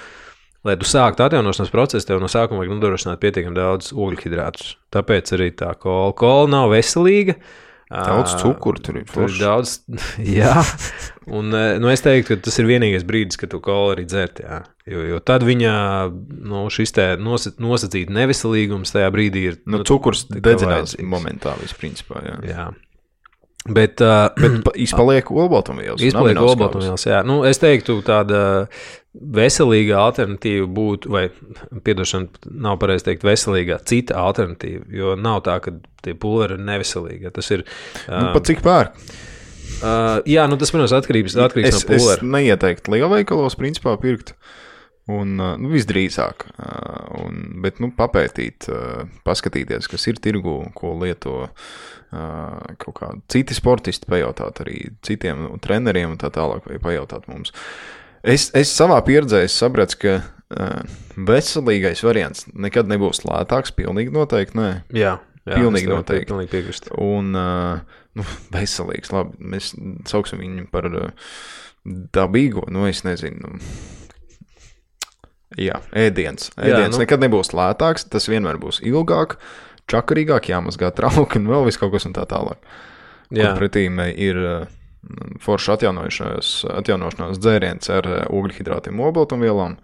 [0.68, 4.76] Lai tu sāktu atjaunošanās procesu, tev no sākuma vajag nodrošināt pietiekami daudz ogļhidrātus.
[4.92, 7.38] Tāpēc arī tā kola, kola nav veselīga.
[7.38, 9.06] Uh, Daudz cukuru tur ir.
[9.08, 9.78] Tur ir daudz,
[10.40, 10.56] jā.
[11.28, 14.42] Un, nu, es teiktu, ka tas ir vienīgais brīdis, kad tu kolu arī dzert.
[14.44, 14.62] Jā.
[14.88, 15.76] Jo, jo tad viņa
[16.48, 19.62] nu, šis nosa, nosacīta neveselīgums tajā brīdī ir.
[19.66, 22.28] Nu, nu, cukurs dedzinās momentā vispār.
[22.28, 22.38] Jā.
[22.52, 22.68] jā.
[23.68, 26.04] Bet, uh, bet izpaliek olbaltumvielas.
[26.04, 27.20] Izpaliek olbaltumvielas, jā.
[27.28, 28.40] Nu, es teiktu, tāda
[29.18, 31.28] veselīga alternatīva būtu, vai,
[31.86, 35.74] piedošana, nav pareizi teikt, veselīgā cita alternatīva, jo nav tā, ka
[36.06, 37.34] tie pulveri ir neveselīgi.
[37.36, 37.66] Tas ir.
[38.06, 39.02] Um, nu, pat cik pērk?
[39.78, 42.22] Uh, jā, nu tas, protams, atkarības, atkarīgs es, no pulvera.
[42.22, 44.34] Es neieteiktu lielveikalos, principā, pirkt.
[45.08, 46.50] Un, nu, visdrīzāk,
[47.22, 48.66] un, bet nu, papētīt,
[49.24, 51.46] paskatīties, kas ir tirgu, ko lieto
[52.12, 57.56] kaut kādi citi sportisti, pajautāt arī citiem nu, treneriem un tā tālāk, vai pajautāt mums.
[58.28, 60.98] Es, es savā pieredzē sapratu, ka uh,
[61.30, 63.72] veselīgais variants nekad nebūs lētāks.
[63.78, 64.58] Pilnīgi noteikti.
[64.60, 64.72] Nē.
[64.96, 65.18] Jā,
[65.48, 66.28] jā pilnīgi noteikti.
[66.32, 66.90] Pilnīgi piekrist.
[66.92, 68.26] Un uh, nu,
[68.56, 69.72] veselīgs, labi, mēs
[70.10, 71.32] sauksim viņu par uh,
[71.88, 72.66] dabīgo.
[72.74, 73.56] Nu, es nezinu.
[75.58, 76.52] Jā, ēdiens.
[76.60, 77.02] ēdiens jā, nu.
[77.02, 79.38] nekad nebūs lētāks, tas vienmēr būs ilgāk,
[79.90, 82.60] čakarīgāk, jāmazgā trauki un vēl viss kaut kas un tā tālāk.
[83.34, 84.38] Jā, pretī ir
[85.44, 89.78] forši atjaunošanās dzēriens ar eh, ogļhidrātiem, obaltumvielām.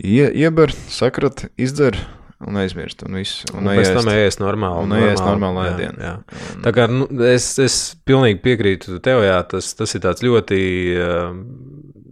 [0.00, 1.98] Ie, ieber, sakrat, izdzer
[2.46, 3.04] un aizmirst.
[3.04, 4.86] Un, visu, un, un pēc tam ēst normāli.
[4.86, 6.00] Un ēst normāli ēdienu.
[6.00, 6.44] Jā, jā.
[6.54, 6.62] Un...
[6.64, 10.60] Tā kā nu, es, es pilnīgi piekrītu tev, jā, tas, tas ir tāds ļoti
[10.96, 11.34] uh,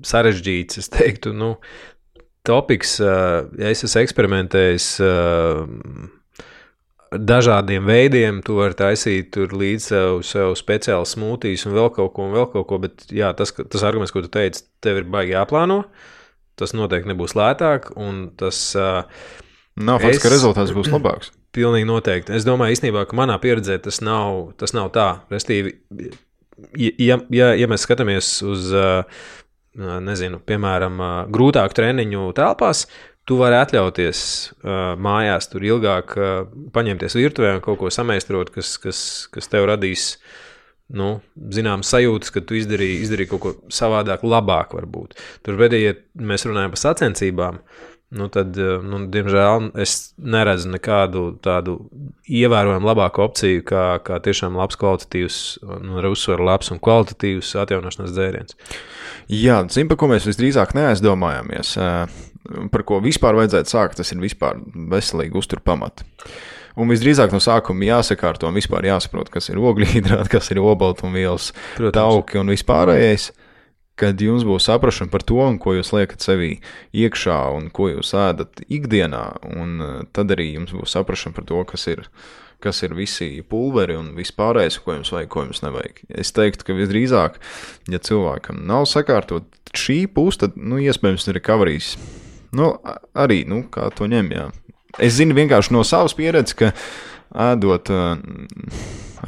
[0.07, 1.55] sarežģīts, es teiktu, nu,
[2.49, 4.93] topiks, uh, ja es esmu eksperimentējis.
[5.05, 6.15] Uh,
[7.13, 8.43] dažādiem veidiem.
[8.45, 12.69] Tu vari taisīt līdzi sev, sev speciālu smūtijas un vēl kaut ko, un vēl kaut
[12.71, 12.81] ko.
[12.83, 15.83] Bet jā, tas, tas arguments, ko tu teici, tev ir baigi jāplāno.
[16.59, 17.93] Tas noteikti nebūs lētāk.
[18.41, 19.03] Tas uh,
[19.79, 21.33] nav fakts, ka rezultāts būs labāks.
[21.57, 22.35] Pilnīgi noteikti.
[22.37, 25.09] Es domāju, īstenībā, ka manā pieredzē tas nav, tas nav tā.
[25.33, 25.79] Restīvi,
[26.77, 28.69] ja, ja, ja mēs skatāmies uz,
[29.79, 31.01] nezinu, piemēram,
[31.33, 32.85] grūtāku treniņu telpās,
[33.29, 36.37] tu vari atļauties uh, mājās tur ilgāk uh,
[36.75, 39.01] paņemties virtuvē un kaut ko samestrot, kas, kas,
[39.33, 40.15] kas tev radīs.
[40.89, 41.19] Nu,
[41.53, 45.19] zinām, sajūtas, ka tu izdarīji, izdarīji kaut ko savādāk, labāk, varbūt.
[45.45, 47.59] Tur pēdējie, ja mēs runājam par sacensībām,
[48.17, 51.75] nu, tad, nu, diemžēl, es neredzu nekādu tādu
[52.25, 55.43] ievērojami labāku opciju, kā, kā tiešām labs, kvalitatīvs,
[55.85, 58.57] nu, ar uzsvaru labs un kvalitatīvs atjaunošanas dzēriens.
[59.29, 61.77] Jā, zinu, par ko mēs visdrīzāk neaizdomājāmies
[62.73, 64.61] par ko vispār vajadzētu sākt, tas ir vispār
[64.93, 66.07] veselīgi uztur pamati.
[66.79, 71.53] Un visdrīzāk no sākuma jāsakārto un vispār jāsaprot, kas ir ogļhidrāti, kas ir obaltumvielas,
[71.95, 73.33] tauki un vispārējais.
[73.99, 76.53] Kad jums būs saprašana par to, ko jūs liekat sevī
[76.95, 81.89] iekšā un ko jūs ēdat ikdienā, eh, tad arī jums būs saprašana par to, kas
[81.91, 82.05] ir,
[82.63, 85.99] kas ir visi pulveri un vispārējais, ko jums vajag, ko jums nevajag.
[86.15, 87.43] Es teiktu, ka visdrīzāk,
[87.91, 91.97] ja cilvēkam nav sakārtot šī puse, tad nu, iespējams ir recoveries
[92.59, 92.73] Nu,
[93.19, 94.49] arī, nu, kā to ņem, jā.
[94.99, 96.73] Es zinu vienkārši no savas pieredzes, ka
[97.49, 97.91] ēdot,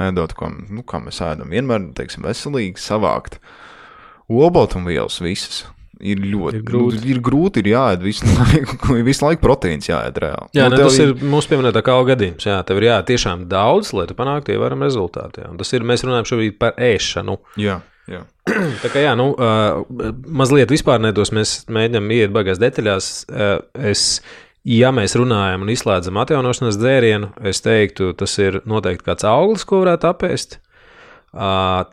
[0.01, 3.39] ēdot ko, nu, kā mēs ēdam, vienmēr, teiksim, veselīgi savākt
[4.31, 5.63] olbaltumvielas visas.
[6.01, 6.97] Ir ļoti ir grūti.
[6.97, 8.77] Nu, ir grūti, ir jāēd visu laiku,
[9.09, 10.49] visu laiku proteīns jāēd reāli.
[10.57, 12.47] Jā, nu, ne, tas ir mūsu pieminētā kā gadījums.
[12.49, 15.43] Jā, tev ir jāēd tiešām daudz, lai tu panāktu ievērojumu rezultātu.
[15.43, 15.51] Jā.
[15.53, 17.37] Un tas ir, mēs runājam šobrīd par ēšanu.
[17.61, 17.77] Jā.
[18.09, 18.23] Jā.
[18.81, 19.83] Tā kā jā, nu, uh,
[20.25, 23.11] mazliet vispārnētos mēs mēģinām iet bagās detaļās.
[23.29, 23.53] Uh,
[23.91, 24.23] es,
[24.67, 29.83] ja mēs runājam un izslēdzam atjaunošanas dzērienu, es teiktu, tas ir noteikti kāds auglis, ko
[29.85, 30.59] varētu apēst.
[31.31, 31.85] Uh,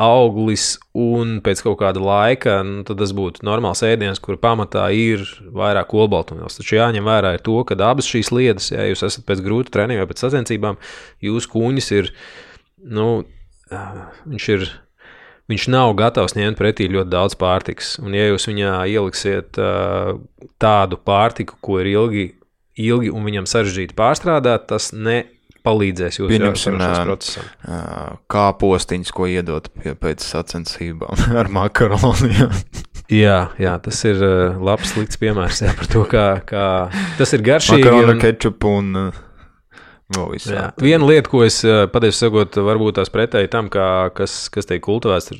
[0.00, 5.92] auglis, un pēc kaut kāda laika nu, tas būtu normāls ēdiens, kur pamatā ir vairāk
[5.92, 6.56] olbaltumvielas.
[6.56, 10.08] Taču jāņem vērā to, ka abas šīs lietas, ja jūs esat pēc grūta treniņa vai
[10.10, 10.80] pēc sacensībām,
[11.24, 12.12] jūsu kūņas ir,
[12.96, 13.10] nu,
[13.72, 14.66] viņš ir
[15.52, 17.94] viņš nav gatavs ņemt pretī ļoti daudz pārtikas.
[18.02, 20.16] Un, ja jūs viņā ieliksiet uh,
[20.62, 22.26] tādu pārtiku, ko ir ilgi,
[22.80, 25.22] ilgi un viņam sarežģīti pārstrādāt, tas ne
[25.62, 27.50] palīdzēs jūsu Pieņemsim, procesam.
[28.32, 32.54] Kā postiņš, ko iedot pie, pēc sacensībām ar makaroniem.
[33.22, 34.24] jā, jā, tas ir
[34.58, 36.64] labs, slikts piemērs jā, par to, kā, kā
[37.20, 37.84] tas ir garšīgi.
[37.84, 38.24] Makaronu, un...
[38.24, 38.96] kečupu un.
[39.08, 39.28] Uh
[40.82, 43.86] Viena lieta, ko es eh, patiesi sakot, varbūt tās pretēji tam, kā,
[44.16, 45.32] kas, kas tiek kultivēts.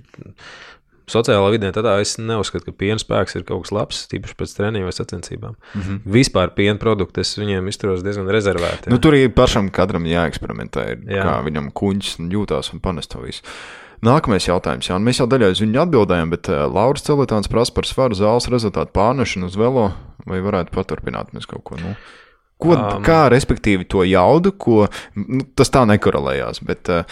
[1.12, 4.86] Sociālā vidē tādā es neuzskatu, ka piena spēks ir kaut kas labs, tīpaši pēc treniņiem
[4.86, 5.56] vai sacensībām.
[5.74, 6.00] Mm -hmm.
[6.14, 8.90] Vispār piena produkti es viņiem izturos diezgan rezervēti.
[8.90, 11.24] Nu, tur ir pašam katram jāeksperimentē, jā.
[11.26, 13.42] kā viņam kuģis jūtās un panest to visu.
[14.02, 17.86] Nākamais jautājums, Jā, mēs jau daļai uz viņu atbildējām, bet uh, Lauris Celitāns prasa par
[17.86, 19.92] svaru zāles rezultātu pārnešanu uz velo,
[20.26, 21.76] vai varētu paturpināt mēs kaut ko.
[21.78, 21.94] Nu?
[22.62, 24.86] Ko, um, kā respektīvi to jaudu, ko
[25.18, 26.62] nu, tas tā nekorelējās.
[26.66, 27.02] Bet, uh,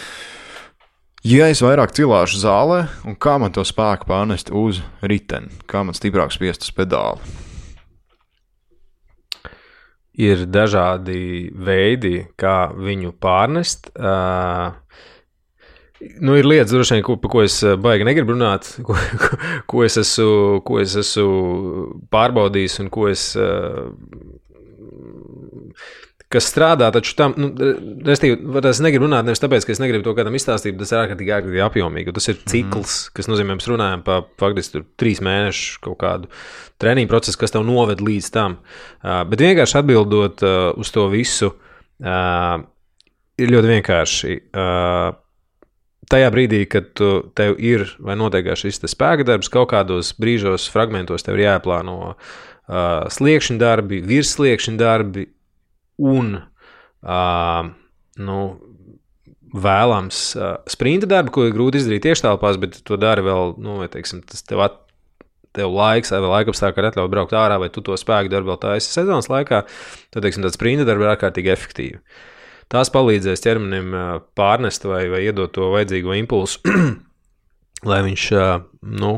[1.27, 5.97] ja es vairāk cilāšu zālē, un kā man to spēku pārnest uz riteni, kā man
[5.97, 7.19] stiprāk spiest uz pedāli?
[10.21, 13.93] Ir dažādi veidi, kā viņu pārnest.
[13.95, 14.75] Uh,
[16.21, 19.37] Nu, ir lietas, vien, ko, par ko es baigi negribu runāt, ko, ko,
[19.69, 21.83] ko, es esmu, ko es esmu
[22.13, 23.91] pārbaudījis un ko es uh,
[26.31, 27.49] kas strādā, taču tam, nu,
[28.07, 28.37] restīvi,
[28.69, 31.33] es negribu runāt nevis tāpēc, ka es negribu to kādam izstāstīt, bet tas ir ārkārtīgi,
[31.37, 32.15] ārkārtīgi apjomīgi.
[32.17, 32.51] Tas ir mhm.
[32.53, 33.15] cikls, mm.
[33.19, 36.31] kas nozīmē, mēs runājam par faktiski trīs mēnešu kaut kādu
[36.81, 38.59] treniņu procesu, kas tev noved līdz tam.
[39.01, 42.55] Uh, bet vienkārši atbildot uh, uz to visu, uh,
[43.41, 44.37] ir ļoti vienkārši.
[44.51, 45.19] Uh,
[46.11, 51.25] tajā brīdī, kad tu, tev ir vai notiek šis spēka darbs, kaut kādos brīžos, fragmentos
[51.25, 52.17] tev ir jāplāno uh,
[53.11, 55.29] sliekšņa darbi, virssliekšņa darbi,
[56.01, 57.69] un uh,
[58.21, 58.39] nu,
[59.51, 63.89] vēlams uh, sprinta darbi, ko ir grūti izdarīt tieštelpās, bet to dari vēl, nu, vai
[63.91, 64.79] teiksim, tas tev at,
[65.55, 68.93] tev laiks, vai laika apstākļi atļauj braukt ārā, vai tu to spēku darbu vēl taisi
[68.93, 69.63] sezonas laikā,
[70.13, 71.99] tad, teiksim, tāds sprinta darbi ir ārkārtīgi efektīvi.
[72.71, 73.95] Tās palīdzēs ķermenim
[74.39, 76.61] pārnest vai, vai iedot to vajadzīgo impulsu,
[77.91, 78.29] lai viņš,
[79.01, 79.17] nu,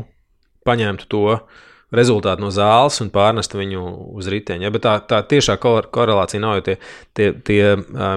[0.66, 3.82] paņemtu to, uh, rezultātu no zāles un pārnest viņu
[4.18, 4.66] uz riteņa.
[4.66, 6.76] Ja, bet tā, tā tiešā korelācija nav, jo tie,
[7.16, 7.60] tie, tie,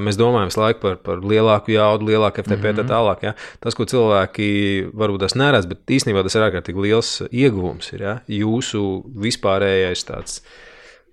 [0.03, 2.79] mēs domājam visu laiku par, par lielāku jaudu, lielāku FTP, mm -hmm.
[2.81, 3.25] tā tālāk.
[3.29, 3.33] Ja.
[3.63, 7.93] Tas, ko cilvēki varbūt tas neredz, bet īstenībā tas ir ārkārtīgi liels ieguvums.
[7.93, 8.15] Ir, ja.
[8.27, 10.41] Jūsu vispārējais tāds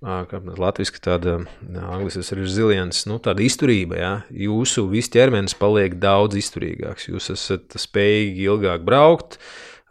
[0.05, 1.35] kā latviešu tāda
[1.65, 3.97] angļuiski ir ziliens, nu, tāda izturība.
[3.97, 4.11] Ja?
[4.29, 7.09] Jūsu viss ķermenis paliek daudz izturīgāks.
[7.09, 9.39] Jūs esat spējīgi ilgāk braukt.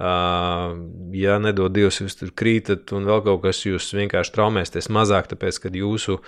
[0.00, 5.60] Ja nedod Dievs, jūs tur krītat un vēl kaut kas, jūs vienkārši traumēsieties mazāk, tāpēc,
[5.62, 6.18] ka jūsu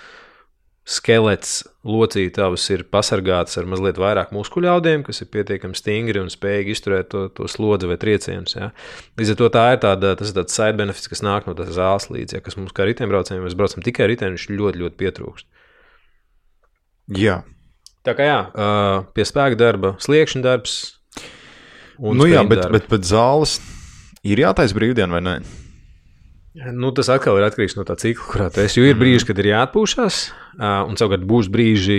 [0.87, 7.09] skelets, locītavs ir pasargāts ar mazliet vairāk muskuļaudiem, kas ir pietiekami stingri un spējīgi izturēt
[7.11, 8.55] to, to slodzi vai triecienus.
[8.55, 8.69] Ja.
[9.19, 11.75] Līdz ar to tā ir tāda, tas ir tāds side benefits, kas nāk no tās
[11.75, 15.49] zāles līdzi, ja, kas mums kā riteņbraucējiem, mēs braucam tikai riteņu, viņš ļoti, ļoti pietrūkst.
[17.19, 17.41] Jā.
[18.07, 18.39] Tā kā jā,
[19.11, 20.77] pie spēka darba, sliekšņa darbs.
[21.97, 23.57] Nu jā, bet, bet, bet zāles
[24.27, 25.37] ir jātaisa brīvdiena vai nē?
[26.73, 28.79] Nu, tas atkal ir atkarīgs no tā cikla, kurā tu esi.
[28.79, 29.01] Jo ir mhm.
[29.03, 30.15] brīži, kad ir jāatpūšas,
[30.89, 31.97] un savukārt būs brīži,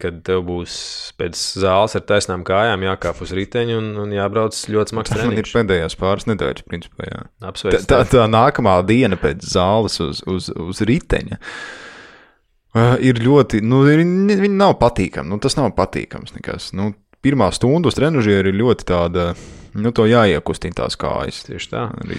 [0.00, 0.76] kad tev būs
[1.20, 5.34] pēc zāles ar taisnām kājām jākāp uz riteņa un, un jābrauc ļoti smags treniņš.
[5.34, 7.10] Man ir pēdējās pāris nedēļas, principā.
[7.10, 7.20] Jā.
[7.50, 7.82] Apsveic.
[7.82, 11.40] Tā, tā, tā nākamā diena pēc zāles uz, uz, uz riteņa.
[12.78, 15.32] Uh, ir ļoti, nu, ir, viņi nav patīkami.
[15.34, 16.72] Nu, tas nav patīkams nekas.
[16.76, 16.94] Nu,
[17.24, 19.32] pirmā stunda uz trenižera ir ļoti tāda.
[19.78, 21.42] Nu, to jāiekustina tās kājas.
[21.46, 21.84] Tieši tā.
[22.02, 22.16] Arī,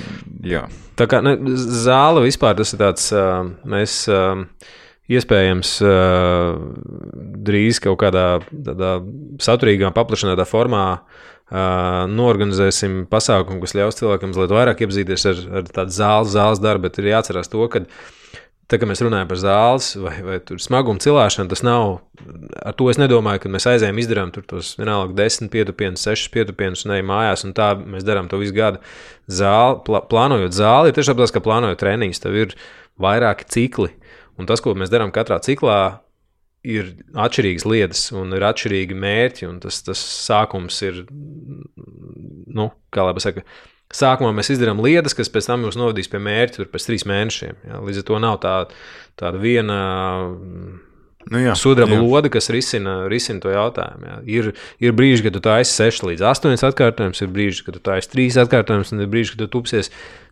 [0.47, 0.67] jā.
[0.99, 3.09] Tā kā ne, zāle vispār tas ir tāds,
[3.67, 3.95] mēs
[5.09, 5.73] iespējams
[7.49, 8.93] drīz kaut kādā tādā
[9.41, 10.85] saturīgā, paplašinātā formā
[11.49, 17.01] norganizēsim pasākumu, kas ļaus cilvēkam mazliet vairāk iepazīties ar, ar tādu zāles, zāles darbu, bet
[17.01, 17.81] ir jāatcerās to, ka
[18.69, 21.95] Tā kā mēs runājam par zāles vai, vai smagumu cilāšanu, tas nav.
[22.61, 26.93] Ar to es nedomāju, ka mēs aizējām, izdarām tos vienalga 10 pietupienus, 6 pietupienus un
[26.93, 28.81] ejam mājās, un tā mēs darām to visu gadu.
[29.25, 32.53] Zāli, plā, plānojot zāli, ir tieši tāpat, kā plānojot treniņus, tev ir
[33.01, 33.89] vairāki cikli.
[34.37, 35.79] Un tas, ko mēs darām katrā ciklā,
[36.61, 39.49] ir atšķirīgas lietas un ir atšķirīgi mērķi.
[39.65, 41.01] Tas, tas sākums ir,
[42.53, 43.47] nu, kā lai pasakā
[43.89, 47.55] Sākumā mēs izdarām lietas, kas pēc tam mūs novadīs pie mērķa pēc trīs mēnešiem.
[47.65, 47.79] Ja?
[47.81, 48.53] Līdz ar to nav tā,
[49.17, 49.77] tāda viena
[51.33, 52.03] nu jā, sudraba jā.
[52.03, 54.11] lode, kas risina, risina to jautājumu.
[54.11, 54.19] Ja?
[54.29, 54.51] Ir,
[54.85, 58.43] ir brīži, kad tu taisi 6 līdz 8 atkārtojumus, ir brīži, kad tu taisi 3
[58.45, 59.89] atkārtojumus, un ir brīži, kad tu tupsies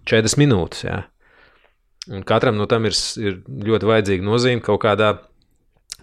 [0.10, 0.86] 4 minūtes.
[0.86, 1.01] Ja?
[2.14, 5.16] Un katram no tam ir, ir ļoti vajadzīga nozīme kaut kādā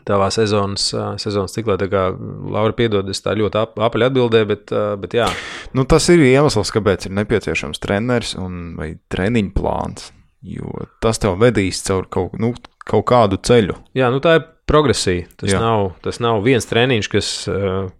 [0.09, 0.89] tavā sezonas,
[1.23, 1.79] sezonas ciklā.
[1.81, 5.29] Tā kā Laura piedod, es tā ļoti ap, apaļ atbildēju, bet, bet jā.
[5.77, 8.77] Nu, tas ir iemesls, kāpēc ir nepieciešams treneris un
[9.13, 10.11] treniņu plāns.
[10.45, 12.53] Jo tas tev vedīs caur kaut, nu,
[12.85, 13.79] kaut kādu ceļu.
[13.97, 15.27] Jā, nu tā ir progresija.
[15.37, 15.61] Tas, jā.
[15.61, 17.31] nav, tas nav viens treniņš, kas,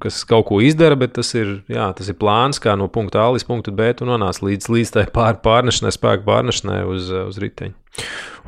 [0.03, 3.29] kas kaut ko izdara, bet tas ir, jā, tas ir plāns, kā no punkta A
[3.35, 7.77] līdz punktu B tu nonāc līdz, līdz tai pār, pārnešanai, spēku pārnešanai uz, uz riteņa.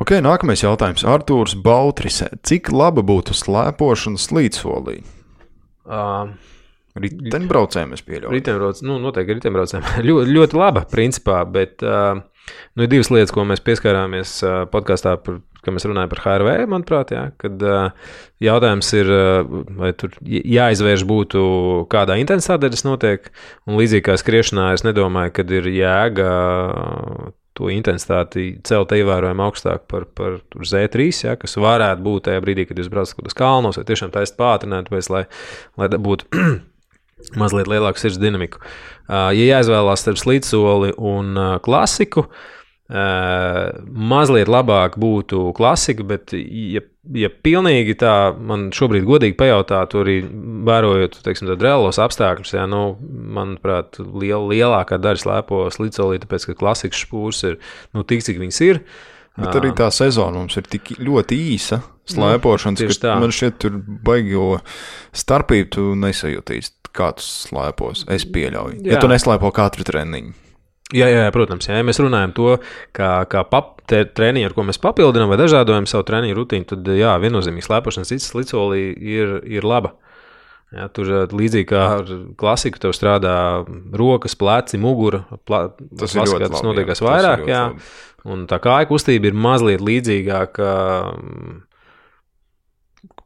[0.03, 1.07] Ok, nākamais jautājums.
[1.09, 2.23] Artūrs Bautris.
[2.49, 4.99] Cik laba būtu slēpošana slīdsolī?
[5.87, 6.35] Uh,
[6.97, 8.33] Riteņbraucējiem es pieļauju.
[8.33, 9.89] Riteņbraucējiem, nu, noteikti riteņbraucējiem.
[10.09, 12.17] ļoti, ļoti laba, principā, bet uh,
[12.75, 15.17] nu, ir divas lietas, ko mēs pieskārāmies uh, podkāstā,
[15.67, 18.13] kad mēs runājam par HRV, manuprāt, jā, kad uh,
[18.43, 21.41] jautājums ir, uh, vai tur jāizvērš būtu,
[21.93, 23.33] kādā intensitātē tas notiek,
[23.67, 26.31] un līdzīgi kā skriešanā, es nedomāju, ka ir jēga
[27.57, 32.81] to intensitāti celt ievērojami augstāk par, par Z3, ja, kas varētu būt tajā brīdī, kad
[32.81, 35.23] jūs braucat kaut kādos kalnos, vai tiešām taisat pātrināt, vai lai,
[35.81, 36.29] lai būtu
[37.41, 38.61] mazliet lielāku sirds dinamiku.
[39.09, 41.33] Ja jāizvēlās starp slīdsoli un
[41.65, 42.27] klasiku,
[42.87, 46.83] mazliet labāk būtu klasika, bet, ja,
[47.19, 50.21] ja pilnīgi tā man šobrīd godīgi pajautātu, arī
[50.69, 57.03] vērojot, teiksim, reālos apstākļus, jā, nu, manuprāt, liel, lielākā daļa slēpo slīdsolī, tāpēc, ka klasikas
[57.03, 57.59] špūrs ir,
[57.97, 58.83] nu, tik, cik viņas ir.
[59.37, 61.83] Bet arī tā sezona mums ir tik ļoti īsa.
[62.07, 63.77] Slēpošanas, nu, ka man šķiet, tur
[64.07, 64.61] baigo
[65.11, 68.07] starpību tu nesajūtīsi, kā tu slēpos.
[68.15, 68.79] Es pieļauju.
[68.87, 68.95] Jā.
[68.95, 70.46] Ja tu neslēpo katru treniņu.
[70.95, 71.81] Jā, jā, protams, jā.
[71.81, 72.51] ja mēs runājam to,
[72.95, 77.17] kā, kā pap, treniņu, ar ko mēs papildinām vai dažādojam savu treniņu rutīnu, tad jā,
[77.23, 79.97] viennozīmīgi slēpošanas līdzsolī ir, ir laba.
[80.75, 82.09] Jā, tur līdzīgi kā ar
[82.39, 83.37] klasiku, tev strādā
[83.99, 85.23] rokas, pleci, mugura.
[85.47, 85.69] Pla,
[85.99, 87.63] tas ir ļoti tas notiekās vairāk, jā.
[88.27, 90.71] Un tā kāja kustība ir mazliet līdzīgāka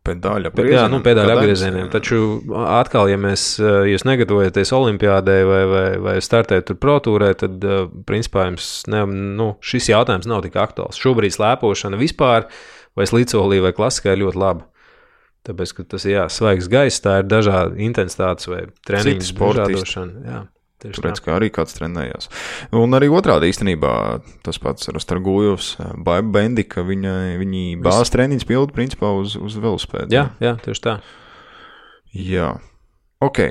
[0.07, 0.77] pedāļa apgriezieniem.
[0.79, 1.89] Jā, nu, pedāļa apgriezieniem.
[1.93, 2.21] Taču
[2.65, 7.65] atkal, ja mēs, ja jūs negatavojaties olimpiādē vai, vai, vai startēt tur protūrē, tad,
[8.09, 9.05] principā, jums ne,
[9.39, 11.01] nu, šis jautājums nav tik aktuāls.
[11.01, 12.49] Šobrīd slēpošana vispār
[12.99, 14.67] vai slīcolī vai klasikā ir ļoti laba.
[15.49, 20.43] Tāpēc, ka tas ir jā, svaigs gaiss, tā ir dažāda intensitātes vai treniņu sportošana.
[20.81, 22.31] Tieši Tur redz, kā arī kāds trenējās.
[22.77, 23.93] Un arī otrādi īstenībā
[24.47, 30.15] tas pats ar Stargujus, Baiba Bendika, viņa, viņi bāzes treniņus pilda principā uz, uz velospēdu.
[30.15, 31.01] Jā, jā, tieši tā.
[32.17, 32.55] Jā,
[33.21, 33.43] ok.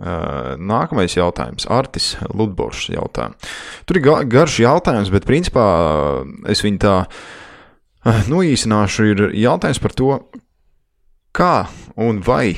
[0.00, 1.66] Uh, nākamais jautājums.
[1.68, 3.26] Artis Ludbošs jautā.
[3.84, 5.66] Tur ir garš jautājums, bet principā
[6.48, 6.94] es viņu tā
[8.30, 10.14] Nu, īsināšu, ir jautājums par to,
[11.36, 11.68] kā
[12.00, 12.56] un vai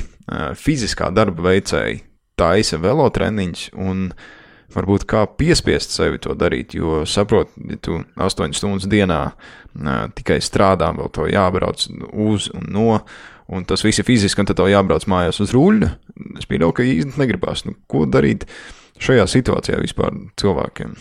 [0.55, 1.99] fiziskā darba veicēji
[2.43, 4.09] taisa velotreniņus un
[4.73, 6.75] varbūt kā piespiest sevi to darīt.
[6.77, 9.21] Jo saprotu, ja tu 8 stundas dienā
[10.17, 12.91] tikai strādā, vēl to jābrauc uz un no.
[13.53, 15.91] Un tas viss ir fiziski, un tad tev jābrauc mājās uz rūļa.
[16.41, 17.67] Es pieņemu, ka īstenībā negribās.
[17.67, 18.47] Nu, ko darīt
[19.03, 20.95] šajā situācijā vispār cilvēkiem?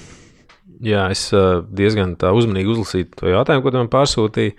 [0.84, 1.30] Jā, es
[1.77, 4.57] diezgan uzmanīgi uzlasīju to jautājumu, ko tu man pārsūtīji.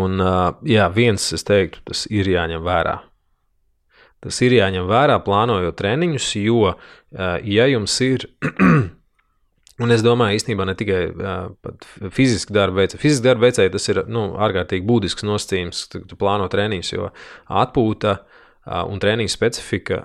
[0.00, 0.24] Un,
[0.66, 2.96] jā, viens, es teiktu, tas ir jāņem vērā.
[4.20, 6.74] Tas ir jāņem vērā, plānojot treniņus, jo,
[7.48, 8.26] ja jums ir,
[9.82, 11.00] un es domāju, īstenībā ne tikai
[12.12, 16.92] fiziski darba veicēji, fiziski darba veicēji tas ir nu, ārkārtīgi būtisks nosacījums, kad plāno treniņus,
[16.92, 17.08] jo
[17.62, 18.18] atpūta
[18.68, 20.02] un treniņa specifika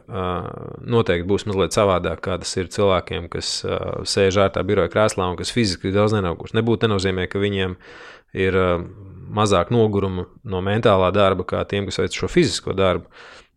[0.80, 3.58] noteikti būs mazliet savādāk, kā tas ir cilvēkiem, kas
[4.08, 6.56] sēž ārā biroja krēslā un kas fiziski daudz nenaukuši.
[6.56, 7.76] Nebūtu nenozīmē, ka viņiem
[8.46, 8.58] ir
[9.36, 13.10] mazāk noguruma no mentālā darba, kā tiem, kas veic šo fizisko darbu.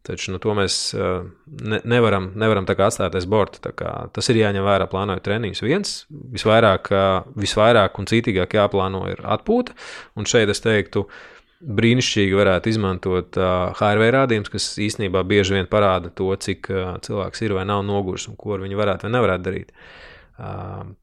[0.08, 3.72] Taču nu, to mēs ne, nevaram, nevaram atstāt aiz borta.
[4.14, 5.64] Tas ir jāņem vērā, plānojot treniņus.
[5.66, 6.88] Viens visvairāk,
[7.36, 9.76] visvairāk un cītīgāk jāplāno ir atpūta.
[10.16, 11.04] Un šeit es teiktu,
[11.58, 16.70] brīnišķīgi varētu izmantot HRV rādījumus, kas īstenībā bieži vien parāda to, cik
[17.04, 19.74] cilvēks ir vai nav noguris un ko viņi varētu vai nevarētu darīt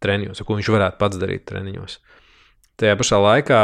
[0.02, 2.00] treniņos, ko viņš varētu pats darīt treniņos.
[2.80, 3.62] Tajā pašā laikā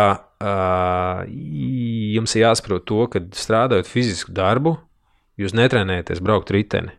[2.12, 4.78] jums ir jāsaprot to, ka strādājot fizisku darbu,
[5.42, 6.96] jūs netrenējaties braukt riteni.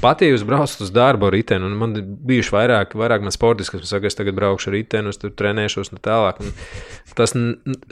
[0.00, 1.92] Pat ja jūs braucat uz darbu ar riteni, un man
[2.26, 5.92] bijuši vairāk, vairāk man sportisti, kas saka, es tagad braukšu ar riteni, es tur trenēšos
[5.94, 6.40] un tālāk.
[6.42, 7.34] Un tas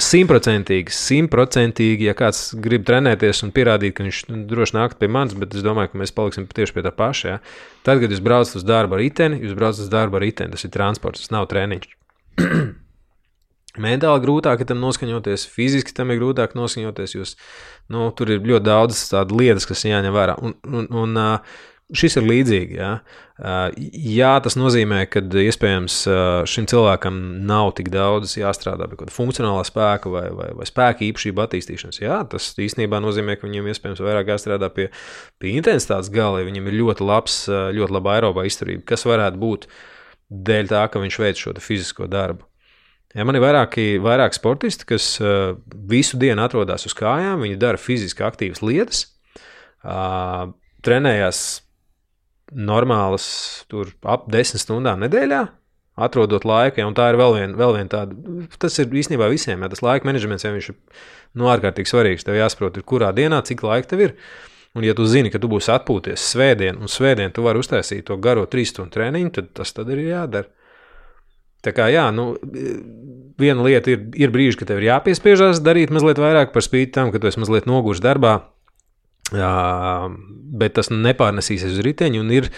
[0.09, 5.55] simtprocentīgi, simtprocentīgi, ja kāds grib trenēties un pierādīt, ka viņš droši nāk pie manis, bet
[5.55, 7.37] es domāju, ka mēs paliksim tieši pie tā paša.
[7.37, 7.41] Ja?
[7.87, 10.67] Tad, kad jūs braucat uz darbu ar riteni, jūs braucat uz darbu ar riteni, tas
[10.67, 11.93] ir transports, tas nav treniņš.
[13.81, 17.25] Mentāli grūtāk ir tam noskaņoties, fiziski tam ir grūtāk noskaņoties, jo
[17.93, 20.35] nu, tur ir ļoti daudz tādu lietas, kas jāņem vērā.
[20.45, 21.21] Un, un, un
[21.97, 22.77] šis ir līdzīgi.
[22.79, 22.91] Jā.
[24.13, 25.97] jā, tas nozīmē, ka iespējams
[26.49, 27.19] šim cilvēkam
[27.49, 32.03] nav tik daudz jāstrādā pie kaut kāda funkcionālā spēka vai, vai, vai spēka īpašība attīstīšanas.
[32.03, 34.89] Jā, tas īstenībā nozīmē, ka viņam iespējams vairāk jāstrādā pie,
[35.43, 39.69] pie intensitātes gala, ja viņam ir ļoti, labs, ļoti laba aerobā izturība, kas varētu būt
[40.33, 42.52] dēļ tā, ka viņš veic šo fizisko darbu.
[43.13, 45.57] Ja man ir vairāki, vairāki sportisti, kas uh,
[45.91, 49.03] visu dienu atrodas uz kājām, viņi dara fiziski aktīvas lietas,
[49.85, 50.49] uh,
[50.85, 51.43] trenējās
[52.53, 53.27] normālas,
[53.69, 55.43] tur ap desmit stundām nedēļā,
[56.03, 58.17] atrodot laiku, ja, tā ir vēl viena vēl vien tāda.
[58.61, 60.71] Tas ir īstenībā visiem, ja tas laika menedžments jau ir
[61.37, 62.25] nu, ārkārtīgi svarīgs.
[62.25, 64.17] Tev jāsaprot, kurā dienā, cik laika tev ir.
[64.73, 68.17] Un, ja tu zini, ka tu būsi atpūties svētdien, un svētdien tu vari uztaisīt to
[68.17, 70.49] garo trīs stundu treniņu, tad tas tad ir jādara.
[71.63, 72.33] Tā kā jā, nu,
[73.39, 77.13] viena lieta ir, ir brīži, kad tev ir jāpiespiežās darīt mazliet vairāk par spīti tam,
[77.13, 78.41] ka tu esi mazliet noguris darbā.
[79.33, 79.53] Jā,
[80.61, 82.49] bet tas nepārnesīsies uz riteņa, un ir,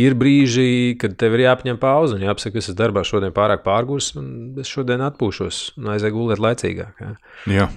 [0.00, 3.62] ir brīži, kad tev ir jāapņem pauze un jāapsaka, ka es esmu darbā šodien pārāk
[3.66, 7.04] pārgurs, un es šodien atpūšos un aizēju gulēt laicīgāk.
[7.04, 7.12] Jā.
[7.52, 7.68] Jā,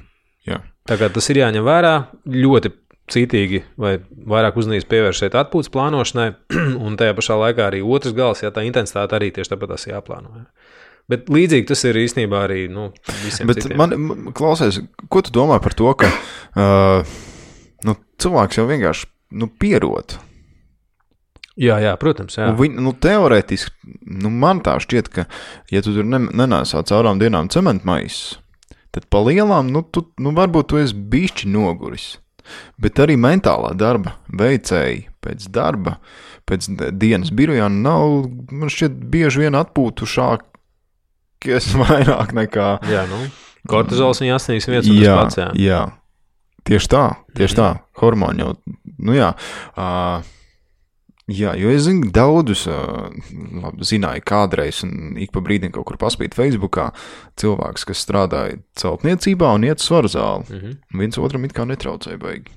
[0.49, 0.61] jā.
[0.89, 1.93] Tā kā tas ir jāņem vērā
[2.33, 2.73] ļoti
[3.13, 3.97] citīgi vai
[4.29, 6.31] vairāk uzmanības pievērsiet atpūtas plānošanai,
[6.85, 10.41] un tajā pašā laikā arī otrs gals, ja tā intensitāte arī tieši tāpat jāplāno.
[10.41, 10.68] Ja.
[11.09, 12.89] Bet līdzīgi tas ir īstenībā arī nu,
[13.23, 13.49] visiem.
[13.49, 13.79] Bet citiem.
[13.81, 17.15] man, klausies, ko tu domā par to, ka uh,
[17.87, 19.09] nu, cilvēks jau vienkārši
[19.41, 20.19] nu, pierod.
[21.59, 22.37] Jā, jā, protams.
[22.39, 22.53] Jā.
[22.55, 25.25] Viņ, nu, teorētiski, nu, man tā šķiet, ka,
[25.73, 28.37] ja tu tur ne, nenāsā caurām dienām cementmaisus,
[28.95, 32.13] tad pa lielām, nu, tu, nu varbūt tu esi bišķi noguris
[32.81, 35.97] bet arī mentālā darba veicēji pēc darba,
[36.49, 39.57] pēc dienas birojā nav, man šķiet, bieži vien
[41.39, 42.79] atpūtušākies vairāk nekā.
[42.89, 43.29] Jā, nu,
[43.67, 45.37] kortizols viņa asnīs viens un jā, pats.
[45.37, 45.51] Jā.
[45.55, 45.91] jā,
[46.65, 47.05] tieši tā,
[47.35, 48.57] tieši tā, hormoni jau,
[48.99, 49.33] nu jā.
[49.75, 50.23] Uh,
[51.29, 56.33] Jā, jo es zinu, daudzus labi, zināju kādreiz, un ik pa brīdim kaut kur paspīt
[56.33, 56.87] Facebookā,
[57.37, 60.49] cilvēks, kas strādāja celtniecībā un iet svaru zāli.
[60.49, 60.73] Mm -hmm.
[60.97, 62.49] Viens otram it kā netraucēja baigi.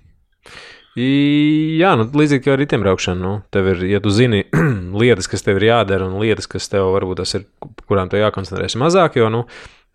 [0.93, 3.21] Jā, nu, līdzīgi kā ar ritembraukšanu.
[3.25, 4.43] Nu, tev ir, ja tu zini
[5.01, 7.47] lietas, kas tev ir jādara, un lietas, kas tev varbūt tas ir,
[7.89, 9.47] kurām tev jākoncentrējas mazāk, jo, nu,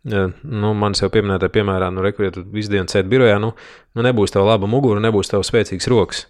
[0.07, 3.53] nu, manis jau pieminētā piemērā, nu, rekurēt, tu visu dienu sēdi birojā, nu,
[3.93, 6.25] nu, nebūs tev laba mugura, nebūs tev spēcīgs rokas.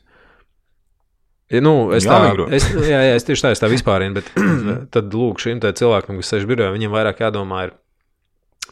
[1.64, 2.20] Nu, es, tā,
[2.52, 4.34] es, jā, jā, es tieši tā, es tā vispārinu, bet
[4.98, 7.78] tad lūk, šim cilvēkam, kas sēž birojā, viņam vairāk jādomā ir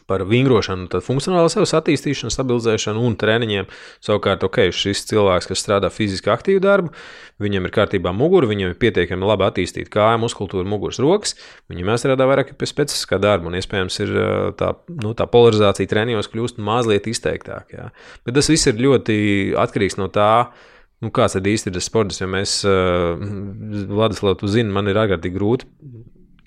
[0.06, 3.66] par vingrošanu, tad funkcionāli sevis attīstīšanu, stabilizēšanu un treniņiem.
[4.04, 6.92] Savukārt, ok, šis cilvēks, kas strādā fiziski aktīvu darbu,
[7.42, 11.34] viņam ir kārtībā mugura, viņam ir pietiekami labi attīstīta kāja, muskultūra, muguras rokas.
[11.72, 14.14] Viņam jāstrādā vairāk pie specifiskā darba, un iespējams ir
[14.60, 14.72] tā,
[15.02, 17.90] nu, tā polarizācija treniņos kļūst mazliet izteiktāka.
[18.26, 19.18] Bet tas viss ir ļoti
[19.58, 20.30] atkarīgs no tā.
[21.04, 22.22] Nu, kāds tad īsti ir tas sports?
[22.22, 23.18] Jo mēs, uh,
[23.90, 25.68] Vladislav, tu zini, man ir ārkārtīgi grūti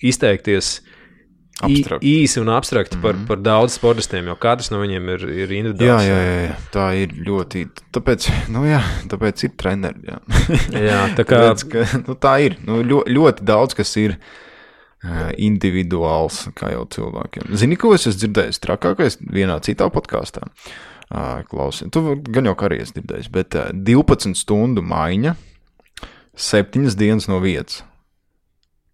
[0.09, 0.95] izteikties uh,
[1.59, 2.03] Abstrakt.
[2.03, 3.03] īsi un abstrakti mm -hmm.
[3.03, 3.25] par, mhm.
[3.27, 6.03] par daudz sportistiem, jo katrs no viņiem ir, ir individuāls.
[6.03, 7.65] Jā, jā, jā, tā ir ļoti.
[7.91, 8.81] Tāpēc, nu jā,
[9.11, 9.99] tāpēc ir treneri.
[10.07, 10.19] Jā,
[10.89, 11.41] jā tā, kā...
[11.41, 12.57] tāpēc, ka, nu, tā ir.
[12.65, 17.51] Nu, ļoti, ļoti daudz kas ir uh, individuāls, kā jau cilvēkiem.
[17.55, 20.47] Zini, ko es esmu dzirdējis trakākais vienā citā podkāstā?
[21.09, 25.35] Uh, Klausies, tu gan jau arī esi dzirdējis, bet uh, 12 stundu maiņa,
[26.35, 27.83] 7 dienas no vietas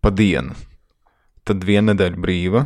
[0.02, 0.56] pa dienu
[1.48, 2.66] tad viena nedēļa brīva,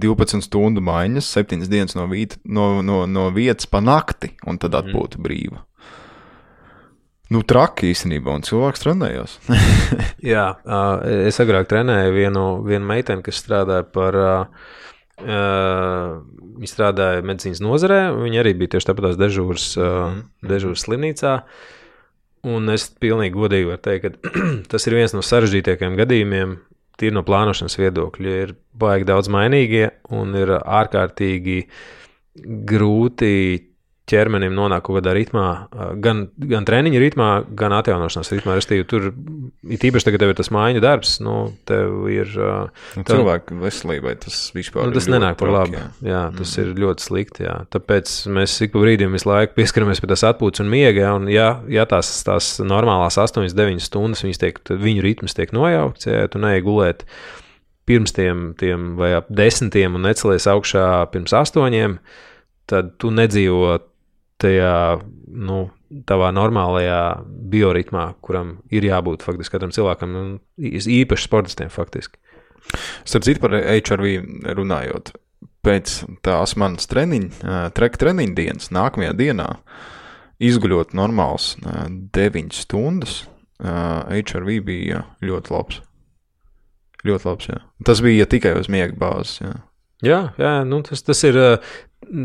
[0.00, 4.74] 12 stundu maiņas, 7 dienas no, vīta, no, no, no vietas pa nakti, un tad
[4.74, 4.90] mhm.
[4.90, 5.26] atpūta mm.
[5.26, 5.62] brīva.
[7.32, 9.38] Nu, traki īstenībā, un cilvēks trenējās.
[10.34, 10.48] Jā,
[11.24, 14.18] es agrāk trenēju vienu, vienu meiteni, kas strādāja par.
[15.14, 20.20] Viņa strādāja medicīnas nozarē, viņa arī bija tieši tāpat dežūras, mm.
[20.50, 21.34] dežūras slimnīcā.
[22.50, 24.42] Un es pilnīgi godīgi varu teikt, ka
[24.74, 26.56] tas ir viens no sarežģītākajiem gadījumiem,
[27.00, 31.60] tīri no plānošanas viedokļa, ir baigi daudz mainīgie un ir ārkārtīgi
[32.68, 33.34] grūti
[34.10, 35.44] ķermenim nonāk kaut kādā ritmā,
[36.04, 38.56] gan, gan treniņa ritmā, gan atjaunošanās ritmā.
[38.58, 41.36] Restīvi, tur ir īpaši tagad, kad ir tas mājiņu darbs, nu,
[41.68, 42.34] tev ir.
[42.36, 45.78] Nu, tev, cilvēku veselībai tas vispār nu, tas nenāk par labu.
[45.78, 46.66] Jā, jā tas mm.
[46.66, 47.46] ir ļoti slikti.
[47.46, 47.54] Jā.
[47.72, 51.06] Tāpēc mēs ik pa brīdim visu laiku pieskaramies pie tās atpūtas un miega.
[51.06, 56.10] Ja, un, ja, ja tās, tās normālās 8, 9 stundas, tiek, viņu ritms tiek nojaukts,
[56.10, 57.06] ja tu neej gulēt
[57.88, 61.98] pirms tiem, tiem vai ap desmitiem un necelies augšā pirms astoņiem,
[62.68, 63.74] tad tu nedzīvo
[64.42, 65.00] tajā
[65.34, 65.68] nu,
[66.08, 67.00] tavā normālajā
[67.52, 72.18] bioritmā, kuram ir jābūt faktiski katram cilvēkam, un īpaši sportistiem faktiski.
[73.04, 75.12] Starp citu, par HRV runājot,
[75.64, 79.48] pēc tās manas treniņa, treka treniņa dienas, nākamajā dienā,
[80.44, 83.22] izguļot normāls 9 stundas,
[83.60, 85.80] HRV bija ļoti labs.
[87.04, 87.60] Ļoti labs, jā.
[87.84, 89.38] Tas bija tikai uz miega bāzes.
[89.44, 89.54] Jā.
[90.04, 91.36] Jā, jā nu tas, tas ir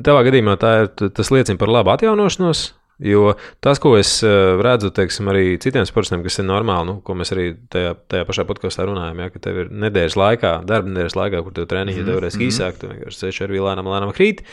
[0.06, 2.68] Tavā gadījumā ir, tas liecina par labu atjaunošanos.
[3.00, 7.16] Jo tas, ko es eh, redzu, teiksim, arī citiem sportistiem, kas ir normāli, nu, ko
[7.16, 11.16] mēs arī tajā, tajā pašā podkāstā runājam, ja, ka tev ir nedēļas laikā, darba nedēļas
[11.16, 12.12] laikā, kur tev treniņi mm -hmm.
[12.12, 12.52] teorētiski mhm.
[12.52, 14.44] īsāk, tu vienkārši sēž ar vīlēnām, lēnām krīt.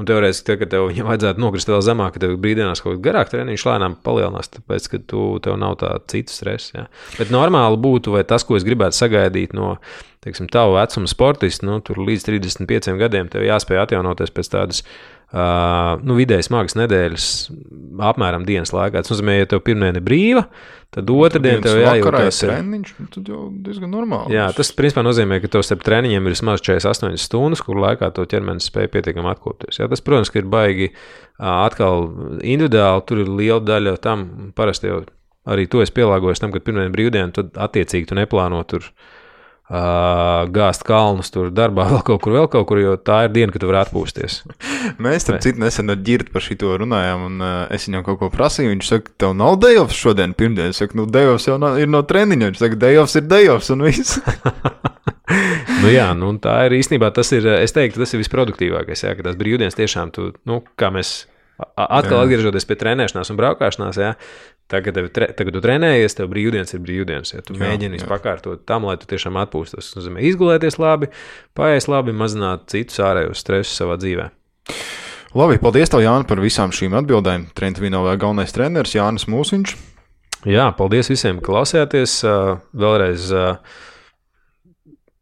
[0.00, 3.02] Un teorētiski, tad, kad tev viņam vajadzētu nokrist vēl zemāk, tad tev brīdinās kaut kā
[3.10, 6.70] garāk treniņš lēnām palielinās, tāpēc, ka tu, tev nav tā citu stresa.
[6.72, 6.84] Ja.
[7.18, 9.74] Bet normāli būtu, vai tas, ko es gribētu sagaidīt no
[10.24, 14.84] teiksim, tavu vecumu sportistu, nu, tur līdz 35 gadiem tev jāspēj atjaunoties pēc tādas
[15.32, 17.26] uh, nu, vidēji smagas nedēļas,
[18.10, 19.02] apmēram dienas laikā.
[19.02, 20.44] Tas nozīmē, ja tev pirmdiena ir brīva,
[20.94, 22.40] tad otrdiena tev jājūtas.
[22.44, 24.34] Treniņš, nu, tad jau diezgan normāli.
[24.36, 28.26] Jā, tas principā nozīmē, ka tev starp treniņiem ir vismaz 48 stundas, kur laikā to
[28.30, 29.80] ķermenis spēj pietiekami atkopties.
[29.82, 30.90] Jā, tas, protams, ir baigi
[31.38, 32.10] atkal
[32.42, 34.28] individuāli, tur ir liela daļa tam
[34.58, 35.04] parasti jau.
[35.50, 39.16] Arī to es pielāgojos tam, ka pirmdiena brīvdiena, tad attiecīgi tu neplāno tur Uh,
[39.70, 43.62] gāzt kalnus tur darbā, vēl kaut kur, vēl kaut kur, jo tā ir diena, kad
[43.62, 44.40] tu vari atpūsties.
[45.02, 48.30] Mēs tam citu nesen ar ģirtu par šito runājām, un uh, es viņam kaut ko
[48.34, 48.72] prasīju.
[48.74, 50.74] Viņš saka, tev nav dejovs šodien, pirmdien.
[50.74, 52.50] Es saku, nu, dejovs jau nav, ir no treniņa.
[52.50, 54.18] Viņš saka, dejovs ir dejovs un viss.
[55.82, 59.28] nu, jā, nu, tā ir īstenībā tas ir, es teiktu, tas ir visproduktīvākais, jā, ka
[59.28, 61.29] tās brīvdienas tiešām tu, nu, kā mēs
[61.76, 62.24] atkal jā.
[62.24, 64.14] atgriežoties pie trenēšanās un braukšanās, jā,
[64.70, 67.32] Tagad, tre, tagad tu trenējies, tev brīvdienas ir brīvdienas.
[67.34, 68.06] Ja tu jā, mēģini jā.
[68.06, 69.88] pakārtot tam, lai tu tiešām atpūstos.
[69.88, 71.08] Tas nozīmē izgulēties labi,
[71.58, 74.28] paiest labi, mazināt citus ārējos stresus savā dzīvē.
[75.34, 77.48] Labi, paldies tev, Jānis, par visām šīm atbildēm.
[77.58, 79.74] Trenta Vinovā galvenais treneris Jānis Mūsiņš.
[80.50, 82.20] Jā, paldies visiem, ka klausījāties.
[82.70, 83.26] Vēlreiz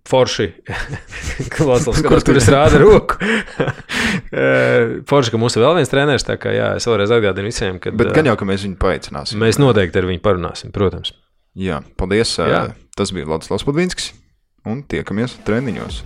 [0.09, 0.49] forši,
[1.55, 3.19] klausās, kur tur es rādu roku.
[4.29, 7.77] Eh, forši, ka mums ir vēl viens treneris, tā kā jā, es vēlreiz atgādinu visiem,
[7.83, 7.93] ka.
[7.97, 9.41] Bet gan jau, ka mēs viņu paaicināsim.
[9.41, 11.13] Mēs noteikti ar viņu parunāsim, protams.
[11.59, 12.35] Jā, paldies.
[12.41, 12.67] Jā.
[12.97, 14.13] Tas bija Vladislavs Padvinskis
[14.69, 16.05] un tiekamies treniņos.